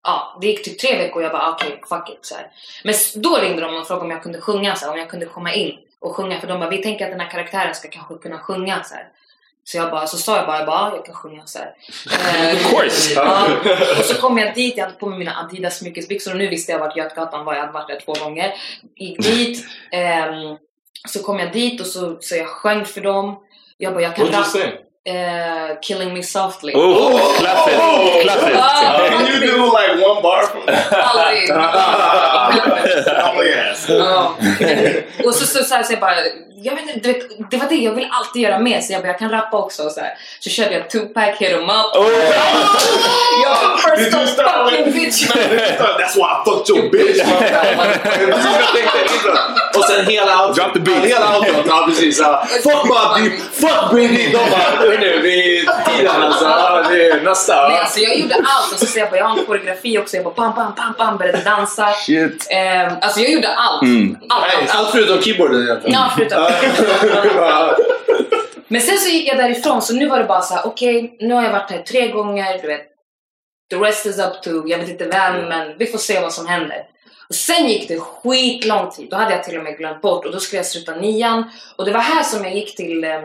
ja, 0.05 0.39
det 0.41 0.47
gick 0.47 0.65
typ 0.65 0.79
tre 0.79 0.99
veckor 0.99 1.17
och 1.17 1.25
jag 1.25 1.33
bara 1.33 1.51
okej, 1.51 1.83
fuck 1.89 2.09
it. 2.11 2.19
Så 2.27 2.35
här. 2.35 2.47
Men 2.85 2.95
då 3.15 3.37
ringde 3.37 3.62
de 3.62 3.75
och 3.77 3.87
frågade 3.87 4.05
om 4.05 4.11
jag 4.11 4.23
kunde 4.23 4.41
sjunga, 4.41 4.75
så 4.77 4.85
här, 4.85 4.93
om 4.93 4.99
jag 4.99 5.11
kunde 5.11 5.27
komma 5.27 5.55
in 5.55 5.73
och 6.01 6.17
sjunga. 6.17 6.41
För 6.41 6.47
de 6.49 6.61
bara, 6.61 6.71
vi 6.71 6.83
tänker 6.83 7.05
att 7.05 7.11
den 7.11 7.21
här 7.21 7.31
karaktären 7.31 7.75
ska 7.75 7.89
kanske 7.89 8.15
kunna 8.15 8.39
sjunga. 8.39 8.83
Så, 8.85 8.95
här. 8.95 9.09
så 9.65 9.77
jag 9.77 9.91
bara, 9.91 10.07
så 10.07 10.17
sa 10.17 10.37
jag 10.37 10.47
bara, 10.47 10.59
jag, 10.59 10.67
bara, 10.67 10.91
ja, 10.91 10.97
jag 10.97 11.07
kan 11.07 11.15
sjunga. 11.15 11.47
Så 11.47 11.59
här. 11.59 11.75
Eh, 12.13 12.57
Of 12.57 12.71
course. 12.71 13.15
Ja. 13.15 13.47
Och 13.99 14.05
så 14.05 14.21
kom 14.21 14.39
jag 14.39 14.55
dit, 14.55 14.77
jag 14.77 14.85
hade 14.85 14.97
på 14.97 15.07
mig 15.07 15.19
mina 15.19 15.37
Adidas 15.37 15.79
smyckesbyxor 15.79 16.31
och 16.31 16.39
nu 16.39 16.49
visste 16.49 16.73
jag 16.73 16.79
vart 16.79 16.97
Götgatan 16.97 17.45
var, 17.45 17.55
jag 17.55 17.61
hade 17.61 17.73
varit 17.73 17.89
där 17.89 18.01
två 18.05 18.13
gånger. 18.13 18.55
Gick 18.97 19.23
dit, 19.23 19.67
ehm, 19.91 20.57
så 21.09 21.23
kom 21.23 21.39
jag 21.39 21.53
dit 21.53 21.81
och 21.81 21.87
så, 21.87 22.17
så 22.21 22.37
jag 22.37 22.49
sjöng 22.49 22.85
för 22.85 23.01
dem. 23.01 23.43
Jag 23.79 23.93
bara, 23.93 24.03
jag 24.03 24.17
kan 24.17 24.27
What'd 24.27 24.86
Eh, 25.07 25.77
killing 25.83 26.12
me 26.12 26.23
softly. 26.23 26.73
Oh, 26.75 27.21
klassiskt! 27.38 27.81
Klassiskt! 28.23 28.61
Ah, 28.61 29.09
Can 29.09 29.27
you 29.27 29.40
do 29.40 29.71
like 29.71 30.07
one 30.09 30.23
bar 30.23 30.42
Aldrig. 30.92 31.49
Ja. 33.88 34.37
Och 35.25 35.35
så, 35.35 35.47
så, 35.47 35.64
så, 35.64 35.75
här, 35.75 35.83
så 35.83 35.92
jag 35.92 36.01
bara, 36.01 36.14
jag 36.62 36.75
vet 36.75 36.95
inte, 36.95 37.09
vet, 37.09 37.51
det 37.51 37.57
var 37.57 37.66
det 37.69 37.75
jag 37.75 37.92
vill 37.92 38.09
alltid 38.12 38.42
göra 38.42 38.59
med 38.59 38.85
så 38.85 38.92
jag 38.92 39.03
bara, 39.03 39.09
jag 39.09 39.19
kan 39.19 39.31
rappa 39.31 39.57
också. 39.59 39.83
Och 39.83 39.92
så, 39.92 40.01
här. 40.01 40.14
så 40.40 40.51
körde 40.51 40.75
jag 40.75 40.90
Tupac, 40.90 41.38
hit 41.38 41.51
'em 41.51 41.62
up. 41.62 41.97
Oh. 41.97 42.09
Jag 43.45 43.81
first 43.81 44.12
you 44.14 44.23
of 44.23 44.29
start 44.29 44.71
fucking 44.71 44.92
bitch. 44.92 45.27
That's 45.99 46.16
why 46.16 46.23
I 46.23 46.45
fucked 46.45 46.77
your 46.77 46.90
bitch. 46.90 47.21
Och 49.77 49.85
sen 49.85 50.07
hela 50.07 50.42
outrot. 50.42 50.57
Drop 50.57 50.73
the 50.75 50.81
beat. 50.81 51.05
Hela 51.05 51.37
outrot, 51.37 51.66
ja 51.66 51.85
precis. 51.88 52.19
Fuck 52.62 52.88
Bobby, 52.88 53.31
fuck 53.53 53.92
Biggie. 53.95 54.38
De 55.01 55.07
bara, 55.07 55.11
hörni, 55.11 55.23
vi 55.23 55.59
är 55.59 55.97
tiden 55.97 56.23
alltså. 56.23 56.45
Det 56.91 57.11
är 57.11 57.21
nästa. 57.21 57.69
Nej, 57.69 57.79
alltså 57.79 58.01
jag 58.01 58.19
gjorde 58.19 58.35
allt 58.35 58.73
och 58.73 58.89
så 58.89 58.99
jag 58.99 59.11
bara, 59.11 59.17
jag 59.17 59.25
har 59.25 59.39
en 59.39 59.45
koreografi 59.45 59.99
också. 59.99 60.17
Jag 60.17 60.25
bara 60.25 60.35
pam, 60.35 60.55
pam, 60.55 60.75
pam, 60.75 60.95
pam, 60.95 61.19
började 61.19 61.43
dansa. 61.45 61.93
Shit. 61.93 62.47
Eh, 62.51 62.93
alltså 62.93 63.21
jag 63.21 63.31
gjorde 63.31 63.49
allt. 63.49 63.83
Mm. 63.83 64.17
Allt, 64.29 64.45
allt, 64.45 64.55
allt. 64.61 64.75
Allt 64.75 64.91
förutom 64.91 65.23
keyboarden 65.23 65.63
egentligen. 65.63 66.01
Ja, 66.01 66.13
förutom. 66.17 66.42
Men 68.69 68.81
sen 68.81 68.99
så 68.99 69.09
gick 69.09 69.29
jag 69.29 69.37
därifrån 69.37 69.83
så 69.83 69.94
nu 69.94 70.09
var 70.09 70.19
det 70.19 70.25
bara 70.25 70.42
så 70.42 70.55
här: 70.55 70.67
okej, 70.67 71.17
nu 71.21 71.35
har 71.35 71.42
jag 71.42 71.53
varit 71.53 71.71
här 71.71 71.83
tre 71.83 72.09
gånger, 72.09 72.59
du 72.63 72.69
vet. 72.69 72.87
The 73.71 73.77
rest 73.77 74.07
is 74.07 74.19
up 74.19 74.42
to, 74.42 74.69
jag 74.69 74.79
vet 74.79 74.88
inte 74.88 75.05
vem, 75.05 75.49
men 75.49 75.79
vi 75.79 75.87
får 75.87 75.99
se 75.99 76.21
vad 76.21 76.33
som 76.33 76.47
händer. 76.47 76.83
Och 77.29 77.35
sen 77.35 77.69
gick 77.69 77.88
det 77.88 78.01
skitlång 78.01 78.90
tid, 78.90 79.09
då 79.11 79.17
hade 79.17 79.31
jag 79.33 79.44
till 79.44 79.59
och 79.59 79.65
med 79.65 79.77
glömt 79.77 80.03
bort 80.03 80.27
och 80.27 80.33
då 80.33 80.40
skulle 80.40 80.59
jag 80.59 80.67
sluta 80.67 80.94
nian. 80.97 81.51
Och 81.77 81.85
det 81.85 81.92
var 81.92 82.01
här 82.01 82.23
som 82.23 82.44
jag 82.44 82.55
gick 82.55 82.77
till 82.77 83.05
eh, 83.05 83.21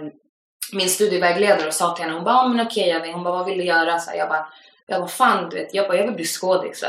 min 0.74 0.89
studievägledare 0.89 1.67
och 1.67 1.74
sa 1.74 1.95
till 1.95 2.03
henne, 2.03 2.15
hon 2.15 2.24
bara, 2.24 2.36
ah, 2.36 2.47
men 2.47 2.67
okej 2.67 2.88
Jenny, 2.88 3.11
hon 3.11 3.24
bara, 3.24 3.34
vad 3.34 3.45
vill 3.45 3.57
du 3.57 3.63
göra? 3.63 3.99
Så 3.99 4.09
här, 4.09 4.17
jag 4.17 4.30
bara, 4.30 4.47
jag 4.88 4.99
bara, 4.99 5.09
fan 5.09 5.49
du 5.49 5.55
vet, 5.55 5.74
jag 5.74 5.88
bara, 5.88 5.97
jag 5.97 6.05
vill 6.05 6.15
bli 6.15 6.26
skådis. 6.26 6.84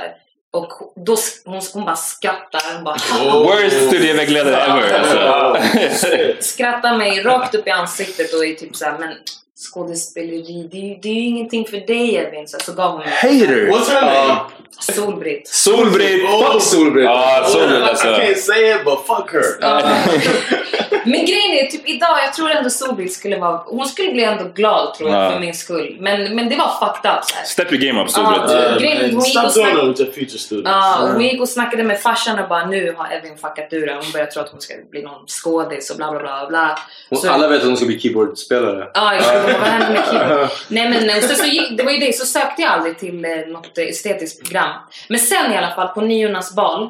Och 0.50 0.92
då, 0.96 1.16
hon, 1.44 1.60
hon 1.74 1.84
bara 1.84 1.96
skrattar, 1.96 2.74
hon 2.74 2.84
bara, 2.84 2.96
Worst 3.44 3.86
studievägledare 3.86 4.56
ever. 4.56 4.98
Alltså. 4.98 6.08
skrattar 6.40 6.96
mig 6.96 7.22
rakt 7.22 7.54
upp 7.54 7.66
i 7.66 7.70
ansiktet 7.70 8.34
och 8.34 8.44
är 8.44 8.54
typ 8.54 8.76
såhär, 8.76 8.98
men 8.98 9.16
skådespeleri, 9.62 10.68
det, 10.72 10.76
är 10.78 10.82
ju- 10.88 10.98
det 11.02 11.08
är 11.08 11.14
ju 11.14 11.20
ingenting 11.28 11.66
för 11.66 11.76
dig 11.76 12.16
Evin. 12.16 12.48
Så, 12.48 12.58
så 12.60 12.72
gav 12.72 12.90
hon 12.90 12.98
mig 13.00 13.08
Hater! 13.08 13.66
What's 13.70 13.90
her 13.90 14.26
name? 14.26 14.40
Solbritt. 14.80 15.48
Solbritt! 15.48 16.24
Oh. 16.24 16.52
Fuck 16.52 16.62
Solbritt! 16.62 17.04
Ja, 17.04 17.44
Solbritt 17.48 17.78
I 17.78 17.82
alltså. 17.82 18.06
can't 18.08 18.34
say 18.34 18.70
it, 18.74 18.84
but 18.84 18.98
fuck 19.06 19.32
her. 19.32 19.42
Men 21.04 21.20
grejen 21.26 21.52
är, 21.52 21.66
typ 21.70 21.88
idag, 21.88 22.18
jag 22.26 22.34
tror 22.34 22.50
ändå 22.50 22.70
Solbritt 22.70 23.12
skulle 23.12 23.36
vara, 23.38 23.56
hon 23.66 23.86
skulle 23.86 24.12
bli 24.12 24.24
ändå 24.24 24.44
glad 24.54 24.94
tror 24.94 25.10
jag 25.10 25.24
Ja. 25.26 25.30
för 25.32 25.40
min 25.40 25.54
skull. 25.54 25.96
Men, 26.00 26.36
men 26.36 26.48
det 26.48 26.56
var 26.56 26.68
fucked 26.86 27.10
up 27.12 27.24
så 27.24 27.34
här. 27.36 27.44
Step 27.44 27.72
your 27.72 27.82
game 27.86 28.00
up 28.02 28.08
Ja, 28.16 28.24
Solbritt. 28.24 28.70
uh, 28.72 28.78
grejen 28.78 28.98
är, 29.04 29.12
hon 29.12 29.24
gick 29.24 29.38
Stop 29.38 29.46
och 29.46 29.52
doing 29.54 29.66
snackade, 29.66 29.80
that 29.80 29.88
with 29.88 30.00
your 30.00 30.12
future 30.12 30.38
students. 30.38 30.70
Ja, 30.70 31.08
hon 31.12 31.20
gick 31.22 31.40
och 31.40 31.48
snackade 31.48 31.82
med 31.84 32.00
farsan 32.00 32.38
och 32.38 32.48
bara 32.48 32.66
nu 32.66 32.94
har 32.98 33.06
Evin 33.12 33.36
fuckat 33.36 33.68
ur 33.70 33.86
det. 33.86 33.92
Hon 33.94 34.12
börjar 34.12 34.26
tro 34.26 34.42
att 34.42 34.48
hon 34.48 34.60
ska 34.60 34.74
bli 34.90 35.02
någon 35.02 35.26
skådis 35.26 35.90
och 35.90 35.96
bla 35.96 36.10
bla 36.10 36.20
bla 36.20 36.46
bla. 36.48 36.78
Så- 37.20 37.30
alla 37.30 37.48
vet 37.48 37.60
att 37.60 37.66
hon 37.66 37.76
ska 37.76 37.86
bli 37.86 38.00
keyboardspelare. 38.00 38.88
Ja, 38.94 39.14
exakt. 39.14 39.51
Vad 39.60 39.68
hände 39.68 39.92
med 39.92 40.04
keyboard? 40.10 40.48
Nej 40.68 40.90
men 40.90 41.16
och 41.16 41.22
så, 41.22 41.34
så 41.34 41.46
gick, 41.46 41.76
det 41.76 41.82
var 41.82 41.92
ju 41.92 41.98
det, 41.98 42.12
så 42.12 42.26
sökte 42.26 42.62
jag 42.62 42.70
aldrig 42.70 42.98
till 42.98 43.24
eh, 43.24 43.30
något 43.36 43.78
estetiskt 43.78 44.44
program. 44.44 44.72
Men 45.08 45.18
sen 45.18 45.52
i 45.52 45.56
alla 45.56 45.74
fall 45.74 45.88
på 45.88 46.00
niornas 46.00 46.54
bal. 46.54 46.88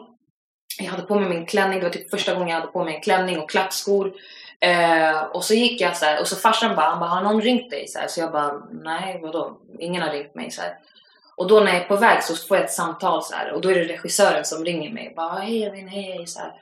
Jag 0.79 0.91
hade 0.91 1.03
på 1.03 1.15
mig 1.15 1.29
min 1.29 1.47
klänning, 1.47 1.79
det 1.79 1.85
var 1.85 1.93
typ 1.93 2.11
första 2.11 2.35
gången 2.35 2.49
jag 2.49 2.57
hade 2.57 2.73
på 2.73 2.85
mig 2.85 2.95
en 2.95 3.01
klänning 3.01 3.39
och 3.39 3.51
klackskor. 3.51 4.13
Eh, 4.61 5.23
och 5.23 5.45
så 5.45 5.55
gick 5.55 5.81
jag 5.81 5.97
så 5.97 6.05
här, 6.05 6.21
och 6.21 6.29
så 6.29 6.37
farsan 6.37 6.77
bara, 6.77 6.87
han 6.91 7.01
bara, 7.01 7.11
har 7.11 7.23
någon 7.23 7.43
ringt 7.43 7.71
dig? 7.71 7.89
Så, 7.89 7.99
här, 7.99 8.09
så 8.09 8.21
jag 8.21 8.33
bara, 8.33 8.53
nej 8.85 9.19
vadå? 9.23 9.59
Ingen 9.79 10.03
har 10.03 10.11
ringt 10.11 10.35
mig. 10.35 10.51
Så 10.51 10.63
här. 10.63 10.75
Och 11.37 11.49
då 11.49 11.61
när 11.61 11.73
jag 11.73 11.83
är 11.83 11.89
på 11.89 11.97
väg 11.97 12.23
så 12.23 12.37
får 12.37 12.57
jag 12.57 12.65
ett 12.65 12.73
samtal 12.73 13.23
så 13.25 13.35
här, 13.35 13.53
och 13.53 13.61
då 13.61 13.71
är 13.71 13.75
det 13.75 13.85
regissören 13.85 14.45
som 14.45 14.65
ringer 14.65 14.91
mig. 14.91 15.13
Bara, 15.17 15.39
hej 15.39 15.65
Evin, 15.65 15.89
hej, 15.89 16.03
hej. 16.03 16.27
Så 16.27 16.41
här. 16.41 16.53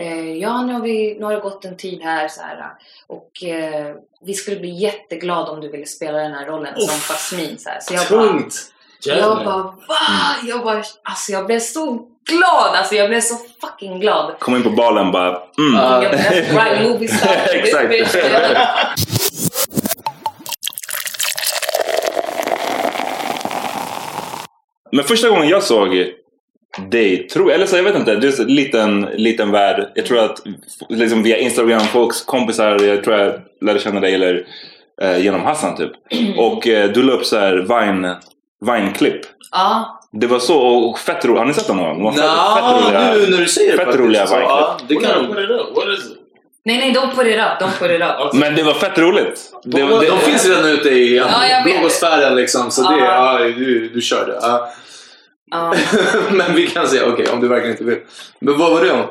Eh, 0.00 0.32
ja, 0.36 0.62
nu 0.62 0.72
har, 0.72 0.80
vi, 0.80 1.16
nu 1.18 1.24
har 1.24 1.32
det 1.32 1.40
gått 1.40 1.64
en 1.64 1.76
tid 1.76 2.02
här 2.02 2.28
så 2.28 2.40
här, 2.40 2.72
och 3.06 3.44
eh, 3.44 3.94
vi 4.24 4.34
skulle 4.34 4.60
bli 4.60 4.70
jätteglada 4.70 5.50
om 5.50 5.60
du 5.60 5.68
ville 5.68 5.86
spela 5.86 6.18
den 6.18 6.32
här 6.32 6.46
rollen 6.46 6.74
som 6.74 6.94
Uff. 6.94 7.08
Jasmine. 7.10 7.58
Så, 7.58 7.68
här. 7.70 7.80
så 7.80 7.94
jag 7.94 8.08
bara, 8.08 8.28
Tungt! 8.28 8.54
jag 9.04 9.18
Jasmine. 9.18 9.44
bara, 9.44 9.62
va? 9.62 9.76
Jag 10.44 10.62
bara, 10.64 10.82
alltså 11.02 11.32
jag 11.32 11.46
blev 11.46 11.60
så 11.60 12.06
glad. 12.28 12.74
Alltså 12.74 12.94
jag 12.94 13.08
blev 13.08 13.20
så 13.20 13.34
fucking 13.60 14.00
glad. 14.00 14.38
Kom 14.38 14.56
in 14.56 14.62
på 14.62 14.70
balen 14.70 15.12
bara... 15.12 15.42
Mm. 15.58 15.74
Jag 15.74 16.02
bara, 16.02 16.10
that's 16.12 16.64
right 16.64 16.90
movie 16.90 17.08
star. 17.08 17.36
Exakt. 17.54 18.16
Men 24.92 25.04
första 25.04 25.28
gången 25.28 25.48
jag 25.48 25.62
såg 25.62 25.94
dig, 26.90 27.28
tror, 27.28 27.52
eller 27.52 27.66
så 27.66 27.76
jag 27.76 27.82
vet 27.82 27.94
inte, 27.96 28.14
det 28.16 28.28
är 28.38 28.40
en 28.42 28.46
liten, 28.54 29.00
liten 29.14 29.50
värld. 29.50 29.88
Jag 29.94 30.06
tror 30.06 30.18
att 30.18 30.38
liksom 30.88 31.22
via 31.22 31.36
Instagram, 31.38 31.80
folks 31.80 32.22
kompisar, 32.24 32.78
jag 32.82 33.04
tror 33.04 33.16
jag 33.16 33.32
lärde 33.60 33.78
känna 33.78 34.00
dig 34.00 34.14
eller 34.14 34.46
eh, 35.02 35.18
genom 35.24 35.42
Hassan 35.42 35.76
typ. 35.76 35.92
Och 36.38 36.66
eh, 36.68 36.90
du 36.90 37.02
la 37.02 37.12
upp 37.12 37.24
så 37.24 37.38
här 37.38 37.56
Vine, 37.56 38.16
Vine-klipp. 38.66 39.20
Ja, 39.52 40.00
Det 40.12 40.26
var 40.26 40.38
så, 40.38 40.58
och 40.58 40.98
fett 40.98 41.24
roligt. 41.24 41.38
Har 41.38 41.46
ni 41.46 41.54
sett 41.54 41.66
dem 41.66 41.76
någon 41.76 42.02
gång? 42.02 42.16
De 42.16 42.22
var 42.22 42.90
Nja, 42.92 43.14
nu 43.14 43.30
när 43.30 43.38
du 43.38 43.46
säger 43.46 43.70
det 43.70 43.76
fett 43.76 43.86
faktiskt, 43.86 44.04
roliga 44.04 44.20
Vine-klipp. 44.26 44.48
ja, 44.48 44.78
det 44.88 44.94
kan 44.96 45.24
it? 45.24 45.30
nej 46.64 46.78
nej, 46.78 46.92
de 46.92 47.10
put 47.16 47.26
it 47.26 47.36
up. 47.40 47.58
De 47.60 47.70
put 47.78 47.90
it 47.90 48.02
up. 48.02 48.32
Men 48.34 48.54
det 48.54 48.62
var 48.62 48.74
fett 48.74 48.98
roligt. 48.98 49.52
Det, 49.64 49.80
de, 49.80 49.90
det, 50.00 50.06
de 50.06 50.18
finns 50.18 50.48
redan 50.48 50.64
ute 50.70 50.88
i 50.88 51.16
Ja, 51.16 51.26
jag 51.50 51.64
vet. 51.64 51.74
bloggosfären 51.74 52.36
liksom, 52.36 52.70
så 52.70 52.82
det, 52.82 52.98
Ja. 52.98 53.40
ja, 53.40 53.44
du, 53.46 53.88
du 53.94 54.00
kör 54.00 54.26
det. 54.26 54.38
Ja. 54.42 54.68
Ja. 55.50 55.74
Men 56.30 56.54
vi 56.54 56.66
kan 56.66 56.88
säga 56.88 57.12
okej, 57.12 57.28
om 57.32 57.40
du 57.40 57.48
verkligen 57.48 57.70
inte 57.72 57.84
vill. 57.84 57.98
Men 58.38 58.58
vad 58.58 58.70
var 58.70 58.84
det 58.84 58.92
om? 58.92 59.06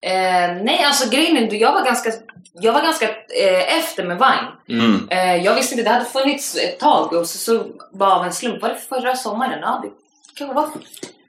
Eh, 0.00 0.62
nej, 0.62 0.84
alltså 0.84 1.10
grejen 1.10 1.36
är, 1.36 1.54
jag 1.54 1.72
var 1.72 1.84
ganska, 1.84 2.12
jag 2.60 2.72
var 2.72 2.82
ganska 2.82 3.08
eh, 3.08 3.78
efter 3.78 4.04
med 4.04 4.18
Vine. 4.18 4.80
mm. 4.80 5.08
Eh, 5.10 5.44
jag 5.44 5.54
visste 5.54 5.74
inte, 5.74 5.84
det 5.84 5.94
hade 5.94 6.04
funnits 6.04 6.56
ett 6.56 6.78
tag 6.78 7.12
och 7.12 7.26
så, 7.26 7.38
så 7.38 7.66
bara 7.92 8.14
av 8.14 8.24
en 8.24 8.32
slump, 8.32 8.62
var 8.62 8.68
det 8.68 8.78
förra 8.88 9.16
sommaren? 9.16 9.58
Ja, 9.62 9.80
det 9.82 9.90
kanske 10.34 10.54
var. 10.54 10.68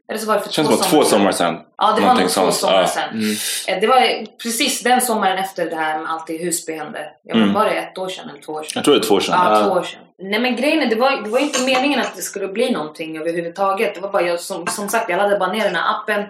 Eller 0.10 0.20
så 0.20 0.28
var 0.28 0.36
det 0.36 0.42
för 0.42 0.50
känns 0.52 0.68
två 0.68 0.76
som 0.76 0.84
två 0.84 1.04
sommar 1.04 1.04
sommar 1.04 1.32
sedan. 1.32 1.60
Ja, 1.78 1.86
det 1.88 1.92
var 1.94 2.00
Någonting 2.02 2.24
nog 2.24 2.32
två 2.32 2.42
sånt. 2.42 2.54
sommar 2.54 2.82
Ja. 2.82 2.88
sedan. 2.88 3.10
Mm. 3.14 3.36
Eh, 3.68 3.80
Det 3.82 3.88
var 3.88 4.26
precis 4.44 4.82
den 4.84 5.02
sommaren 5.02 5.38
efter 5.38 5.70
det 5.70 5.76
här 5.76 6.00
med 6.00 6.12
allt 6.12 6.30
i 6.30 6.46
Husby 6.46 6.74
hände. 6.74 7.08
Jag 7.24 7.38
Mm. 7.38 7.54
Var 7.54 7.66
det 7.66 7.72
ett 7.72 7.98
år 7.98 8.10
sedan 8.10 8.30
eller 8.30 8.42
två 8.42 8.54
år 8.54 8.64
sedan? 8.64 8.72
Jag 8.76 8.84
tror 8.84 8.94
det 8.94 9.00
är 9.00 9.04
två 9.08 9.16
år 9.16 9.20
sedan. 9.20 9.36
Ja, 9.44 9.60
Ja. 9.60 9.66
två 9.66 9.72
år 9.80 9.84
sedan. 9.84 10.00
Nej 10.20 10.40
men 10.40 10.56
grejen 10.56 10.80
är, 10.82 10.86
det 10.86 10.96
var, 10.96 11.22
det 11.22 11.30
var 11.30 11.40
inte 11.40 11.62
meningen 11.66 12.00
att 12.00 12.16
det 12.16 12.22
skulle 12.22 12.48
bli 12.48 12.72
någonting 12.72 13.18
överhuvudtaget. 13.18 13.96
Det 13.96 14.02
var 14.02 14.10
bara 14.12 14.22
jag, 14.24 14.40
som, 14.40 14.68
som 14.68 14.90
sagt, 14.90 15.10
jag 15.10 15.18
laddade 15.18 15.40
bara 15.40 15.52
ner 15.52 15.64
den 15.64 15.76
här 15.76 15.96
appen 15.96 16.26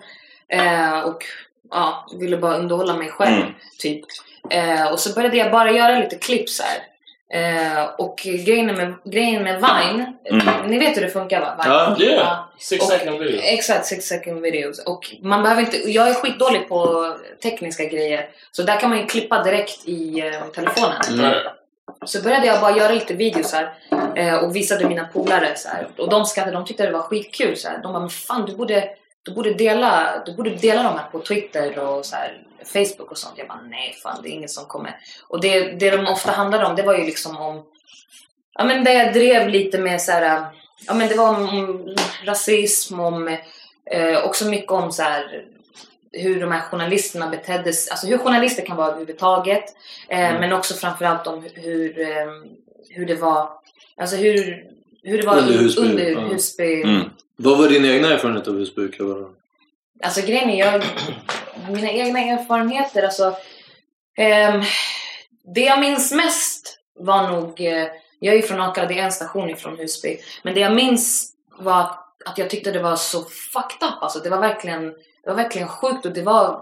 eh, 0.49 0.99
och 0.99 1.23
ja, 1.71 2.07
ville 2.19 2.37
bara 2.37 2.55
underhålla 2.57 2.93
mig 2.93 3.09
själv. 3.09 3.35
Mm. 3.35 3.53
Typ. 3.79 4.01
Eh, 4.49 4.91
och 4.91 4.99
så 4.99 5.13
började 5.13 5.37
jag 5.37 5.51
bara 5.51 5.71
göra 5.71 5.99
lite 5.99 6.15
klipp 6.15 6.49
så 6.49 6.63
här. 6.63 6.77
Eh, 7.35 7.85
och 7.97 8.17
grejen 8.17 8.65
med, 8.65 8.93
grejen 9.03 9.43
med 9.43 9.55
Vine, 9.55 10.13
Mm. 10.31 10.47
ni 10.71 10.79
vet 10.79 10.97
hur 10.97 11.01
det 11.01 11.09
funkar 11.09 11.41
va? 11.41 11.55
Vine? 11.63 11.73
Ja, 11.73 12.11
Yeah. 12.13 12.39
Six 12.59 12.83
Och- 12.85 12.91
second 12.91 13.19
video. 13.19 13.39
Exakt, 13.43 13.85
six 13.85 14.05
second 14.05 14.41
videos. 14.41 14.79
Och 14.85 15.15
man 15.21 15.43
behöver 15.43 15.61
inte, 15.61 15.77
jag 15.91 16.09
är 16.09 16.13
skitdålig 16.13 16.69
på 16.69 17.11
tekniska 17.43 17.85
grejer. 17.85 18.29
Så 18.51 18.63
där 18.63 18.79
kan 18.79 18.89
man 18.89 18.99
ju 18.99 19.05
klippa 19.05 19.43
direkt 19.43 19.87
i 19.87 20.19
eh, 20.19 20.41
telefonen. 20.55 21.01
Right. 21.09 21.43
Så 22.05 22.21
började 22.21 22.47
jag 22.47 22.61
bara 22.61 22.77
göra 22.77 22.93
lite 22.93 23.13
videos 23.13 23.53
här 23.53 23.73
eh, 24.15 24.35
och 24.35 24.55
visade 24.55 24.87
mina 24.87 25.05
polare 25.07 25.55
så 25.55 25.69
här. 25.69 25.87
Och 25.97 26.09
de 26.09 26.25
skrattade, 26.25 26.55
de 26.55 26.65
tyckte 26.65 26.85
det 26.85 26.91
var 26.91 27.01
skitkul. 27.01 27.57
Så 27.57 27.67
här. 27.67 27.77
De 27.83 27.91
bara, 27.93 27.99
men 27.99 28.09
fan 28.09 28.45
du 28.45 28.55
borde, 28.55 28.89
du, 29.23 29.31
borde 29.33 29.53
dela, 29.53 30.23
du 30.25 30.33
borde 30.33 30.49
dela 30.49 30.83
de 30.83 30.89
här 30.99 31.05
på 31.11 31.19
Twitter 31.19 31.79
och 31.79 32.05
så 32.05 32.15
här, 32.15 32.37
Facebook 32.65 33.11
och 33.11 33.17
sånt. 33.17 33.33
Jag 33.37 33.47
bara, 33.47 33.61
nej 33.69 33.95
fan 34.03 34.19
det 34.23 34.29
är 34.29 34.31
ingen 34.31 34.49
som 34.49 34.65
kommer. 34.65 34.97
Och 35.27 35.41
det, 35.41 35.71
det 35.71 35.89
de 35.89 36.07
ofta 36.07 36.31
handlade 36.31 36.65
om, 36.65 36.75
det 36.75 36.83
var 36.83 36.97
ju 36.97 37.05
liksom 37.05 37.37
om 37.37 37.63
Ja 38.57 38.65
men 38.65 38.83
där 38.83 38.91
jag 38.91 39.13
drev 39.13 39.49
lite 39.49 39.79
med 39.79 40.01
så 40.01 40.11
här, 40.11 40.45
ja 40.87 40.93
men 40.93 41.07
det 41.07 41.15
var 41.15 41.29
om, 41.29 41.95
rasism, 42.23 42.99
om 42.99 43.27
eh, 43.91 44.25
också 44.25 44.45
mycket 44.45 44.71
om 44.71 44.91
så 44.91 45.03
här 45.03 45.45
hur 46.11 46.39
de 46.39 46.51
här 46.51 46.61
journalisterna 46.61 47.29
betedde 47.29 47.73
sig, 47.73 47.91
alltså 47.91 48.07
hur 48.07 48.17
journalister 48.17 48.65
kan 48.65 48.77
vara 48.77 48.87
överhuvudtaget. 48.87 49.63
Eh, 50.07 50.39
Men 50.39 50.53
också 50.53 50.73
framförallt 50.73 51.27
om 51.27 51.43
hur, 51.53 52.01
eh, 52.01 52.27
hur 52.89 53.05
det 53.05 53.15
var, 53.15 53.49
alltså 53.97 54.15
hur, 54.15 54.63
hur 55.03 55.17
det 55.17 55.27
var 55.27 55.37
Under 55.37 55.57
Husby, 55.57 55.81
under. 55.81 56.33
Husby. 56.33 56.81
Mm. 56.81 57.09
Vad 57.35 57.57
var 57.57 57.67
dina 57.67 57.87
egna 57.87 58.13
erfarenheter 58.13 58.51
av 58.51 58.57
Husby? 58.57 58.91
Alltså 60.03 60.21
grejen 60.21 60.49
är, 60.49 60.59
jag, 60.65 60.83
mina 61.69 61.89
egna 61.91 62.19
erfarenheter, 62.19 63.03
alltså. 63.03 63.35
ehm, 64.17 64.61
det 65.55 65.61
jag 65.61 65.79
minns 65.79 66.11
mest 66.11 66.79
var 66.99 67.31
nog, 67.31 67.61
eh, 67.61 67.87
jag 68.19 68.35
är 68.35 68.41
från 68.41 68.61
Akara, 68.61 68.85
det 68.85 68.99
är 68.99 69.03
en 69.03 69.11
station 69.11 69.49
ifrån 69.49 69.77
Husby. 69.77 70.17
Men 70.43 70.53
det 70.53 70.59
jag 70.59 70.75
minns 70.75 71.31
var 71.59 71.79
att 72.25 72.37
jag 72.37 72.49
tyckte 72.49 72.71
det 72.71 72.81
var 72.81 72.95
så 72.95 73.23
fucked 73.23 73.87
up. 73.87 74.01
Alltså 74.03 74.19
det 74.19 74.29
var 74.29 74.39
verkligen, 74.39 74.83
det 75.23 75.29
var 75.29 75.35
verkligen 75.35 75.67
sjukt 75.67 76.05
och 76.05 76.11
det 76.11 76.21
var, 76.21 76.61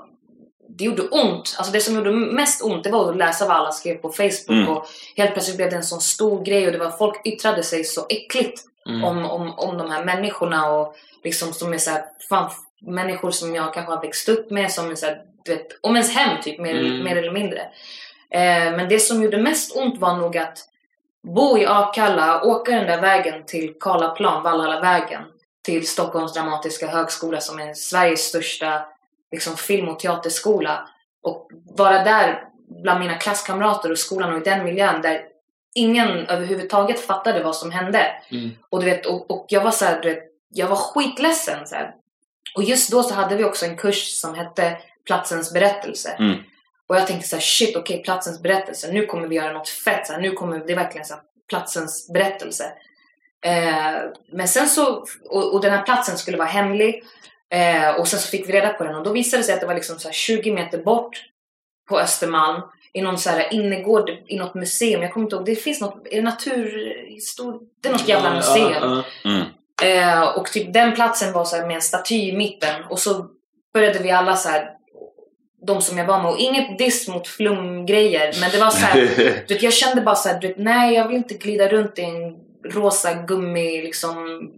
det 0.78 0.84
gjorde 0.84 1.02
ont. 1.02 1.56
Alltså 1.58 1.74
det 1.74 1.80
som 1.82 1.96
gjorde 1.96 2.12
mest 2.12 2.64
ont 2.64 2.84
det 2.84 2.92
var 2.92 3.10
att 3.10 3.18
läsa 3.18 3.48
vad 3.48 3.58
alla 3.58 3.72
skrev 3.72 3.96
på 3.96 4.10
Facebook 4.10 4.50
Mm. 4.50 4.70
och 4.70 4.86
helt 5.18 5.34
plötsligt 5.34 5.58
blev 5.58 5.70
det 5.70 5.76
en 5.76 5.84
sån 5.84 6.02
stor 6.02 6.44
grej 6.46 6.66
och 6.66 6.72
det 6.72 6.78
var 6.78 6.92
folk 6.92 7.22
yttrade 7.28 7.64
sig 7.64 7.84
så 7.84 8.06
äckligt 8.10 8.62
Mm. 8.90 9.04
om, 9.04 9.26
om, 9.26 9.54
om 9.60 9.78
de 9.78 9.92
här 9.92 10.06
människorna 10.06 10.72
och 10.72 10.96
liksom 11.24 11.54
som 11.54 11.74
är 11.74 11.78
så 11.78 11.92
här, 11.92 12.04
fan, 12.30 12.52
människor 12.86 13.32
som 13.32 13.56
jag 13.56 13.74
kanske 13.74 13.92
har 13.92 14.02
växt 14.02 14.30
upp 14.30 14.50
med 14.52 14.72
som 14.72 14.92
är 14.92 14.96
så 14.96 15.06
här, 15.06 15.22
du 15.46 15.56
vet, 15.56 15.68
om 15.82 15.96
ens 15.96 16.16
hem 16.16 16.42
typ 16.42 16.60
mer, 16.60 16.76
Mm. 16.76 17.04
mer 17.04 17.16
eller 17.16 17.32
mindre. 17.32 17.60
Eh, 18.30 18.72
men 18.76 18.90
det 18.90 19.00
som 19.00 19.24
gjorde 19.24 19.38
mest 19.38 19.76
ont 19.76 20.00
var 20.00 20.18
nog 20.18 20.38
att 20.38 20.58
bo 21.28 21.58
i 21.58 21.66
Akalla, 21.66 22.44
åka 22.44 22.72
den 22.72 22.88
där 22.88 23.02
vägen 23.02 23.46
till 23.46 23.74
Karlaplan, 23.80 24.44
Valhallavägen 24.44 25.22
till 25.66 25.88
Stockholms 25.88 26.34
dramatiska 26.34 26.88
högskola 26.88 27.40
som 27.42 27.60
är 27.60 27.74
Sveriges 27.74 28.22
största 28.22 28.86
liksom, 29.32 29.58
film 29.58 29.88
och 29.90 30.00
teaterskola 30.00 30.90
och 31.24 31.50
vara 31.78 32.04
där 32.04 32.44
bland 32.84 33.00
mina 33.00 33.16
klasskamrater 33.16 33.92
och 33.92 34.00
skolan 34.00 34.34
och 34.34 34.42
i 34.42 34.44
den 34.50 34.64
miljön 34.64 35.02
där 35.02 35.22
ingen 35.76 36.10
överhuvudtaget 36.10 37.00
fattade 37.00 37.44
vad 37.44 37.56
som 37.56 37.72
hände. 37.72 38.06
Mm. 38.32 38.50
Och, 38.70 38.80
du 38.80 38.86
vet, 38.86 39.06
och, 39.06 39.32
och 39.32 39.46
jag 39.50 39.62
var 39.64 39.72
så 39.72 39.86
här, 39.86 40.02
du 40.02 40.10
vet, 40.10 40.24
jag 40.50 40.68
var 40.68 40.76
skitledsen. 40.76 41.68
Så 41.68 41.76
här. 41.76 41.94
Och 42.56 42.64
just 42.64 42.92
då 42.92 43.04
så 43.04 43.14
hade 43.14 43.36
vi 43.36 43.44
också 43.44 43.66
en 43.66 43.78
kurs 43.78 44.08
som 44.08 44.36
hette 44.36 44.78
Platsens 45.06 45.54
berättelse. 45.54 46.16
Mm. 46.20 46.38
Och 46.88 46.96
jag 46.96 47.08
tänkte 47.08 47.28
så 47.28 47.36
här, 47.36 47.42
shit 47.42 47.76
okej, 47.76 48.04
platsens 48.04 48.42
berättelse, 48.42 48.92
nu 48.92 49.06
kommer 49.06 49.28
vi 49.28 49.36
göra 49.36 49.54
något 49.54 49.70
fett. 49.70 50.08
Så 50.08 50.14
här, 50.14 50.22
nu 50.22 50.32
kommer 50.32 50.60
det 50.60 50.76
verkligen 50.76 51.06
så 51.06 51.14
här, 51.14 51.24
platsens 51.50 52.10
berättelse. 52.14 52.72
Eh, 53.46 53.96
men 54.32 54.48
sen 54.48 54.70
så, 54.70 55.06
och, 55.30 55.54
och 55.54 55.62
den 55.62 55.72
här 55.72 55.84
platsen 55.84 56.18
skulle 56.18 56.38
vara 56.38 56.48
hemlig. 56.48 57.04
Eh, 57.54 58.00
och 58.00 58.08
sen 58.08 58.20
så 58.20 58.28
fick 58.28 58.50
vi 58.50 58.54
reda 58.54 58.70
på 58.70 58.84
den 58.84 58.96
och 58.96 59.04
då 59.04 59.12
visade 59.12 59.42
det 59.42 59.46
sig 59.46 59.54
att 59.54 59.62
det 59.62 59.68
var 59.68 59.76
liksom 59.76 60.00
så 60.00 60.08
här 60.08 60.14
20 60.14 60.52
meter 60.52 60.78
bort 60.78 61.24
på 61.90 62.00
Östermalm 62.00 62.62
i 62.94 63.02
någon 63.02 63.18
så 63.18 63.30
här 63.30 63.54
innergård 63.54 64.10
i 64.28 64.38
något 64.38 64.54
museum. 64.54 65.02
Jag 65.02 65.14
kommer 65.14 65.26
inte 65.26 65.36
ihåg, 65.36 65.46
det 65.46 65.56
finns 65.56 65.82
något, 65.82 66.08
är 66.08 66.16
det 66.16 66.22
naturhistor... 66.22 67.60
Det 67.82 67.90
är 67.90 67.94
något 67.94 68.08
jävla 68.08 68.36
museum. 68.36 69.04
Mm. 69.26 69.44
Eh, 69.82 70.22
och 70.22 70.46
typ 70.46 70.74
den 70.74 70.96
platsen 70.96 71.34
var 71.34 71.46
så 71.46 71.58
med 71.58 71.72
en 71.72 71.82
staty 71.82 72.16
i 72.16 72.38
mitten 72.38 72.84
och 72.90 73.00
så 73.00 73.26
började 73.74 74.00
vi 74.00 74.12
alla 74.12 74.36
så 74.36 74.50
här 74.50 74.70
de 75.68 75.82
som 75.82 75.98
jag 75.98 76.06
var 76.06 76.22
med. 76.24 76.32
Och 76.32 76.40
inget 76.40 76.78
diss 76.78 77.08
mot 77.08 77.28
flumgrejer. 77.28 78.36
Men 78.42 78.52
det 78.52 78.58
var 78.58 78.70
så 78.70 78.78
här, 78.86 78.96
du 79.48 79.54
vet, 79.54 79.64
jag 79.64 79.74
kände 79.74 80.02
bara 80.02 80.16
så 80.16 80.30
här, 80.30 80.40
du 80.40 80.48
vet, 80.48 80.58
nej 80.58 80.94
jag 80.94 81.08
vill 81.08 81.18
inte 81.18 81.34
glida 81.34 81.68
runt 81.68 82.00
i 82.00 82.02
en 82.02 82.36
rosa 82.74 83.14
gummi 83.14 83.82
liksom 83.82 84.50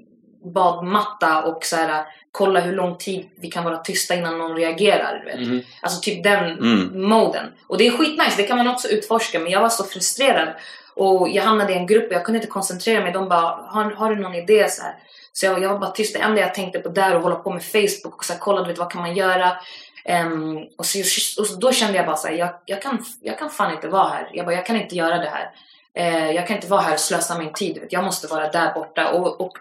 badmatta 0.54 1.44
och 1.44 1.66
så 1.66 1.76
här, 1.76 2.06
kolla 2.32 2.60
hur 2.60 2.74
lång 2.76 2.98
tid 2.98 3.30
vi 3.42 3.48
kan 3.52 3.64
vara 3.64 3.78
tysta 3.78 4.16
innan 4.16 4.38
någon 4.38 4.56
reagerar. 4.58 5.20
Du 5.20 5.26
vet. 5.26 5.48
Mm. 5.48 5.62
Alltså 5.82 6.02
typ 6.02 6.24
den 6.24 6.44
Mm. 6.46 7.02
moden. 7.10 7.46
Och 7.68 7.78
det 7.78 7.88
är 7.88 7.92
skitnice, 7.92 8.34
det 8.38 8.44
kan 8.44 8.58
man 8.58 8.68
också 8.68 8.88
utforska. 8.88 9.40
Men 9.40 9.52
jag 9.52 9.62
var 9.62 9.70
så 9.70 9.84
frustrerad. 9.84 10.48
Och 10.96 11.30
jag 11.30 11.44
hamnade 11.44 11.74
i 11.74 11.76
en 11.76 11.88
grupp 11.88 12.08
och 12.08 12.14
jag 12.14 12.26
kunde 12.26 12.38
inte 12.38 12.52
koncentrera 12.52 13.04
mig. 13.04 13.12
De 13.12 13.30
bara, 13.30 13.42
har, 13.68 13.92
har 13.92 14.16
du 14.16 14.22
någon 14.22 14.36
idé? 14.36 14.70
Så, 14.70 14.84
här. 14.84 14.96
så 15.34 15.46
jag, 15.46 15.64
jag 15.64 15.70
var 15.70 15.80
bara 15.80 15.92
tyst. 15.92 16.14
Det 16.14 16.20
enda 16.20 16.42
jag 16.42 16.54
tänkte 16.54 16.80
på 16.80 16.90
där 16.90 17.16
och 17.16 17.22
hålla 17.22 17.36
på 17.36 17.54
med 17.54 17.64
Facebook 17.64 18.16
och 18.16 18.26
så 18.26 18.34
här, 18.34 18.40
kolla 18.40 18.62
du 18.62 18.68
vet, 18.68 18.78
vad 18.78 18.92
kan 18.92 19.02
man 19.02 19.16
göra. 19.16 19.58
Ehm, 20.06 20.58
och, 20.78 20.86
så, 20.86 21.42
och 21.42 21.60
då 21.60 21.72
kände 21.72 21.98
jag 21.98 22.06
bara 22.06 22.16
så 22.16 22.28
här, 22.28 22.36
jag, 22.36 22.50
jag, 22.66 22.82
kan, 22.82 23.06
jag 23.22 23.40
kan 23.40 23.50
fan 23.50 23.74
inte 23.74 23.88
vara 23.88 24.10
här. 24.10 24.30
Jag 24.34 24.46
bara, 24.46 24.56
jag 24.56 24.66
kan 24.66 24.82
inte 24.82 24.96
göra 24.96 25.18
det 25.18 25.30
här. 25.30 25.52
Eh, 25.94 26.32
jag 26.32 26.48
kan 26.48 26.56
inte 26.56 26.68
vara 26.68 26.82
här 26.82 26.94
och 26.94 27.00
slösa 27.00 27.38
min 27.38 27.54
tid. 27.54 27.78
Vet. 27.78 27.94
Jag 27.94 28.04
måste 28.04 28.28
vara 28.28 28.52
där 28.52 28.74
borta. 28.74 29.12
Och, 29.12 29.42
och 29.42 29.58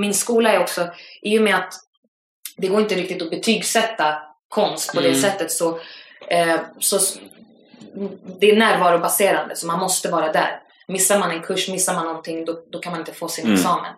min 0.00 0.14
skola 0.14 0.52
är 0.52 0.60
också, 0.60 0.88
i 1.22 1.38
och 1.38 1.42
med 1.42 1.54
att 1.54 1.74
det 2.56 2.68
går 2.68 2.80
inte 2.80 2.94
riktigt 2.94 3.22
att 3.22 3.30
betygsätta 3.30 4.22
konst 4.48 4.94
på 4.94 5.00
det 5.00 5.08
Mm. 5.08 5.20
sättet 5.20 5.52
så, 5.52 5.78
eh, 6.28 6.60
så 6.78 6.98
det 8.40 8.50
är 8.50 8.56
närvarobaserande 8.56 9.56
så 9.56 9.66
man 9.66 9.80
måste 9.80 10.10
vara 10.10 10.32
där. 10.32 10.60
Missar 10.88 11.18
man 11.18 11.30
en 11.30 11.42
kurs, 11.42 11.68
missar 11.68 11.94
man 11.94 12.04
någonting 12.06 12.44
då, 12.44 12.62
då 12.70 12.78
kan 12.78 12.92
man 12.92 13.00
inte 13.00 13.12
få 13.12 13.28
sin 13.28 13.44
Mm. 13.44 13.54
examen. 13.56 13.92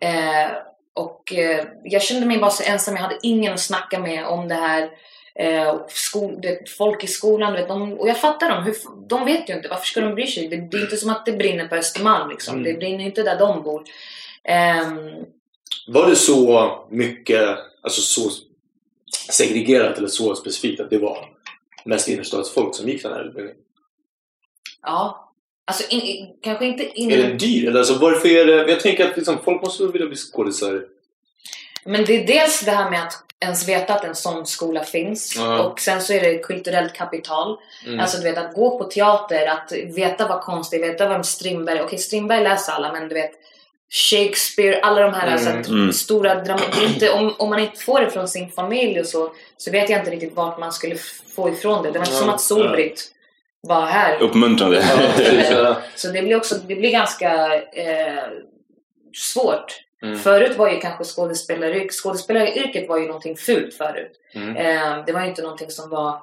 Eh, 0.00 0.50
och 0.94 1.32
eh, 1.34 1.64
jag 1.84 2.02
kände 2.02 2.26
mig 2.26 2.38
bara 2.38 2.50
så 2.50 2.62
ensam, 2.62 2.94
jag 2.94 3.02
hade 3.02 3.18
ingen 3.22 3.52
att 3.52 3.60
snacka 3.60 3.98
med 3.98 4.26
om 4.26 4.48
det 4.48 4.54
här. 4.54 4.90
Eh, 5.34 5.76
skol, 5.88 6.40
du 6.40 6.48
vet, 6.48 6.70
folk 6.70 7.04
i 7.04 7.06
skolan, 7.06 7.52
vet, 7.52 7.68
de, 7.68 7.92
och 7.92 8.08
jag 8.08 8.20
fattar 8.20 8.48
dem. 8.50 8.64
Hur, 8.64 8.74
de 9.08 9.24
vet 9.24 9.48
ju 9.50 9.54
inte, 9.54 9.68
varför 9.68 9.86
ska 9.86 10.00
de 10.00 10.14
bry 10.14 10.26
sig? 10.26 10.48
Det, 10.48 10.56
det 10.56 10.76
är 10.76 10.82
inte 10.82 10.96
som 10.96 11.10
att 11.10 11.26
det 11.26 11.32
brinner 11.32 11.68
på 11.68 11.74
Östermalm 11.74 12.30
liksom. 12.30 12.54
Mm. 12.54 12.64
Det 12.64 12.78
brinner 12.78 13.04
inte 13.04 13.22
där 13.22 13.38
de 13.38 13.62
bor. 13.62 13.82
Ehm, 14.44 15.10
Var 15.86 16.06
det 16.10 16.16
så 16.16 16.70
mycket, 16.90 17.58
alltså 17.82 18.00
så 18.00 18.30
segregerat 19.30 19.98
eller 19.98 20.08
så 20.08 20.34
specifikt 20.34 20.80
att 20.80 20.90
det 20.90 20.98
var 20.98 21.28
mest 21.86 22.08
innerstadsfolk 22.08 22.74
som 22.74 22.88
gick 22.88 23.02
den 23.02 23.12
här 23.12 23.24
utbildningen? 23.24 23.60
ja. 24.82 25.22
Alltså 25.68 25.84
in, 25.90 26.00
in, 26.00 26.28
kanske 26.42 26.66
inte 26.66 27.00
in... 27.00 27.12
Är 27.12 27.16
den 27.16 27.38
dyr? 27.38 27.68
Eller 27.68 27.78
alltså 27.78 27.98
varför 27.98 28.28
är 28.28 28.44
det... 28.44 28.70
Jag 28.70 28.80
tänker 28.80 29.10
att 29.10 29.16
liksom, 29.16 29.38
folk 29.44 29.62
måste 29.62 29.86
vilja 29.86 30.06
bli 30.06 30.16
skådisar. 30.16 30.84
Men 31.84 32.04
det 32.04 32.22
är 32.22 32.26
dels 32.26 32.60
det 32.60 32.70
här 32.70 32.90
med 32.90 33.02
att 33.02 33.26
ens 33.40 33.68
veta 33.68 33.94
att 33.94 34.04
en 34.04 34.14
sån 34.14 34.46
skola 34.46 34.84
finns. 34.84 35.36
Ja. 35.36 35.62
Och 35.62 35.80
sen 35.80 36.02
så 36.02 36.12
är 36.12 36.20
det 36.20 36.38
kulturellt 36.38 36.94
kapital. 36.94 37.56
Mm. 37.86 38.00
Alltså 38.00 38.18
du 38.18 38.24
vet 38.24 38.38
att 38.38 38.54
gå 38.54 38.78
på 38.78 38.84
teater, 38.84 39.46
att 39.46 39.72
veta 39.96 40.28
vad 40.28 40.40
konst 40.40 40.72
är, 40.72 40.78
veta 40.78 41.08
vem 41.08 41.24
Strindberg 41.24 41.80
Okej 41.80 41.98
Strindberg 41.98 42.42
läser 42.44 42.72
alla 42.72 42.92
men 42.92 43.08
du 43.08 43.14
vet 43.14 43.32
Shakespeare, 43.90 44.80
alla 44.80 45.00
de 45.00 45.14
här 45.14 45.22
Mm. 45.26 45.32
alltså, 45.32 45.50
att 45.50 45.68
Mm. 45.68 45.92
stora 45.92 46.34
drama, 46.34 46.60
det 46.78 46.84
är 46.84 46.88
inte, 46.88 47.10
om, 47.10 47.34
om 47.38 47.50
man 47.50 47.58
inte 47.58 47.80
får 47.80 48.00
det 48.00 48.10
från 48.10 48.28
sin 48.28 48.50
familj 48.50 49.00
och 49.00 49.06
så 49.06 49.32
Så 49.56 49.70
vet 49.70 49.90
jag 49.90 50.00
inte 50.00 50.10
riktigt 50.10 50.34
vart 50.34 50.58
man 50.58 50.72
skulle 50.72 50.96
få 51.36 51.48
ifrån 51.50 51.82
det. 51.82 51.90
Det 51.90 51.98
var 51.98 52.06
inte 52.06 52.16
som 52.18 52.28
att 52.30 52.40
Solbritt 52.40 53.10
var 53.60 53.86
här. 53.86 54.22
Uppmuntrande. 54.22 54.84
Så 55.96 56.08
det 56.08 56.22
blir 56.22 56.36
också 56.36 56.54
det 56.54 56.74
blir 56.74 56.90
ganska 56.90 57.54
eh, 57.54 58.22
svårt. 59.32 59.82
Mm. 60.02 60.18
Förut 60.18 60.56
var 60.56 60.70
ju 60.70 60.80
kanske 60.80 61.04
skådespelaryrket, 61.04 61.92
skådespelaryrket 61.92 62.88
var 62.88 62.98
ju 62.98 63.06
någonting 63.06 63.36
fult 63.36 63.74
förut. 63.74 64.12
Mm. 64.34 64.56
Eh, 64.56 65.04
det 65.06 65.12
var 65.12 65.20
ju 65.20 65.26
inte 65.28 65.42
någonting 65.42 65.70
som 65.70 65.90
var 65.90 66.20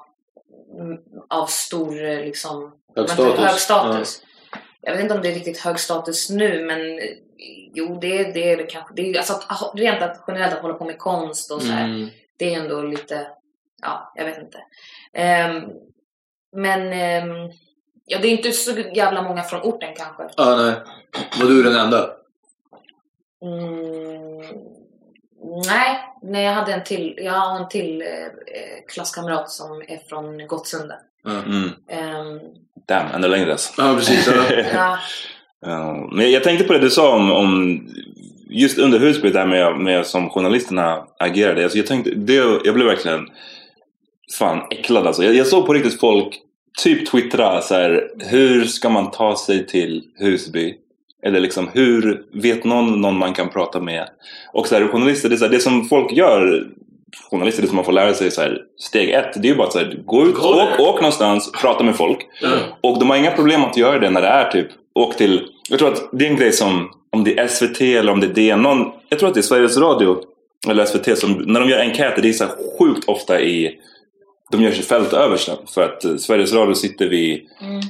mm, 0.80 0.98
av 1.30 1.46
stor 1.46 2.04
eh, 2.04 2.20
liksom, 2.20 2.72
Hög 2.96 3.08
status. 3.10 3.38
hög 3.40 3.54
status. 3.60 4.22
Jag 4.80 4.92
vet 4.92 5.02
inte 5.02 5.14
om 5.14 5.22
det 5.22 5.28
är 5.28 5.34
riktigt 5.34 5.58
hög 5.58 5.80
status 5.80 6.30
nu 6.30 6.64
men 6.64 7.00
jo 7.74 7.98
det, 8.00 8.18
är- 8.18 8.32
det 8.32 8.52
är 8.52 8.56
det 8.56 8.62
kanske. 8.66 8.94
Det 8.94 9.10
är, 9.10 9.16
alltså, 9.18 9.32
att, 9.32 9.72
rent 9.74 10.02
att, 10.02 10.24
generellt 10.26 10.54
att 10.54 10.62
hålla 10.62 10.74
på 10.74 10.84
med 10.84 10.98
konst 10.98 11.50
och 11.52 11.62
så 11.62 11.72
här, 11.72 11.84
Mm. 11.84 12.08
Det 12.36 12.54
är 12.54 12.60
ändå 12.60 12.82
lite, 12.82 13.26
ja 13.82 14.12
jag 14.14 14.24
vet 14.24 14.38
inte. 14.38 14.58
Ehm, 15.12 15.62
men 16.56 16.92
ehm, 16.92 17.50
ja, 18.06 18.18
det 18.22 18.28
är 18.28 18.32
inte 18.32 18.52
så 18.52 18.70
jävla 18.94 19.22
många 19.22 19.42
från 19.42 19.60
orten 19.62 19.94
kanske. 19.96 20.28
Ja, 20.36 20.56
nej. 20.56 20.74
Var 21.40 21.48
du 21.48 21.62
den 21.62 21.76
enda? 21.76 22.10
Mm, 23.42 24.38
nej, 25.66 26.00
nej, 26.22 26.44
jag 26.44 26.52
hade 26.52 26.72
en 26.72 26.84
till, 26.84 27.18
jag 27.22 27.32
har 27.32 27.60
en 27.60 27.68
till 27.68 28.02
eh, 28.02 28.08
klasskamrat 28.88 29.50
som 29.50 29.82
är 29.88 29.98
från 30.08 30.46
Gottsunda. 30.46 30.94
Mm. 31.26 31.70
Ehm, 31.88 32.40
Damn, 32.86 33.14
ännu 33.14 33.28
längre 33.28 33.50
alltså. 33.52 33.82
Ja, 33.82 33.94
precis. 33.94 34.26
ja, 34.74 34.98
Ja, 35.64 36.08
men 36.12 36.30
jag 36.30 36.44
tänkte 36.44 36.64
på 36.64 36.72
det 36.72 36.78
du 36.78 36.90
sa 36.90 37.16
om, 37.16 37.32
om 37.32 37.80
just 38.48 38.78
under 38.78 38.98
Husby, 38.98 39.30
där 39.30 39.46
med, 39.46 39.78
med 39.78 40.06
som 40.06 40.30
journalisterna 40.30 41.04
agerade. 41.18 41.62
Alltså 41.62 41.78
jag, 41.78 41.86
tänkte, 41.86 42.10
det, 42.10 42.34
jag 42.64 42.74
blev 42.74 42.86
verkligen 42.86 43.28
fan 44.38 44.60
äcklad 44.70 45.06
alltså. 45.06 45.24
Jag, 45.24 45.34
jag 45.34 45.46
såg 45.46 45.66
på 45.66 45.74
riktigt 45.74 46.00
folk 46.00 46.40
typ 46.82 47.10
twittra 47.10 47.60
så 47.60 47.74
här, 47.74 48.10
hur 48.18 48.64
ska 48.64 48.88
man 48.88 49.10
ta 49.10 49.36
sig 49.36 49.66
till 49.66 50.02
Husby? 50.18 50.74
Eller 51.22 51.40
liksom, 51.40 51.68
hur 51.72 52.22
vet 52.32 52.64
någon 52.64 53.00
någon 53.00 53.18
man 53.18 53.34
kan 53.34 53.48
prata 53.48 53.80
med? 53.80 54.08
Och 54.52 54.66
så 54.66 54.74
här, 54.74 54.88
journalister, 54.88 55.28
det, 55.28 55.34
är 55.34 55.36
så 55.36 55.44
här, 55.44 55.52
det 55.52 55.60
som 55.60 55.84
folk 55.84 56.12
gör, 56.12 56.66
journalister, 57.30 57.62
det 57.62 57.68
som 57.68 57.76
man 57.76 57.84
får 57.84 57.92
lära 57.92 58.14
sig 58.14 58.30
så 58.30 58.40
här, 58.40 58.62
steg 58.78 59.10
ett, 59.10 59.32
det 59.42 59.48
är 59.48 59.52
ju 59.52 59.56
bara 59.56 59.70
så 59.70 59.78
här, 59.78 60.02
gå 60.04 60.26
ut, 60.26 60.38
åk, 60.38 60.80
åk 60.80 61.00
någonstans, 61.00 61.52
prata 61.52 61.84
med 61.84 61.96
folk. 61.96 62.18
Och 62.80 62.98
de 62.98 63.10
har 63.10 63.16
inga 63.16 63.30
problem 63.30 63.64
att 63.64 63.76
göra 63.76 63.98
det 63.98 64.10
när 64.10 64.22
det 64.22 64.28
är 64.28 64.50
typ, 64.50 64.68
åk 64.94 65.16
till, 65.16 65.48
jag 65.68 65.78
tror 65.78 65.92
att 65.92 66.08
det 66.12 66.26
är 66.26 66.30
en 66.30 66.36
grej 66.36 66.52
som, 66.52 66.90
om 67.12 67.24
det 67.24 67.38
är 67.38 67.48
SVT 67.48 67.80
eller 67.80 68.12
om 68.12 68.20
det 68.20 68.26
är 68.26 68.34
DN, 68.34 68.62
någon, 68.62 68.92
jag 69.08 69.18
tror 69.18 69.28
att 69.28 69.34
det 69.34 69.40
är 69.40 69.42
Sveriges 69.42 69.76
Radio 69.76 70.22
eller 70.68 70.84
SVT 70.84 71.18
som, 71.18 71.32
när 71.32 71.60
de 71.60 71.68
gör 71.68 71.78
enkäter, 71.78 72.22
det 72.22 72.28
är 72.28 72.32
så 72.32 72.46
sjukt 72.78 73.08
ofta 73.08 73.40
i 73.40 73.80
de 74.52 74.62
gör 74.62 74.72
sig 74.72 74.84
fältöversten 74.84 75.56
för 75.74 75.82
att 75.82 76.04
eh, 76.04 76.16
Sveriges 76.16 76.52
Radio 76.52 76.74
sitter 76.74 77.08
vid, 77.08 77.40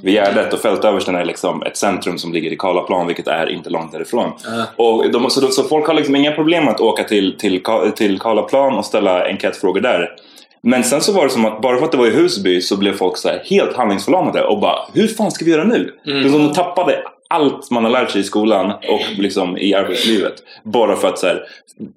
vid 0.02 0.14
Gärdet 0.14 0.52
och 0.52 0.60
fältöversten 0.60 1.14
är 1.14 1.24
liksom 1.24 1.62
ett 1.62 1.76
centrum 1.76 2.18
som 2.18 2.32
ligger 2.32 2.52
i 2.52 2.56
Karlaplan 2.56 3.06
vilket 3.06 3.26
är 3.26 3.50
inte 3.50 3.70
långt 3.70 3.92
därifrån. 3.92 4.32
Och 4.76 5.10
de, 5.10 5.30
så, 5.30 5.48
så 5.48 5.62
folk 5.62 5.86
har 5.86 5.94
liksom 5.94 6.16
inga 6.16 6.32
problem 6.32 6.68
att 6.68 6.80
åka 6.80 7.04
till, 7.04 7.38
till, 7.38 7.62
till 7.96 8.18
Karlaplan 8.18 8.78
och 8.78 8.84
ställa 8.84 9.28
enkätfrågor 9.28 9.80
där. 9.80 10.16
Men 10.64 10.84
sen 10.84 11.00
så 11.00 11.12
var 11.12 11.24
det 11.24 11.30
som 11.30 11.44
att 11.44 11.60
bara 11.60 11.78
för 11.78 11.84
att 11.84 11.92
det 11.92 11.98
var 11.98 12.06
i 12.06 12.10
Husby 12.10 12.60
så 12.60 12.76
blev 12.76 12.92
folk 12.92 13.16
så 13.16 13.28
här 13.28 13.42
helt 13.44 13.76
handlingsförlamade 13.76 14.44
och 14.44 14.60
bara 14.60 14.78
hur 14.94 15.08
fan 15.08 15.30
ska 15.30 15.44
vi 15.44 15.50
göra 15.50 15.64
nu? 15.64 15.94
Mm. 16.06 16.22
Det 16.22 16.28
är 16.28 16.30
som 16.30 16.46
de 16.46 16.52
tappade 16.52 17.02
allt 17.28 17.70
man 17.70 17.84
har 17.84 17.90
lärt 17.90 18.10
sig 18.10 18.20
i 18.20 18.24
skolan 18.24 18.70
och 18.70 19.18
liksom 19.18 19.58
i 19.58 19.74
arbetslivet. 19.74 20.34
Bara 20.64 20.96
för 20.96 21.08
att 21.08 21.18
så 21.18 21.26
här, 21.26 21.42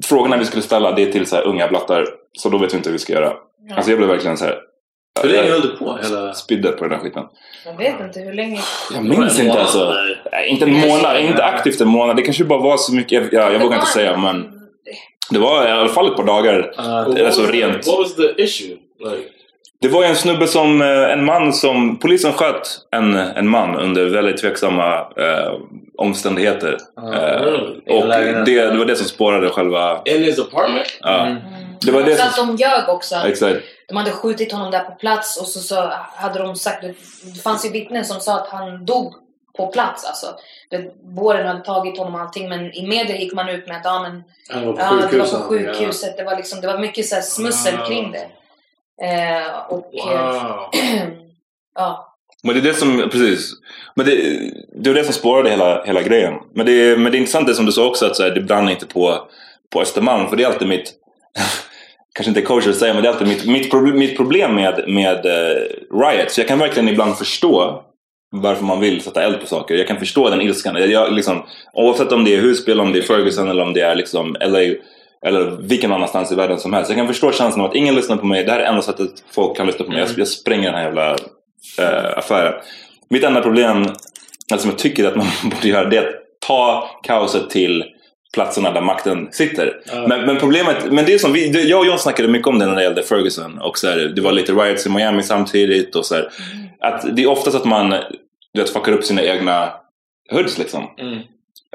frågorna 0.03 0.38
vi 0.38 0.45
skulle 0.45 0.63
ställa 0.63 0.91
det 0.91 1.01
är 1.03 1.11
till 1.11 1.26
så 1.26 1.36
här 1.36 1.43
unga 1.43 1.68
blattar 1.68 2.05
så 2.38 2.49
då 2.49 2.57
vet 2.57 2.74
vi 2.74 2.78
inte 2.78 2.89
hur 2.89 2.93
vi 2.93 2.99
ska 2.99 3.13
göra. 3.13 3.34
Ja. 3.70 3.76
Alltså 3.76 3.91
jag 3.91 3.97
blev 3.97 4.09
verkligen 4.09 4.38
så 4.38 4.45
här. 4.45 4.57
Hur 5.24 5.30
länge 5.30 5.51
höll 5.51 5.61
du 5.61 5.78
på? 5.78 5.97
Hela... 6.03 6.34
Spydde 6.34 6.72
på 6.72 6.84
den 6.84 6.93
här 6.93 6.99
skiten. 6.99 7.24
jag 7.65 7.78
vet 7.78 8.01
inte 8.01 8.20
hur 8.20 8.34
länge. 8.34 8.59
Jag 8.93 9.03
minns 9.03 9.39
inte 9.39 9.61
alltså. 9.61 9.93
Nej, 10.32 10.47
Inte 10.49 10.65
en 10.65 10.74
månad, 10.74 11.20
inte 11.20 11.43
aktivt 11.43 11.82
en 11.82 11.88
månad. 11.88 12.15
Det 12.15 12.22
kanske 12.22 12.43
bara 12.43 12.59
var 12.59 12.78
så 12.78 12.95
mycket, 12.95 13.24
ja, 13.32 13.51
jag 13.51 13.59
vågar 13.59 13.76
inte 13.78 13.91
säga 13.91 14.18
men. 14.18 14.57
Det 15.30 15.40
var 15.40 15.68
i 15.68 15.72
alla 15.72 15.90
fall 15.90 16.08
ett 16.08 16.16
par 16.16 16.24
dagar. 16.24 16.72
alltså 16.78 17.42
rent. 17.42 17.88
What 17.88 17.98
was 17.98 18.16
the 18.16 18.44
issue? 18.44 18.78
Like, 19.00 19.30
Det 19.82 19.88
var 19.88 20.04
ju 20.04 20.10
en 20.10 20.16
snubbe 20.16 20.48
som, 20.48 20.82
eh, 20.82 21.12
en 21.12 21.26
man 21.26 21.54
som, 21.54 22.00
polisen 22.00 22.34
sköt 22.34 22.80
en, 22.92 23.16
en 23.16 23.50
man 23.50 23.76
under 23.76 24.06
väldigt 24.06 24.38
tveksamma 24.38 25.00
eh, 25.00 25.54
omständigheter. 25.98 26.78
Eh, 26.98 27.42
really? 27.42 27.82
och 27.90 28.08
det, 28.08 28.46
det 28.46 28.78
var 28.78 28.86
det 28.86 28.96
som 28.96 29.08
spårade 29.08 29.50
själva... 29.50 30.02
in 30.06 30.24
his 30.24 30.40
apartment? 30.40 31.00
Ja. 31.02 31.36
Det 31.82 31.92
var 31.92 32.04
det 32.04 32.16
Så 32.16 32.24
att 32.24 32.36
som... 32.36 32.48
de 32.48 32.56
ljög 32.56 32.90
också. 32.90 33.16
Exakt. 33.26 33.60
De 33.88 33.98
hade 33.98 34.12
skjutit 34.12 34.52
honom 34.52 34.72
där 34.72 34.80
på 34.80 34.92
plats 34.92 35.42
och 35.42 35.48
så, 35.48 35.60
så 35.60 35.92
hade 36.16 36.40
de 36.40 36.56
sagt, 36.56 36.82
det 37.36 37.42
fanns 37.42 37.66
ju 37.66 37.70
vittnen 37.70 38.06
som 38.06 38.20
sa 38.20 38.36
att 38.36 38.48
han 38.48 38.86
dog 38.86 39.14
på 39.58 39.68
plats 39.68 40.05
alltså. 40.05 40.28
Det, 40.70 41.03
båren 41.03 41.47
hade 41.47 41.64
tagit 41.64 41.97
honom 41.97 42.16
och 42.16 42.22
allting 42.22 42.49
men 42.49 42.74
i 42.74 42.88
media 42.88 43.18
gick 43.18 43.34
man 43.34 43.49
ut 43.49 43.68
med 43.68 43.78
att 43.78 43.86
ja, 43.86 44.01
men, 44.01 44.24
Han 44.49 44.66
var 44.66 44.74
på 44.74 44.80
ja, 44.80 45.08
det 45.12 45.18
var 45.18 45.26
sjukhuset, 45.26 45.39
på 45.39 45.47
sjukhuset. 45.49 46.18
Det, 46.18 46.24
var 46.24 46.36
liksom, 46.36 46.62
det 46.62 46.68
var 46.68 46.78
mycket 46.78 47.05
så 47.05 47.16
här 47.16 47.22
smussel 47.22 47.78
Wow. 47.78 47.86
kring 47.86 48.12
det. 48.12 48.28
Eh, 49.08 49.58
och, 49.70 49.91
Wow. 49.93 50.70
ja. 51.76 52.14
Men 52.43 52.55
det 52.55 52.62
är 52.62 52.64
det 52.64 52.74
som, 52.74 53.10
precis. 53.12 53.53
Men 53.95 54.05
det, 54.05 54.16
det 54.76 54.89
var 54.89 54.95
det 54.95 55.03
som 55.03 55.14
spårade 55.14 55.49
hela, 55.49 55.84
hela 55.84 56.01
grejen. 56.01 56.34
Men 56.53 56.66
det, 56.66 56.99
men 56.99 57.12
det 57.12 57.18
är 57.18 57.20
intressant 57.20 57.47
det 57.47 57.55
som 57.55 57.66
du 57.66 57.72
sa 57.72 57.88
också 57.88 58.05
att 58.05 58.16
så 58.16 58.24
här, 58.24 58.32
det 58.32 58.41
brann 58.41 58.70
inte 58.70 58.86
på, 58.86 59.28
på 59.74 59.82
Östermalm. 59.82 60.30
För 60.30 60.36
det 60.36 60.43
är 60.43 60.47
alltid 60.47 60.68
mitt, 60.68 60.93
kanske 62.16 62.30
inte 62.30 62.41
kosher 62.41 62.70
att 62.70 62.78
säga, 62.78 62.93
men 62.93 63.03
det 63.03 63.10
är 63.10 63.14
alltid 63.14 63.28
mitt, 63.28 63.45
mitt, 63.45 63.70
problem, 63.70 63.99
mitt 63.99 64.18
problem 64.18 64.55
med, 64.55 64.84
med 64.88 65.26
uh, 65.26 66.08
riots. 66.08 66.38
Jag 66.38 66.47
kan 66.47 66.60
verkligen 66.60 66.89
ibland 66.89 67.18
förstå 67.18 67.84
varför 68.32 68.64
man 68.64 68.80
vill 68.80 69.02
sätta 69.02 69.24
eld 69.24 69.40
på 69.42 69.48
saker. 69.48 69.76
Jag 69.76 69.88
kan 69.88 70.00
förstå 70.00 70.30
den 70.30 70.42
ilskan. 70.42 70.92
Jag, 70.92 71.14
liksom, 71.14 71.44
oavsett 71.74 72.12
om 72.12 72.24
det 72.24 72.36
är 72.36 72.42
Husby, 72.42 72.72
eller 72.72 72.84
om 72.84 72.94
det 72.94 73.00
är 73.00 73.04
Ferguson 73.04 73.50
eller 73.50 73.64
om 73.64 73.74
det 73.74 73.82
är 73.82 73.96
liksom 73.96 74.36
LA. 74.42 74.60
Eller 75.26 75.58
vilken 75.62 75.92
annanstans 75.92 76.32
i 76.32 76.36
världen 76.36 76.60
som 76.60 76.74
helst. 76.74 76.90
Jag 76.90 76.98
kan 76.98 77.08
förstå 77.08 77.32
känslan 77.32 77.66
av 77.66 77.70
att 77.70 77.76
ingen 77.76 77.96
lyssnar 77.96 78.18
på 78.18 78.26
mig. 78.26 78.44
Det 78.44 78.52
här 78.52 78.60
är 78.60 78.66
enda 78.66 78.82
sättet 78.82 79.10
folk 79.32 79.58
kan 79.58 79.68
lyssna 79.68 79.86
på 79.86 79.92
mig. 79.92 80.00
Jag, 80.00 80.10
jag 80.18 80.28
spränger 80.28 80.64
den 80.64 80.76
här 80.76 80.84
jävla 80.84 81.12
eh, 81.80 82.18
affären. 82.18 82.54
Mitt 83.10 83.24
enda 83.24 83.42
problem, 83.42 83.78
alltså 84.52 84.58
som 84.58 84.70
jag 84.70 84.78
tycker 84.78 85.06
att 85.06 85.16
man 85.16 85.28
borde 85.44 85.68
göra, 85.68 85.90
det 85.90 85.98
är 85.98 86.08
att 86.08 86.16
ta 86.48 86.90
kaoset 87.04 87.50
till 87.50 87.84
platserna 88.34 88.72
där 88.72 88.82
makten 88.82 89.28
sitter. 89.32 89.78
Ja. 89.92 90.08
Men, 90.08 90.26
men 90.26 90.38
problemet, 90.38 90.92
men 90.92 91.06
det 91.06 91.14
är 91.14 91.18
som 91.18 91.34
vi, 91.34 91.70
jag 91.70 91.80
och 91.80 91.86
John 91.86 92.00
snackade 92.00 92.28
mycket 92.30 92.48
om 92.48 92.60
det 92.60 92.66
när 92.66 92.76
det 92.76 92.84
gällde 92.84 93.04
Ferguson. 93.04 93.60
Och 93.62 93.78
så 93.78 93.88
här, 93.88 93.98
det 94.16 94.22
var 94.22 94.32
lite 94.32 94.52
riots 94.52 94.86
i 94.86 94.90
Miami 94.90 95.24
samtidigt. 95.24 95.96
Och 95.96 96.06
så 96.06 96.16
här, 96.16 96.30
att 96.82 97.16
det 97.16 97.24
är 97.24 97.28
oftast 97.30 97.56
att 97.58 97.66
man 97.66 97.90
du 98.54 98.62
vet, 98.62 98.70
fuckar 98.70 98.92
upp 98.92 99.04
sina 99.04 99.24
egna 99.24 99.70
hoods 100.32 100.58
liksom. 100.58 100.84
Mm. 101.02 101.14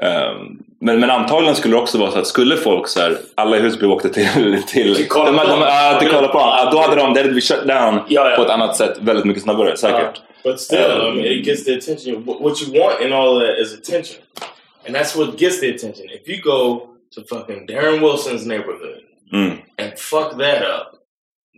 Ehm, 0.01 0.47
men, 0.81 0.99
men 0.99 1.09
antagligen 1.09 1.55
skulle 1.55 1.75
det 1.75 1.81
också 1.81 1.97
vara 1.97 2.11
så 2.11 2.19
att 2.19 2.27
skulle 2.27 2.57
folk 2.57 2.87
så 2.87 2.99
här, 2.99 3.17
alla 3.35 3.57
i 3.57 3.59
Husby 3.61 3.85
åkte 3.85 4.09
till, 4.09 4.27
till, 4.67 4.95
Till 4.95 5.07
Karlaplan. 5.09 5.45
de, 5.49 5.59
de, 5.59 5.65
ja, 5.65 5.97
till 5.99 6.09
Karlaplan, 6.09 6.71
då 6.71 6.79
hade 6.81 6.95
de, 6.95 7.13
det 7.13 7.19
hade 7.19 7.23
blivit 7.23 7.43
shut 7.43 7.67
down 7.67 7.99
Ja, 8.07 8.29
ja. 8.29 8.35
på 8.35 8.41
ett 8.43 8.49
annat 8.49 8.75
sätt 8.77 8.97
väldigt 9.01 9.25
mycket 9.25 9.43
snabbare 9.43 9.77
säkert. 9.77 10.21
But 10.43 10.59
still, 10.59 10.79
I 10.79 11.11
mean, 11.15 11.19
it 11.25 11.45
gets 11.45 11.65
the 11.65 11.73
attention. 11.77 12.23
Wh- 12.23 12.43
What 12.43 12.61
you 12.61 12.79
want 12.83 13.01
in 13.01 13.13
all 13.13 13.37
of 13.37 13.43
that 13.47 13.57
is 13.59 13.73
attention. 13.73 14.15
And 14.85 14.95
that's 14.95 15.15
what 15.15 15.37
gets 15.37 15.59
the 15.59 15.69
attention. 15.75 16.05
If 16.09 16.27
you 16.27 16.41
go 16.41 16.89
to 17.15 17.23
fucking 17.23 17.67
Darren 17.67 18.01
Wilson's 18.01 18.45
neighborhood 18.45 18.99
Mm. 19.33 19.57
and 19.77 19.99
fuck 19.99 20.37
that 20.37 20.61
up, 20.63 20.99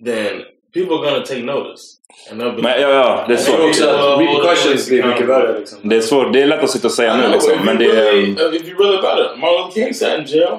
then 0.05 0.43
people 0.73 0.95
are 0.97 1.03
going 1.09 1.21
to 1.23 1.28
take 1.34 1.43
notice. 1.43 1.97
And 2.32 2.39
they'll 2.41 2.55
be 2.55 2.61
Men, 2.61 2.82
ja, 2.82 2.89
ja, 2.89 3.26
det 3.28 3.34
är 3.34 3.38
Jag 3.38 3.45
tror 3.45 3.67
också 3.69 3.84
svårt. 3.84 3.95
att 3.95 4.19
repercussions 4.19 4.89
blir 4.89 5.03
mycket 5.03 5.28
värre. 5.28 5.59
Liksom. 5.59 5.80
Det 5.89 5.95
är 5.95 6.01
svårt, 6.01 6.34
det 6.34 6.41
är 6.41 6.47
lätt 6.47 6.63
att 6.63 6.69
sitta 6.69 6.88
och 6.88 6.93
säga 6.93 7.13
I 7.13 7.17
nu 7.17 7.23
know, 7.23 7.32
liksom. 7.34 7.53
if, 7.53 7.63
Men 7.65 7.82
you 7.82 7.91
det 7.91 8.01
really, 8.01 8.32
är... 8.32 8.55
if 8.55 8.67
you 8.67 8.78
really 8.84 8.97
about 8.97 9.19
it, 9.32 9.39
Martin 9.39 9.57
Luther 9.65 9.71
King 9.82 9.93
sat 9.93 10.19
in 10.19 10.26
jail. 10.26 10.57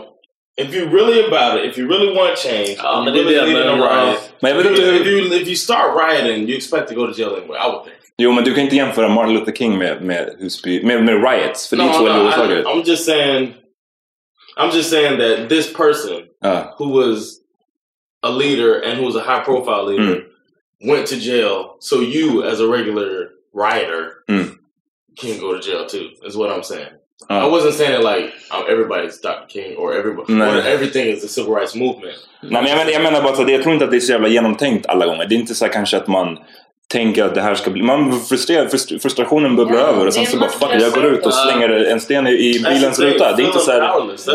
If 0.59 0.75
you 0.75 0.89
really 0.89 1.21
about 1.27 1.61
it, 1.65 1.71
if 1.73 1.79
you 1.79 1.89
really 1.89 2.15
want 2.15 2.39
change, 2.39 2.77
Ja, 2.83 2.97
and 2.97 3.05
men 3.05 3.15
you 3.17 3.25
det 3.25 3.31
really 3.31 3.53
det, 3.53 3.59
need 3.59 3.67
men, 3.67 3.83
a 3.83 3.89
ja. 3.95 4.07
riot, 4.11 4.21
Men 4.41 4.51
jag 4.51 4.57
vet 4.57 4.67
if, 4.67 4.71
inte 4.71 4.83
you, 4.83 4.93
hur- 4.93 5.01
if, 5.01 5.07
you, 5.33 5.37
if 5.43 5.47
you 5.49 5.57
start 5.57 5.87
rioting, 6.05 6.49
you 6.49 6.57
expect 6.57 6.89
to 6.89 6.95
go 6.95 7.07
to 7.07 7.13
jail 7.21 7.31
anyway. 7.37 7.59
I 7.65 7.69
would 7.71 7.85
think. 7.85 7.96
Jo, 8.19 8.33
men 8.33 8.45
du 8.45 8.55
kan 8.55 8.65
inte 8.65 8.77
jämföra 8.77 9.09
Martin 9.09 9.35
Luther 9.35 9.53
King 9.53 9.79
med, 9.79 10.03
med 10.03 10.37
Husby, 10.39 10.83
med, 10.83 11.05
med 11.05 11.15
riots. 11.31 11.69
För 11.69 11.77
det 11.77 11.83
är 11.83 11.93
två 11.93 12.05
olika 12.05 12.61
I. 12.61 12.65
I'm 12.65 12.83
just 12.89 13.05
saying. 13.05 13.55
I'm 14.61 14.75
just 14.77 14.91
saying 14.91 15.19
that 15.19 15.49
this 15.49 15.73
person 15.73 16.23
Ja. 16.43 16.75
who 16.79 16.85
was 17.01 17.33
a 18.23 18.31
leader 18.31 18.83
and 18.85 18.99
who 18.99 19.05
was 19.07 19.17
a 19.17 19.23
high 19.27 19.45
profile 19.45 19.85
leader 19.93 20.23
went 20.85 21.07
to 21.07 21.15
jail. 21.17 21.77
So 21.81 21.97
you, 22.03 22.43
as 22.45 22.61
a 22.61 22.67
regular 22.67 23.29
rioter, 23.55 24.13
Mm. 24.29 24.45
can 25.21 25.39
go 25.41 25.59
to 25.59 25.71
jail 25.71 25.85
too. 25.89 26.27
Is 26.29 26.37
what 26.37 26.51
I'm 26.51 26.63
saying. 26.63 26.89
Ja. 27.29 27.47
I 27.47 27.51
wasn't 27.51 27.73
saying 27.73 27.95
it 27.95 28.05
like 28.05 28.33
everybody's 28.69 29.21
Dr. 29.23 29.47
King 29.49 29.77
or 29.77 29.95
everybody. 29.95 30.33
No. 30.33 30.45
or 30.45 30.57
everything 30.59 31.07
is 31.09 31.21
the 31.23 31.29
civil 31.29 31.55
rights 31.55 31.75
movement. 31.75 32.17
Nej, 32.43 32.63
men 32.63 32.67
jag, 32.67 32.79
menar, 32.79 32.91
jag 32.93 33.03
menar 33.03 33.23
bara 33.23 33.33
att 33.33 33.51
jag 33.51 33.63
tror 33.63 33.73
inte 33.75 33.85
att 33.85 33.91
det 33.91 33.97
är 33.97 34.01
så 34.01 34.13
jävla 34.13 34.29
genomtänkt 34.29 34.87
alla 34.87 35.07
gånger. 35.07 35.27
Det 35.29 35.35
är 35.35 35.39
inte 35.39 35.55
så 35.55 35.69
kanske 35.69 35.97
att 35.97 36.07
man 36.09 36.39
tänker 36.93 37.25
att 37.25 37.35
det 37.35 37.41
här 37.41 37.55
ska 37.55 37.71
bli... 37.71 37.83
Man 37.83 38.21
frustrerar, 38.21 38.67
frust- 38.67 38.99
frustrationen 39.03 39.57
bubblar 39.57 39.79
Ja, 39.81 39.87
över 39.87 40.07
och 40.07 40.15
sen 40.15 40.27
så 40.27 40.37
bara 40.37 40.51
fuck 40.51 40.71
jag 40.81 40.93
går 40.93 41.05
ut 41.07 41.27
och 41.27 41.35
slänger 41.35 41.69
en 41.69 42.01
sten 42.01 42.27
i, 42.27 42.31
i 42.31 42.53
That's 42.59 42.69
bilens 42.75 42.99
ruta. 43.01 43.37
Det 43.37 43.43
är 43.43 43.47
inte 43.47 43.59
så 43.59 43.71
här... 43.71 43.81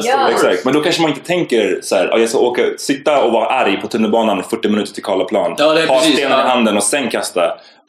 Ja. 0.03 0.29
Exakt, 0.29 0.65
men 0.65 0.73
då 0.73 0.81
kanske 0.81 1.01
man 1.01 1.11
inte 1.11 1.23
tänker 1.27 1.79
så 1.83 1.95
här, 1.95 2.07
"Ja, 2.11 2.17
jag 2.17 2.29
ska 2.29 2.37
åka, 2.39 2.61
sitta 2.77 3.23
och 3.23 3.31
vara 3.31 3.45
arg 3.45 3.81
på 3.81 3.87
tunnelbanan 3.87 4.43
40 4.43 4.69
minuter 4.69 4.93
till 4.93 5.03
Karlaplan. 5.03 5.55
Ja, 5.57 5.65
ha 5.65 5.75
precis, 5.75 6.13
stenen 6.13 6.31
ja. 6.39 6.45
i 6.45 6.47
handen 6.47 6.77
och 6.77 6.83
sen 6.83 7.09
kasta. 7.09 7.41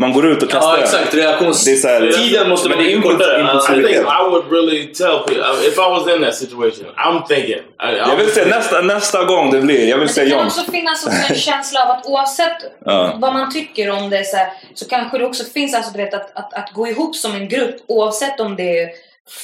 Man 0.03 0.13
går 0.13 0.27
ut 0.27 0.43
och 0.43 0.51
kastar 0.51 0.77
Ja, 0.77 0.83
exakt. 0.83 1.13
Det 1.13 1.17
är 1.23 1.77
så 1.77 1.89
här- 1.89 2.01
Reaktionstiden 2.01 2.49
måste 2.49 2.69
Men 2.69 2.79
vara 2.79 2.87
mycket 2.87 3.03
kortare. 3.03 3.37
I 3.39 3.41
impulsivitet. 3.41 3.91
think 3.97 4.07
I 4.21 4.31
would 4.31 4.45
really 4.53 4.87
tell 4.95 5.19
people 5.27 5.45
if 5.69 5.75
I 5.79 5.89
was 5.91 6.09
in 6.15 6.23
that 6.25 6.35
situation. 6.35 6.87
I'm 7.07 7.27
thinking. 7.29 7.55
I, 7.55 7.95
I 7.95 7.99
Jag 7.99 8.17
vill 8.17 8.33
se 8.33 8.45
nästa, 8.45 8.81
nästa 8.81 9.25
gång 9.25 9.51
det 9.51 9.61
blir. 9.61 9.89
Jag 9.89 9.99
vill 9.99 10.09
se 10.09 10.25
det 10.25 10.31
kan 10.31 10.39
John. 10.39 10.47
också 10.47 10.71
finnas 10.73 11.07
också 11.07 11.19
en 11.33 11.35
känsla 11.49 11.83
av 11.85 11.91
att 11.91 12.07
oavsett 12.07 12.57
Ja. 12.85 13.15
vad 13.21 13.33
man 13.33 13.53
tycker 13.53 13.91
om 13.91 14.11
det 14.11 14.25
så, 14.25 14.37
här, 14.37 14.49
så 14.75 14.89
kanske 14.89 15.19
det 15.19 15.25
också 15.27 15.45
finns 15.55 15.75
alltså, 15.75 15.93
du 15.93 15.99
vet, 15.99 16.15
att, 16.15 16.31
att, 16.39 16.55
att 16.55 16.71
gå 16.75 16.89
ihop 16.89 17.17
som 17.17 17.35
en 17.35 17.49
grupp 17.49 17.77
oavsett 17.89 18.41
om 18.41 18.57
det 18.57 18.79
är 18.79 18.89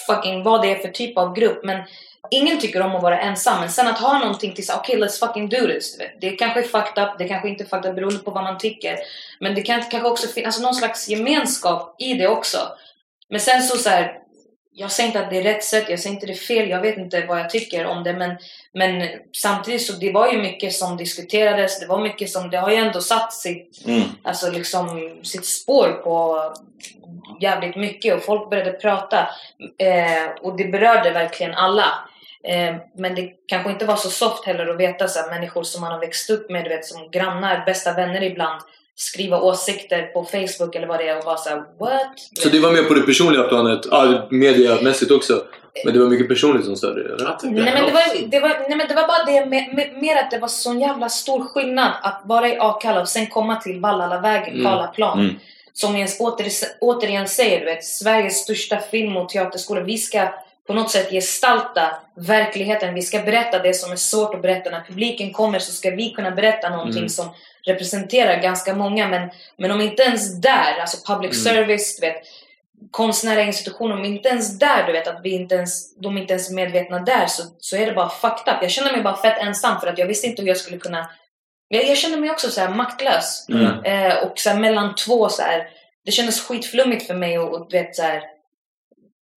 fucking 0.06 0.42
vad 0.42 0.62
det 0.62 0.70
är 0.70 0.78
för 0.78 0.88
typ 0.88 1.18
av 1.18 1.34
grupp. 1.34 1.64
Men 1.64 1.82
ingen 2.30 2.60
tycker 2.60 2.82
om 2.82 2.96
att 2.96 3.02
vara 3.02 3.20
ensam. 3.20 3.60
Men 3.60 3.70
sen 3.70 3.88
att 3.88 3.98
ha 3.98 4.18
någonting 4.18 4.54
till 4.54 4.66
så 4.66 4.74
okej 4.74 4.96
let's 4.96 5.26
fucking 5.26 5.48
do 5.48 5.66
this. 5.66 5.98
Det 6.20 6.30
kanske 6.30 6.60
är 6.60 6.64
fucked 6.64 7.04
up, 7.04 7.18
det 7.18 7.28
kanske 7.28 7.48
inte 7.48 7.64
är 7.64 7.68
fucked 7.68 7.90
up 7.90 7.96
beroende 7.96 8.18
på 8.18 8.30
vad 8.30 8.44
man 8.44 8.58
tycker. 8.58 8.98
Men 9.40 9.54
det 9.54 9.62
kan 9.62 9.82
kanske 9.82 10.08
också 10.08 10.28
finnas 10.28 10.46
alltså, 10.46 10.62
någon 10.62 10.74
slags 10.74 11.08
gemenskap 11.08 11.96
i 11.98 12.14
det 12.14 12.28
också. 12.28 12.58
Men 13.30 13.40
sen 13.40 13.62
så, 13.62 13.78
så 13.78 13.88
här, 13.88 14.18
jag 14.72 14.92
säger 14.92 15.06
inte 15.06 15.20
att 15.20 15.30
det 15.30 15.36
är 15.36 15.42
rätt 15.42 15.64
sätt, 15.64 15.84
jag 15.88 16.00
säger 16.00 16.14
inte 16.14 16.26
det 16.26 16.32
är 16.32 16.36
fel, 16.36 16.70
jag 16.70 16.80
vet 16.80 16.98
inte 16.98 17.26
vad 17.26 17.40
jag 17.40 17.50
tycker 17.50 17.86
om 17.86 18.04
det 18.04 18.12
men, 18.12 18.36
men 18.72 19.08
samtidigt 19.36 19.86
så 19.86 19.92
det 19.92 20.12
var 20.12 20.32
ju 20.32 20.42
mycket 20.42 20.72
som 20.72 20.96
diskuterades, 20.96 21.80
det 21.80 21.86
var 21.86 22.00
mycket 22.00 22.30
som, 22.30 22.50
det 22.50 22.58
har 22.58 22.70
ju 22.70 22.76
ändå 22.76 23.00
satt 23.00 23.32
sitt, 23.32 23.86
Mm. 23.86 24.02
alltså 24.22 24.50
liksom, 24.50 25.16
sitt 25.22 25.46
spår 25.46 25.92
på 25.92 26.38
jävligt 27.40 27.76
mycket 27.76 28.14
och 28.14 28.22
folk 28.22 28.50
började 28.50 28.72
prata 28.72 29.18
eh, 29.78 30.30
och 30.42 30.56
det 30.56 30.64
berörde 30.64 31.10
verkligen 31.10 31.54
alla. 31.54 32.08
Eh, 32.44 32.74
men 32.96 33.14
det 33.14 33.32
kanske 33.46 33.70
inte 33.70 33.84
var 33.84 33.96
så 33.96 34.10
soft 34.10 34.44
heller 34.44 34.66
att 34.66 34.80
veta 34.80 35.08
så 35.08 35.20
här, 35.20 35.30
människor 35.30 35.62
som 35.62 35.80
man 35.80 35.92
har 35.92 36.00
växt 36.00 36.30
upp 36.30 36.50
med, 36.50 36.64
du 36.64 36.68
vet, 36.68 36.84
som 36.84 37.10
grannar, 37.10 37.62
bästa 37.66 37.92
vänner 37.92 38.22
ibland 38.22 38.60
skriva 38.94 39.40
åsikter 39.40 40.02
på 40.02 40.24
Facebook 40.24 40.74
eller 40.74 40.86
vad 40.86 40.98
det 40.98 41.08
är 41.08 41.18
och 41.18 41.24
vara 41.24 41.36
såhär 41.36 41.56
what? 41.56 42.18
Så 42.42 42.48
det 42.48 42.60
var 42.60 42.72
mer 42.72 42.82
på 42.82 42.94
det 42.94 43.00
personliga 43.00 43.42
planet, 43.42 43.80
ja, 43.90 44.26
mediamässigt 44.30 45.10
också. 45.10 45.42
Men 45.84 45.94
det 45.94 46.00
var 46.00 46.06
mycket 46.06 46.28
personligt 46.28 46.64
som 46.64 46.76
störde 46.76 47.02
det? 47.02 47.24
Nej 47.42 47.74
men, 47.74 47.84
det 47.86 47.92
var, 47.92 48.28
det 48.28 48.40
var, 48.40 48.48
nej 48.48 48.76
men 48.76 48.88
det 48.88 48.94
var 48.94 49.06
bara 49.06 49.24
det 49.24 49.46
med, 49.46 49.74
med, 49.74 50.02
mer 50.02 50.16
att 50.16 50.30
det 50.30 50.38
var 50.38 50.48
sån 50.48 50.80
jävla 50.80 51.08
stor 51.08 51.44
skillnad 51.44 51.92
att 52.02 52.22
vara 52.24 52.48
i 52.48 52.58
Akalla 52.58 53.00
och 53.00 53.08
sen 53.08 53.26
komma 53.26 53.56
till 53.56 53.80
Vallalavägen, 53.80 54.54
Mm. 54.54 54.66
Karlaplan. 54.66 55.20
Mm. 55.20 55.34
Som 55.80 55.96
jag 55.98 56.08
åter, 56.20 56.46
återigen 56.80 57.28
säger, 57.28 57.60
du 57.60 57.64
vet, 57.66 57.84
Sveriges 57.84 58.36
största 58.42 58.78
film 58.80 59.16
och 59.16 59.28
teaterskola. 59.28 59.80
Vi 59.80 59.98
ska 59.98 60.28
på 60.66 60.74
något 60.74 60.90
sätt 60.90 61.10
gestalta 61.10 61.96
verkligheten. 62.16 62.94
Vi 62.94 63.02
ska 63.02 63.18
berätta 63.22 63.58
det 63.58 63.74
som 63.74 63.92
är 63.92 63.96
svårt 63.96 64.34
att 64.34 64.42
berätta. 64.42 64.70
När 64.70 64.84
publiken 64.88 65.32
kommer 65.32 65.58
så 65.58 65.72
ska 65.72 65.90
vi 65.90 66.10
kunna 66.10 66.30
berätta 66.30 66.70
någonting 66.70 66.98
Mm. 66.98 67.08
som 67.08 67.28
representerar 67.66 68.42
ganska 68.42 68.74
många. 68.74 69.08
Men, 69.08 69.30
men 69.56 69.70
om 69.70 69.80
inte 69.80 70.02
ens 70.02 70.40
där, 70.40 70.78
alltså 70.80 71.14
public 71.14 71.46
Mm. 71.46 71.56
service, 71.56 71.96
du 72.00 72.06
vet, 72.06 72.22
konstnärliga 72.90 73.44
institutioner, 73.44 73.94
om 73.94 74.04
inte 74.04 74.28
ens 74.28 74.58
där, 74.58 74.86
du 74.86 74.92
vet, 74.92 75.08
att 75.08 75.20
vi 75.22 75.30
inte 75.30 75.54
ens, 75.54 75.96
de 75.96 76.18
inte 76.18 76.32
ens 76.32 76.50
är 76.50 76.54
medvetna 76.54 76.98
där 76.98 77.26
så, 77.26 77.42
så 77.60 77.76
är 77.76 77.86
det 77.86 77.92
bara 77.92 78.08
fucked 78.08 78.54
up. 78.54 78.62
Jag 78.62 78.70
känner 78.70 78.92
mig 78.92 79.02
bara 79.02 79.16
fett 79.16 79.38
ensam 79.42 79.80
för 79.80 79.86
att 79.86 79.98
jag 79.98 80.06
visste 80.06 80.26
inte 80.26 80.42
hur 80.42 80.48
jag 80.48 80.56
skulle 80.56 80.78
kunna... 80.78 81.10
Jag, 81.68 81.84
jag 81.84 81.96
känner 81.96 82.18
mig 82.18 82.30
också 82.30 82.50
så 82.50 82.60
här 82.60 82.68
maktlös. 82.68 83.46
Mm. 83.48 83.84
Eh, 83.84 84.24
och 84.24 84.38
så 84.38 84.50
här 84.50 84.60
mellan 84.60 84.94
två 84.94 85.28
så 85.28 85.42
här. 85.42 85.68
Det 86.04 86.12
kändes 86.12 86.40
skitflummigt 86.40 87.06
för 87.06 87.14
mig 87.14 87.38
och, 87.38 87.54
och 87.54 87.66
du 87.70 87.78
vet 87.78 87.96
så 87.96 88.02
här. 88.02 88.22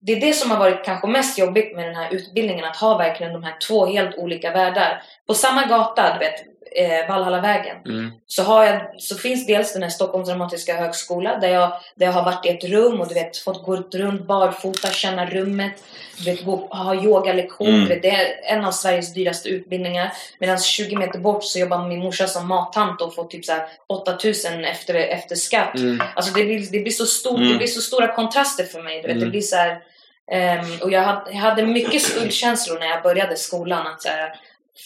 Det 0.03 0.13
är 0.13 0.21
det 0.21 0.33
som 0.33 0.51
har 0.51 0.59
varit 0.59 0.85
kanske 0.85 1.07
mest 1.07 1.39
jobbigt 1.39 1.77
med 1.77 1.85
den 1.85 1.95
här 1.95 2.15
utbildningen, 2.15 2.65
att 2.65 2.77
ha 2.77 2.99
verkligen 2.99 3.33
de 3.33 3.43
här 3.43 3.57
två 3.69 3.87
helt 3.87 4.17
olika 4.17 4.53
världar. 4.53 5.03
På 5.27 5.35
samma 5.35 5.67
gata, 5.67 6.13
du 6.13 6.19
vet, 6.19 6.45
eh, 6.77 7.09
Valhallavägen, 7.09 7.77
Mm. 7.87 8.11
så, 8.27 8.43
har 8.43 8.65
jag, 8.65 8.83
så 8.99 9.17
finns 9.17 9.47
dels 9.47 9.73
den 9.73 9.83
här 9.83 9.91
Stockholms 9.91 10.29
dramatiska 10.29 10.77
högskola 10.77 11.39
där 11.39 11.49
jag, 11.49 11.73
där 11.97 12.07
jag 12.07 12.13
har 12.13 12.25
varit 12.25 12.47
i 12.47 12.49
ett 12.49 12.65
rum 12.65 13.01
och 13.01 13.09
du 13.09 13.15
vet, 13.15 13.37
fått 13.37 13.63
gå 13.65 13.77
runt 13.77 14.27
barfota, 14.27 14.89
känna 14.91 15.27
rummet, 15.27 15.73
du 16.19 16.25
vet, 16.25 16.45
gå, 16.45 16.57
ha 16.57 16.95
yogalektion. 16.95 17.69
Mm. 17.69 17.89
Vet, 17.89 18.03
det 18.03 18.11
är 18.11 18.41
en 18.57 18.65
av 18.65 18.73
Sveriges 18.73 19.15
dyraste 19.15 19.49
utbildningar. 19.49 20.13
Medan 20.39 20.59
20 20.59 20.97
meter 20.97 21.19
bort 21.19 21.45
så 21.45 21.59
jobbar 21.59 21.89
min 21.89 21.99
morsa 22.01 22.27
som 22.27 22.49
mattant 22.49 23.01
och 23.01 23.15
får 23.15 23.25
typ 23.25 23.45
så 23.45 23.53
här 23.53 23.67
8000 23.87 24.65
efter, 24.65 24.95
efter 24.95 25.37
skatt. 25.37 25.75
Mm. 25.75 26.03
Alltså 26.15 26.33
det 26.35 26.45
blir, 26.45 26.67
det 26.73 26.79
blir, 26.81 26.93
så, 26.93 27.07
stor, 27.07 27.37
Mm. 27.37 27.49
det 27.49 27.55
blir 27.59 27.67
så 27.67 27.81
stora 27.81 28.09
kontraster 28.15 28.65
för 28.65 28.83
mig. 28.83 28.97
Du 29.03 29.09
vet, 29.09 29.17
Mm. 29.17 29.21
det 29.25 29.31
blir 29.31 29.41
så 29.41 29.57
här, 29.57 29.83
ehm, 30.33 30.67
och 30.83 30.91
jag 30.93 31.03
hade, 31.03 31.31
jag 31.31 31.39
hade 31.39 31.67
mycket 31.67 32.03
skuldkänslor 32.03 32.79
när 32.79 32.87
jag 32.87 33.03
började 33.03 33.37
skolan. 33.37 33.87
Att 33.87 34.03
så 34.03 34.09
här, 34.09 34.35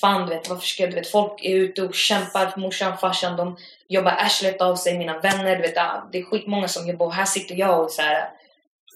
fan, 0.01 0.22
du 0.28 0.35
vet, 0.35 0.49
varför 0.49 0.66
ska 0.66 0.82
jag, 0.82 0.91
du 0.93 0.95
vet, 0.97 1.11
folk 1.11 1.45
är 1.45 1.55
ute 1.57 1.82
och 1.82 1.95
kämpar. 1.95 2.53
Morsan, 2.57 2.99
farsan, 2.99 3.37
de 3.37 3.57
jobbar 3.89 4.12
arslet 4.18 4.61
av 4.61 4.76
sig. 4.76 4.99
Mina 4.99 5.18
vänner, 5.18 5.57
du 5.57 5.62
vet, 5.62 5.78
ah, 5.78 6.09
det 6.12 6.18
är 6.18 6.22
skitmånga 6.22 6.68
som 6.68 6.89
jobbar. 6.89 7.07
Och 7.07 7.14
här 7.14 7.24
sitter 7.24 7.55
jag 7.55 7.82
och 7.85 7.91
så 7.91 8.03
här, 8.03 8.28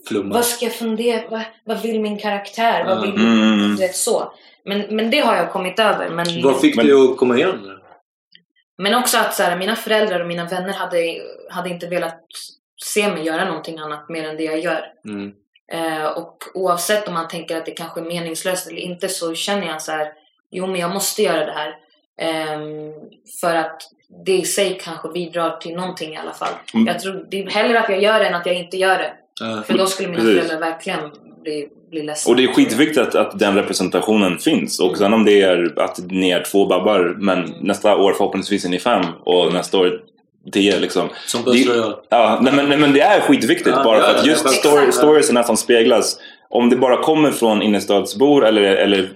Flumma. 0.09 0.35
vad 0.35 0.45
ska 0.45 0.65
jag 0.65 0.75
fundera? 0.75 1.23
Vad, 1.31 1.43
vad 1.65 1.83
vill 1.83 2.01
min 2.01 2.19
karaktär? 2.19 2.85
Vad 2.85 3.03
vill, 3.03 3.15
Mm. 3.15 3.59
du 3.59 3.77
vet, 3.77 3.97
så. 3.97 4.33
Men, 4.65 4.81
men 4.97 5.11
det 5.11 5.21
har 5.21 5.37
jag 5.37 5.51
kommit 5.53 5.79
över. 5.79 6.09
Men, 6.11 6.43
Vad 6.43 6.61
fick 6.61 6.77
Men- 6.77 6.87
dig 6.87 6.95
att 6.95 7.17
komma 7.17 7.37
igen? 7.37 7.75
men 8.81 8.95
också 8.95 9.19
att 9.19 9.35
så 9.35 9.43
här, 9.43 9.57
mina 9.57 9.77
föräldrar 9.77 10.21
och 10.21 10.27
mina 10.27 10.45
vänner 10.45 10.73
hade, 10.73 11.17
hade 11.51 11.69
inte 11.71 11.87
velat 11.87 12.21
se 12.85 13.09
mig 13.09 13.25
göra 13.25 13.45
någonting 13.45 13.79
annat 13.79 14.09
mer 14.09 14.29
än 14.29 14.37
det 14.37 14.43
jag 14.45 14.59
gör. 14.61 14.87
Mm. 15.09 15.33
Eh, 15.73 16.05
och 16.07 16.37
oavsett 16.55 17.09
om 17.09 17.15
man 17.15 17.29
tänker 17.29 17.57
att 17.57 17.67
det 17.67 17.71
kanske 17.71 18.01
är 18.01 18.05
meningslöst 18.05 18.67
eller 18.69 18.79
inte 18.79 19.09
så 19.09 19.35
känner 19.35 19.67
jag 19.67 19.83
så 19.83 19.93
här, 19.93 20.13
jo 20.51 20.67
men 20.67 20.81
jag 20.81 20.91
måste 20.91 21.23
göra 21.23 21.47
det 21.47 21.53
här. 21.53 21.75
Ehm, 22.21 22.93
för 23.41 23.55
att 23.55 23.83
det 24.27 24.33
i 24.33 24.45
sig 24.45 24.79
kanske 24.83 25.09
bidrar 25.09 25.57
till 25.57 25.75
någonting 25.75 26.15
i 26.15 26.17
alla 26.17 26.33
fall. 26.33 26.53
Mm. 26.75 26.87
Jag 26.87 27.01
tror 27.01 27.27
det 27.31 27.43
är 27.43 27.51
hellre 27.51 27.81
att 27.81 27.89
jag 27.89 28.03
gör 28.03 28.19
det 28.19 28.27
än 28.27 28.35
att 28.35 28.47
jag 28.47 28.55
inte 28.55 28.77
gör 28.77 28.99
det. 28.99 29.13
Ja. 29.41 29.63
För 29.67 29.79
då 29.79 29.87
skulle 29.87 30.09
mina 30.09 30.21
Precis. 30.21 30.37
föräldrar 30.37 30.71
verkligen 30.71 31.01
bli, 31.43 31.69
bli 31.91 32.03
ledsna. 32.03 32.31
Och 32.31 32.37
det 32.37 32.45
är 32.45 32.53
skitviktigt 32.53 32.99
att, 32.99 33.15
att 33.15 33.39
den 33.39 33.55
representationen 33.55 34.39
finns. 34.39 34.81
Och 34.81 34.99
sen 34.99 35.15
om 35.15 35.25
det 35.25 35.43
är 35.43 35.81
att 35.81 35.99
ni 35.99 36.31
är 36.31 36.43
två 36.43 36.67
babbar 36.67 37.17
men 37.19 37.55
nästa 37.61 37.97
år 37.97 38.13
förhoppningsvis 38.13 38.65
är 38.65 38.69
ni 38.69 38.79
fem 38.79 39.05
och 39.25 39.53
nästa 39.53 39.79
år 39.79 40.01
tio 40.53 40.79
liksom. 40.79 41.09
Som 41.27 41.45
det, 41.45 41.59
ja, 42.09 42.39
nej, 42.43 42.53
men, 42.53 42.69
nej, 42.69 42.79
men 42.79 42.93
det 42.93 43.01
är 43.01 43.21
skitviktigt 43.21 43.77
Ja, 43.77 43.85
bara 43.85 43.99
ja, 43.99 44.05
för 44.05 44.15
att 44.15 44.27
just 44.27 44.49
story, 44.49 44.93
storiesarna 44.93 45.43
som 45.43 45.57
speglas 45.57 46.19
om 46.51 46.71
det 46.71 46.77
bara 46.77 47.03
kommer 47.03 47.31
från 47.31 47.63
innerstadsbor 47.63 48.47
eller, 48.47 48.63
eller 48.63 49.11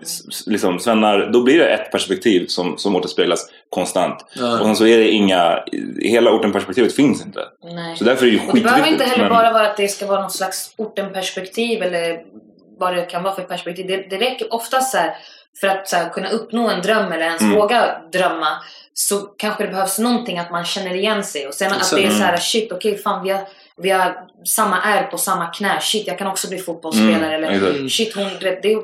liksom 0.46 0.78
svennar, 0.78 1.30
då 1.32 1.42
blir 1.42 1.58
det 1.58 1.66
ett 1.68 1.92
perspektiv 1.92 2.46
som, 2.46 2.78
som 2.78 2.96
återspeglas 2.96 3.46
konstant. 3.70 4.26
Ja. 4.34 4.58
Och 4.60 4.66
sen 4.66 4.76
så 4.76 4.86
är 4.86 4.98
det 4.98 5.10
inga, 5.10 5.58
hela 6.00 6.30
orten-perspektivet 6.32 6.96
finns 6.96 7.26
inte. 7.26 7.40
Nej. 7.64 7.96
Så 7.96 8.04
därför 8.04 8.26
är 8.26 8.30
det 8.30 8.36
ju 8.36 8.40
det 8.54 8.60
behöver 8.60 8.88
inte 8.88 9.04
heller 9.04 9.24
men- 9.24 9.32
bara 9.32 9.52
vara 9.52 9.66
att 9.66 9.76
det 9.76 9.88
ska 9.88 10.06
vara 10.06 10.20
någon 10.20 10.30
slags 10.30 10.74
ortenperspektiv 10.78 11.82
eller 11.82 12.20
vad 12.78 12.96
det 12.96 13.02
kan 13.02 13.22
vara 13.22 13.34
för 13.34 13.42
perspektiv. 13.42 13.86
Det, 13.86 13.96
det 14.10 14.16
räcker 14.24 14.54
oftast 14.54 14.92
så 14.92 14.98
här, 14.98 15.14
för 15.60 15.66
att 15.68 15.88
så 15.88 15.96
här, 15.96 16.08
kunna 16.08 16.28
uppnå 16.28 16.68
en 16.70 16.82
dröm 16.82 17.12
eller 17.12 17.24
ens 17.24 17.42
Mm. 17.42 17.54
våga 17.54 17.84
drömma 18.12 18.48
så 18.94 19.16
kanske 19.18 19.64
det 19.64 19.70
behövs 19.70 19.98
någonting 19.98 20.38
att 20.38 20.50
man 20.50 20.64
känner 20.64 20.94
igen 20.94 21.24
sig 21.24 21.46
och 21.46 21.54
sen 21.54 21.70
att 21.72 21.76
Exakt. 21.76 22.02
det 22.02 22.06
är 22.06 22.10
så 22.10 22.22
här 22.22 22.28
Mm. 22.28 22.40
shit 22.40 22.72
okej 22.72 22.98
fan 22.98 23.24
vi 23.24 23.30
har, 23.30 23.40
vi 23.76 23.90
har 23.90 24.16
samma 24.44 24.80
ärr 24.82 25.02
på 25.06 25.18
samma 25.18 25.46
knä. 25.46 25.80
Shit 25.80 26.06
jag 26.06 26.18
kan 26.18 26.26
också 26.26 26.48
bli 26.48 26.58
fotbollsspelare 26.58 27.36
Mm, 27.36 27.44
eller 27.44 27.70
exakt. 27.70 27.92
shit 27.92 28.14
hon, 28.16 28.28
det, 28.40 28.60
det 28.62 28.78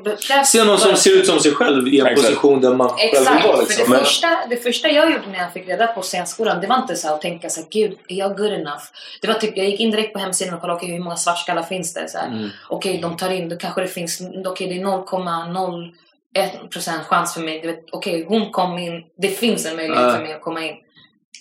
Se 0.45 0.63
någon 0.63 0.77
som 0.77 0.95
ser 0.95 1.11
ut 1.17 1.27
som 1.27 1.39
sig 1.39 1.51
själv 1.51 1.87
i 1.87 1.99
en 1.99 2.07
Exakt. 2.07 2.27
position 2.27 2.61
där 2.61 2.73
man 2.73 2.89
själv 2.89 3.11
vill 3.11 3.21
Exakt, 3.21 3.45
vara. 3.47 3.57
för 3.57 3.63
Liksom. 3.63 3.83
det 3.83 3.89
Men- 3.89 3.99
första, 3.99 4.27
det 4.49 4.55
första 4.55 4.89
jag 4.89 5.11
gjorde 5.11 5.27
när 5.31 5.39
jag 5.39 5.53
fick 5.53 5.67
reda 5.67 5.87
på 5.87 6.01
scenskolan, 6.01 6.61
det 6.61 6.67
var 6.67 6.77
inte 6.77 6.95
så 6.95 7.07
här 7.07 7.15
att 7.15 7.21
tänka 7.21 7.49
så 7.49 7.61
här, 7.61 7.67
gud, 7.71 7.97
är 8.07 8.15
jag 8.15 8.37
good 8.37 8.51
enough? 8.53 8.83
Det 9.21 9.27
var 9.27 9.35
typ, 9.35 9.57
jag 9.57 9.65
gick 9.65 9.79
in 9.79 9.91
direkt 9.91 10.13
på 10.13 10.19
hemsidan 10.19 10.53
och 10.53 10.61
kollade, 10.61 10.77
okej 10.79 10.91
hur 10.91 10.99
många 10.99 11.17
svartskallar 11.17 11.63
finns 11.63 11.93
det? 11.93 12.09
Så 12.09 12.17
här, 12.17 12.27
Mm. 12.27 12.49
Okej, 12.69 12.99
de 13.01 13.17
tar 13.17 13.29
in, 13.29 13.49
då 13.49 13.55
kanske 13.57 13.81
det 13.81 13.87
finns, 13.87 14.21
okej 14.45 14.67
det 14.67 14.79
är 14.79 14.83
0,01% 14.85 17.03
chans 17.07 17.33
för 17.33 17.41
mig. 17.41 17.83
Okej, 17.91 18.25
hon 18.27 18.51
kom 18.51 18.77
in, 18.77 19.03
det 19.17 19.27
finns 19.27 19.65
en 19.65 19.75
möjlighet 19.75 20.03
Ja. 20.05 20.11
för 20.15 20.23
mig 20.23 20.33
att 20.33 20.41
komma 20.41 20.61
in. 20.65 20.75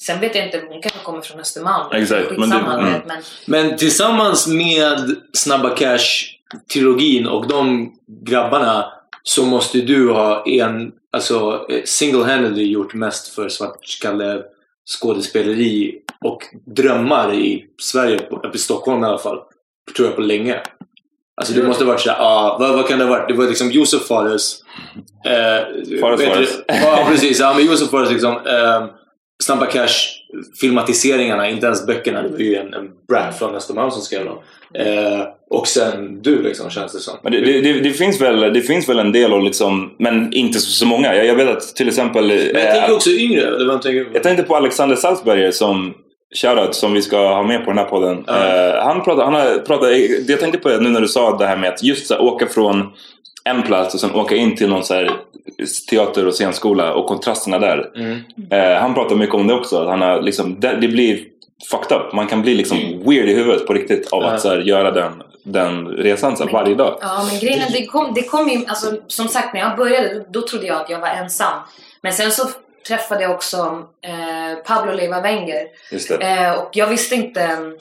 Sen 0.01 0.20
vet 0.20 0.34
jag 0.34 0.44
inte, 0.44 0.62
hon 0.68 0.82
kanske 0.82 0.99
kommer 1.03 1.20
från 1.20 1.40
Östermalm. 1.40 1.92
Exakt, 1.92 2.38
men 2.38 2.51
det- 2.51 2.57
du 2.57 2.72
mm. 2.72 2.92
vet, 2.92 3.07
men 3.07 3.22
Men 3.46 3.76
tillsammans 3.76 4.46
med 4.46 5.16
Snabba 5.32 5.76
Cash-trilogin 5.76 7.26
och 7.26 7.49
de 7.49 7.92
grabbarna 8.26 8.92
så 9.22 9.44
måste 9.44 9.80
du 9.80 10.11
ha 10.11 10.46
en, 10.46 10.92
alltså 11.12 11.66
eh, 11.68 11.82
single-handedly 11.84 12.64
gjort 12.64 12.94
mest 12.94 13.28
för 13.28 13.49
svartskalle 13.49 14.42
skådespeleri 14.90 15.94
och 16.24 16.42
drömmar 16.66 17.34
i 17.34 17.66
Sverige, 17.80 18.20
i 18.55 18.59
Stockholm 18.59 19.05
i 19.05 19.07
alla 19.07 19.18
fall, 19.18 19.38
tror 19.96 20.09
jag 20.09 20.16
på 20.16 20.22
länge. 20.22 20.61
Alltså 21.40 21.55
det 21.55 21.62
måste 21.62 21.84
ha 21.84 21.92
varit 21.92 22.01
såhär, 22.01 22.18
ah, 22.20 22.57
vad, 22.61 22.74
vad 22.74 22.88
kan 22.88 22.99
det 22.99 23.05
ha 23.05 23.11
varit? 23.11 23.28
Det 23.28 23.34
var 23.34 23.46
liksom 23.46 23.70
Josef 23.70 24.07
Fares. 24.07 24.62
Eh, 25.26 26.01
Fares 26.01 26.24
Fares. 26.24 26.59
Ja, 26.66 27.07
precis. 27.11 27.40
Ja, 27.40 27.55
men 27.55 27.66
Josef 27.66 27.90
Fares 27.90 28.11
liksom. 28.11 28.32
Eh, 28.34 28.86
Snabba 29.43 29.66
Cash 29.66 30.18
filmatiseringarna, 30.61 31.51
inte 31.51 31.66
ens 31.66 31.86
böckerna. 31.86 32.22
Det 32.22 32.28
var 32.28 32.39
ju 32.39 32.57
en, 32.57 32.74
en 32.74 32.91
Brad 33.09 33.34
från 33.34 33.55
Östermalm 33.55 33.91
som 33.91 34.03
skrev 34.03 34.24
dem. 34.24 34.39
Eh, 34.74 35.22
och 35.51 35.68
sen 35.68 36.22
du 36.22 36.43
liksom, 36.43 36.70
känns 36.70 36.93
det 36.93 36.99
som. 36.99 37.14
Men 37.22 37.32
det, 37.32 37.41
det, 37.41 37.61
det, 37.61 37.80
det, 37.80 37.91
finns 37.91 38.20
väl, 38.20 38.53
det 38.53 38.61
finns 38.61 38.89
väl 38.89 38.99
en 38.99 39.12
del, 39.12 39.32
och 39.32 39.43
liksom, 39.43 39.95
men 39.99 40.32
inte 40.32 40.59
så, 40.59 40.70
så 40.70 40.86
många. 40.86 41.14
Jag, 41.14 41.26
jag 41.26 41.34
vet 41.34 41.49
att 41.49 41.76
till 41.76 41.89
exempel... 41.89 42.26
Men 42.26 42.36
jag 42.36 42.66
eh, 42.66 42.72
tänker 42.72 42.95
också 42.95 43.11
yngre. 43.11 43.64
Vad 43.64 43.82
tänker 43.82 44.05
du? 44.05 44.11
Jag 44.12 44.22
tänkte 44.22 44.43
på 44.43 44.57
Alexander 44.57 44.97
Salzberger 44.97 45.51
som 45.51 45.95
shoutout 46.36 46.74
som 46.74 46.93
vi 46.93 47.03
ska 47.03 47.16
ha 47.16 47.43
med 47.43 47.64
på 47.64 47.70
den 47.70 47.78
här 47.78 47.84
podden. 47.84 48.24
Eh, 48.28 48.84
han 48.84 49.05
pratar, 49.05 49.24
han 49.24 49.34
har 49.34 49.59
pratat, 49.59 49.91
jag 50.28 50.41
tänkte 50.41 50.59
på 50.59 50.68
det 50.68 50.80
nu 50.80 50.89
när 50.89 51.01
du 51.01 51.09
sa 51.09 51.36
det 51.36 51.47
här 51.47 51.57
med 51.57 51.68
att 51.68 51.82
just 51.82 52.07
så 52.07 52.18
åka 52.18 52.47
från 52.47 52.93
en 53.51 53.62
plats 53.62 53.94
och 53.94 54.01
sen 54.01 54.14
åka 54.14 54.36
in 54.36 54.57
till 54.57 54.68
någon 54.68 54.84
så 54.84 54.94
här 54.94 55.11
teater 55.90 56.26
och 56.26 56.34
scenskola 56.34 56.94
och 56.94 57.07
kontrasterna 57.07 57.59
där. 57.59 57.90
Mm. 57.96 58.20
Eh, 58.51 58.80
han 58.80 58.94
pratar 58.94 59.16
mycket 59.16 59.34
om 59.34 59.46
det 59.46 59.55
också. 59.55 59.82
att 59.82 59.88
Han 59.88 60.01
har 60.01 60.22
liksom, 60.22 60.61
det, 60.61 60.76
det 60.80 60.88
blir 60.88 61.24
fucked 61.70 61.96
up. 61.96 62.12
Man 62.12 62.26
kan 62.26 62.42
bli 62.42 62.55
liksom 62.55 62.78
weird 62.78 63.28
i 63.28 63.34
huvudet 63.34 63.66
på 63.66 63.72
riktigt 63.72 64.12
av 64.12 64.24
att 64.24 64.40
så 64.40 64.49
här, 64.49 64.59
göra 64.59 64.90
den, 64.90 65.22
den 65.42 65.86
resan 65.86 66.36
så 66.36 66.44
här, 66.44 66.53
varje 66.53 66.74
dag. 66.74 66.99
Ja, 67.01 67.26
men 67.30 67.40
grejen 67.40 67.61
är, 67.61 67.72
det 67.72 67.86
kom, 67.86 68.14
det 68.14 68.22
kom 68.22 68.49
ju, 68.49 68.66
alltså, 68.66 68.96
som 69.07 69.28
sagt 69.28 69.55
när 69.55 69.61
jag 69.61 69.76
började 69.76 70.14
då, 70.14 70.24
då 70.40 70.46
trodde 70.46 70.66
jag 70.66 70.80
att 70.80 70.90
jag 70.90 71.01
var 71.01 71.09
ensam. 71.09 71.62
Men 72.03 72.12
sen 72.12 72.32
så 72.32 72.49
träffade 72.88 73.22
jag 73.22 73.30
också 73.30 73.86
eh, 74.03 74.62
Pablo 74.64 74.92
Leiva 74.92 75.20
Wenger. 75.20 75.68
Just 75.92 76.09
det. 76.09 76.16
Eh, 76.16 76.53
och 76.53 76.70
jag 76.72 76.86
visste 76.86 77.14
inte 77.14 77.40
mm, 77.40 77.76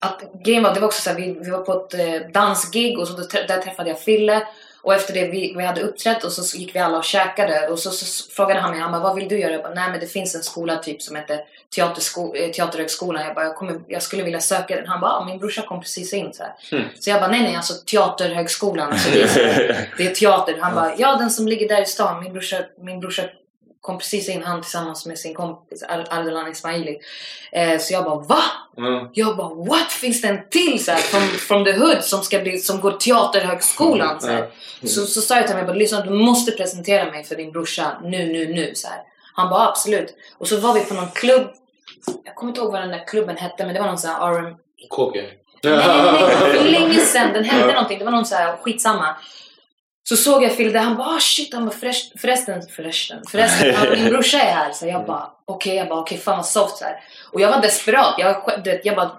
att 0.00 0.22
grejen 0.44 0.62
var, 0.62 0.74
det 0.74 0.80
var 0.80 0.86
också 0.86 1.02
så 1.02 1.10
här, 1.10 1.16
vi, 1.16 1.38
vi 1.40 1.50
var 1.50 1.58
på 1.58 1.72
ett 1.72 1.94
eh, 1.94 2.30
dansgig 2.32 2.98
och 2.98 3.08
så 3.08 3.16
där 3.48 3.62
träffade 3.62 3.88
jag 3.88 4.00
Fille. 4.00 4.42
Och 4.82 4.94
efter 4.94 5.14
det 5.14 5.28
vi, 5.28 5.54
vi 5.56 5.64
hade 5.64 5.80
uppträtt 5.80 6.24
och 6.24 6.32
så 6.32 6.56
gick 6.56 6.74
vi 6.74 6.78
alla 6.78 6.98
och 6.98 7.04
käkade 7.04 7.68
och 7.68 7.78
så, 7.78 7.90
så, 7.90 8.30
frågade 8.30 8.60
han 8.60 8.70
mig, 8.70 8.80
han 8.80 8.92
bara, 8.92 9.02
vad 9.02 9.14
vill 9.14 9.28
du 9.28 9.38
göra? 9.38 9.52
Jag 9.52 9.62
bara, 9.62 9.74
nej 9.74 9.90
men 9.90 10.00
det 10.00 10.06
finns 10.06 10.34
en 10.34 10.42
skola 10.42 10.76
typ 10.76 11.02
som 11.02 11.16
heter 11.16 11.40
teatersko, 11.74 12.34
eh, 12.34 12.50
Teaterhögskolan. 12.50 13.24
Jag 13.24 13.34
bara, 13.34 13.44
jag, 13.44 13.56
kommer, 13.56 13.80
jag 13.88 14.02
skulle 14.02 14.22
vilja 14.22 14.40
söka 14.40 14.76
den. 14.76 14.86
Han 14.86 15.00
bara, 15.00 15.10
ah, 15.10 15.24
min 15.24 15.38
brorsa 15.38 15.62
kom 15.62 15.80
precis 15.80 16.12
in 16.12 16.32
så. 16.32 16.44
Mm. 16.72 16.84
Så 17.00 17.10
jag 17.10 17.20
bara, 17.20 17.30
nej 17.30 17.42
nej 17.42 17.56
alltså 17.56 17.74
Teaterhögskolan. 17.74 18.92
Alltså, 18.92 19.10
det, 19.10 19.22
är, 19.22 19.88
det 19.96 20.06
är 20.06 20.14
teater. 20.14 20.58
Han 20.60 20.74
bara, 20.74 20.92
ja 20.96 21.16
den 21.16 21.30
som 21.30 21.48
ligger 21.48 21.68
där 21.68 21.82
i 21.82 21.86
stan. 21.86 22.22
Min 22.22 22.32
brorsa, 22.32 22.56
min 22.80 23.00
brorsa 23.00 23.22
kom 23.80 23.98
precis 23.98 24.28
in, 24.28 24.42
han 24.42 24.62
tillsammans 24.62 25.06
med 25.06 25.18
sin 25.18 25.34
kompis 25.34 25.82
Ar- 25.82 26.06
Ardalan 26.10 26.50
Ismaili. 26.50 26.98
Eh, 27.52 27.78
så 27.78 27.92
jag 27.92 28.04
bara, 28.04 28.16
va? 28.18 28.42
Mm. 28.78 29.08
Jag 29.12 29.36
bara, 29.36 29.54
what? 29.54 29.92
Finns 29.92 30.22
det 30.22 30.28
en 30.28 30.38
till 30.50 30.84
så 30.84 30.90
här, 30.90 30.98
from, 30.98 31.22
from 31.22 31.64
the 31.64 31.72
hood 31.72 32.04
som, 32.04 32.22
ska 32.22 32.38
bli, 32.38 32.58
som 32.58 32.80
går 32.80 32.92
teaterhögskolan? 32.92 34.20
Så, 34.20 34.26
här. 34.26 34.48
Så, 34.84 35.06
så 35.06 35.20
sa 35.20 35.36
jag 35.36 35.46
till 35.46 35.54
honom, 35.56 35.66
jag 35.66 35.74
bara, 35.74 35.78
lyssna 35.78 36.00
du 36.00 36.10
måste 36.10 36.52
presentera 36.52 37.10
mig 37.10 37.24
för 37.24 37.36
din 37.36 37.52
brorsa 37.52 38.00
nu, 38.02 38.26
nu, 38.32 38.54
nu. 38.54 38.70
Så 38.74 38.88
här. 38.88 38.98
Han 39.34 39.50
bara, 39.50 39.68
absolut. 39.68 40.14
Och 40.38 40.48
så 40.48 40.56
var 40.56 40.74
vi 40.74 40.80
på 40.80 40.94
någon 40.94 41.10
klubb. 41.14 41.46
Jag 42.24 42.34
kommer 42.34 42.50
inte 42.50 42.60
ihåg 42.60 42.72
vad 42.72 42.80
den 42.80 42.90
där 42.90 43.06
klubben 43.06 43.36
hette, 43.36 43.64
men 43.64 43.74
det 43.74 43.80
var 43.80 43.86
någon 43.86 43.98
sån 43.98 44.10
här 44.10 44.34
RM... 44.34 44.54
KG. 44.88 45.22
Nej, 45.62 45.76
nej, 45.76 46.12
nej. 46.12 46.36
För 46.36 46.64
länge 46.64 47.00
sedan. 47.00 47.32
Den 47.32 47.44
hette 47.44 47.72
någonting. 47.72 47.98
Det 47.98 48.04
var 48.04 48.12
någon 48.12 48.26
så 48.26 48.34
här 48.34 48.56
skitsamma. 48.56 49.16
Så 50.08 50.16
såg 50.16 50.42
jag 50.42 50.56
där. 50.56 50.80
Han 50.80 50.96
bara 50.96 51.08
ah, 51.08 51.20
shit. 51.20 51.54
Han 51.54 51.64
bara 51.66 51.76
förresten, 51.76 52.18
förresten, 52.18 52.62
förresten, 52.62 53.22
förresten 53.30 53.74
han, 53.74 53.90
min 53.90 54.08
brorsa 54.08 54.38
är 54.38 54.52
här. 54.52 54.72
Så 54.72 54.86
jag 54.86 55.06
bara 55.06 55.30
okej, 55.46 55.76
jag 55.76 55.88
bara 55.88 56.00
okej, 56.00 56.18
fan 56.18 56.36
vad 56.36 56.46
soft 56.46 56.76
så 56.76 56.84
här. 56.84 57.02
Och 57.32 57.40
jag 57.40 57.50
var 57.50 57.60
desperat. 57.60 58.14
Jag, 58.18 58.62
vet, 58.64 58.84
jag 58.84 58.96
bara 58.96 59.10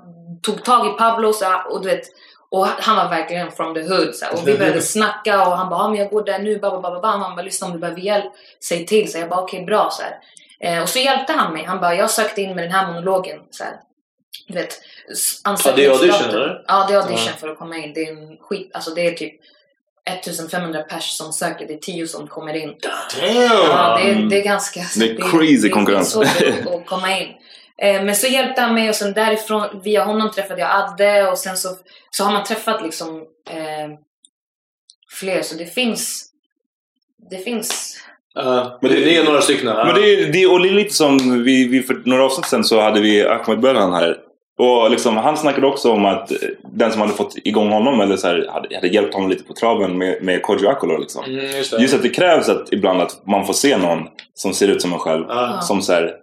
tog 0.42 0.64
tag 0.64 0.88
i 0.88 0.90
Pablo 0.90 1.34
så 1.34 1.46
här, 1.46 1.72
och 1.72 1.82
du 1.82 1.90
vet 1.90 2.04
och 2.52 2.68
han 2.68 2.96
var 2.96 3.10
verkligen 3.10 3.52
from 3.52 3.74
the 3.74 3.82
hood. 3.82 4.16
Så 4.16 4.26
här, 4.26 4.34
och 4.34 4.48
vi 4.48 4.58
började 4.58 4.82
snacka 4.82 5.48
och 5.48 5.58
han 5.58 5.70
bara, 5.70 5.80
ah, 5.80 5.90
men 5.90 6.00
jag 6.00 6.10
går 6.10 6.24
där 6.24 6.40
nu. 6.40 6.60
Babba, 6.60 6.82
babba, 6.82 6.96
babba. 6.96 7.08
Han 7.08 7.36
bara, 7.36 7.42
lyssna 7.42 7.68
om 7.68 7.74
du 7.74 7.80
behöver 7.80 8.02
hjälp, 8.02 8.34
säg 8.64 8.86
till. 8.86 9.12
Så 9.12 9.18
jag 9.18 9.30
bara, 9.30 9.42
okej, 9.42 9.66
bra. 9.66 9.90
Så 9.92 10.04
här. 10.04 10.18
Eh, 10.60 10.82
och 10.84 10.90
så 10.90 11.00
hjälpte 11.00 11.34
han 11.34 11.54
mig. 11.54 11.64
Han 11.64 11.80
bara, 11.80 11.96
jag 11.96 12.10
sökte 12.10 12.42
in 12.42 12.56
med 12.56 12.64
den 12.64 12.72
här 12.72 12.88
monologen. 12.88 13.40
Så. 13.52 13.64
Du 14.48 14.54
vet, 14.54 14.82
Ja, 15.44 15.52
det 15.76 15.86
är 15.86 15.90
audition, 15.90 16.10
ansökningsdatum. 16.12 16.42
eller? 16.42 16.64
Ja, 16.68 16.86
det 16.88 16.94
är 16.94 16.98
audition 16.98 17.26
Ja. 17.28 17.40
för 17.40 17.48
att 17.48 17.58
komma 17.58 17.78
in. 17.78 17.94
Det 17.94 18.08
är 18.08 18.12
en 18.12 18.38
skit, 18.38 18.72
alltså 18.74 18.92
det 18.92 19.08
är 19.08 19.12
typ 19.12 19.34
1500 20.14 20.82
pers 20.82 21.04
som 21.12 21.34
söker, 21.34 21.68
det 21.68 21.74
är 21.74 21.78
10 21.78 22.08
som 22.08 22.28
kommer 22.28 22.54
in. 22.54 22.74
Ja, 22.82 23.98
det 23.98 24.10
är, 24.10 24.30
det 24.30 24.40
är 24.42 24.44
ganska... 24.44 24.80
Det 24.98 25.06
är 25.12 25.16
crazy 25.32 25.58
det 25.58 25.68
är 25.68 25.72
konkurrens. 25.72 26.16
skitsvårt 26.16 26.68
att, 26.68 26.76
att 26.76 26.86
komma 26.86 27.18
in. 27.20 27.28
Eh, 27.82 28.04
men 28.04 28.16
så 28.16 28.28
hjälpte 28.28 28.62
han 28.62 28.74
mig 28.74 28.90
och 28.90 28.96
sen 28.96 29.14
därifrån, 29.14 29.82
via 29.84 30.04
honom 30.04 30.32
träffade 30.32 30.62
jag 30.62 30.70
Adde 30.72 31.28
och 31.32 31.38
sen 31.38 31.58
så, 31.58 31.70
så 32.12 32.24
har 32.24 32.32
man 32.32 32.44
träffat 32.44 32.84
liksom 32.84 33.18
eh, 33.50 33.90
fler. 35.20 35.42
Så 35.42 35.56
det 35.56 35.66
finns... 35.66 36.28
Det 37.30 37.38
finns... 37.38 37.98
Ja, 38.34 38.80
Men 38.82 38.92
det- 38.92 39.00
det, 39.06 39.18
är 39.18 39.24
några 39.24 39.42
stycken. 39.42 39.68
ja. 39.68 39.86
Men 39.86 39.96
det 39.96 40.02
är, 40.14 40.32
det, 40.34 40.48
och 40.48 40.60
det 40.60 40.70
är 40.70 40.74
lite 40.74 40.94
som 40.94 41.44
vi, 41.44 41.68
vi 41.68 41.84
för 41.84 42.02
några 42.06 42.24
avsnitt 42.26 42.46
sen 42.46 42.64
så 42.64 42.82
hade 42.82 43.02
vi 43.02 43.28
Ahmed 43.28 43.60
Bölan 43.60 43.94
här. 43.94 44.18
Och 44.62 44.92
liksom, 44.92 45.18
han 45.18 45.38
snackade 45.38 45.68
också 45.68 45.92
om 45.92 46.06
att 46.06 46.32
den 46.74 46.92
som 46.92 47.02
hade 47.02 47.14
fått 47.14 47.36
igång 47.44 47.72
honom 47.72 48.02
eller 48.02 48.18
så 48.18 48.28
här, 48.28 48.48
hade, 48.54 48.76
hade 48.76 48.88
hjälpt 48.88 49.14
honom 49.14 49.30
lite 49.30 49.44
på 49.44 49.54
traven 49.54 49.98
med, 49.98 50.24
med 50.24 50.42
Kodjo 50.42 50.70
Akolor. 50.70 51.00
Liksom. 51.00 51.24
Mm, 51.24 51.58
just 51.58 51.72
det. 51.72 51.82
Just 51.82 51.94
att 51.94 52.02
det 52.02 52.10
krävs 52.10 52.50
att 52.50 52.74
ibland 52.74 53.02
att 53.02 53.28
man 53.28 53.46
får 53.46 53.54
se 53.54 53.78
någon 53.78 54.08
som 54.34 54.54
ser 54.54 54.68
ut 54.68 54.82
som 54.82 54.94
en 54.94 55.00
själv. 55.00 55.26
Ja. 55.30 55.62
Som 55.62 55.82
så 55.82 55.94
här, 55.94 56.14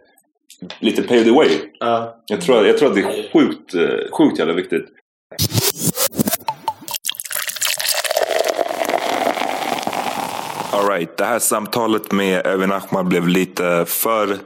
lite 0.80 1.02
pave 1.02 1.24
the 1.24 1.30
way. 1.30 1.48
Ja. 1.80 2.16
Jag 2.26 2.40
tror, 2.40 2.66
jag 2.66 2.78
tror 2.78 2.88
att 2.88 2.94
det 2.94 3.00
är 3.00 3.32
sjukt, 3.32 3.74
eh, 3.74 4.10
sjukt 4.12 4.38
jävla 4.38 4.54
viktigt. 4.54 4.86
Alright, 10.72 11.16
det 11.16 11.24
här 11.24 11.38
samtalet 11.38 12.12
med 12.12 12.46
Evin 12.46 12.72
Ahmad 12.72 13.06
blev 13.06 13.28
lite 13.28 13.84
för 13.86 14.38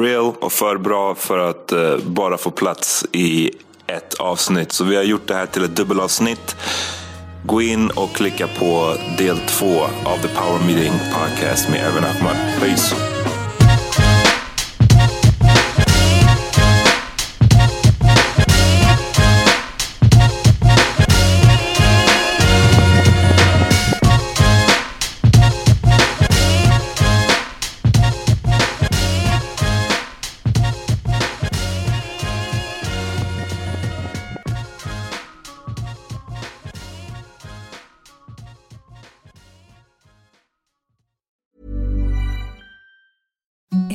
real 0.00 0.34
och 0.40 0.52
för 0.52 0.76
bra 0.76 1.14
för 1.14 1.38
att 1.38 1.72
eh, 1.72 1.96
bara 1.96 2.38
få 2.38 2.50
plats 2.50 3.06
i 3.12 3.50
ett 3.86 4.14
avsnitt. 4.14 4.72
Så 4.72 4.84
vi 4.84 4.96
har 4.96 5.02
gjort 5.02 5.28
det 5.28 5.34
här 5.34 5.46
till 5.46 5.64
ett 5.64 5.76
dubbelavsnitt. 5.76 6.56
Gå 7.44 7.62
in 7.62 7.90
och 7.90 8.12
klicka 8.12 8.46
på 8.58 8.94
del 9.18 9.38
två 9.38 9.80
av 10.04 10.18
The 10.22 10.28
Power 10.28 10.66
Meeting 10.66 10.92
Podcast 11.12 11.68
med 11.68 11.80
Evin 11.80 12.04
Ahmad. 12.04 12.36
Peace! 12.60 12.94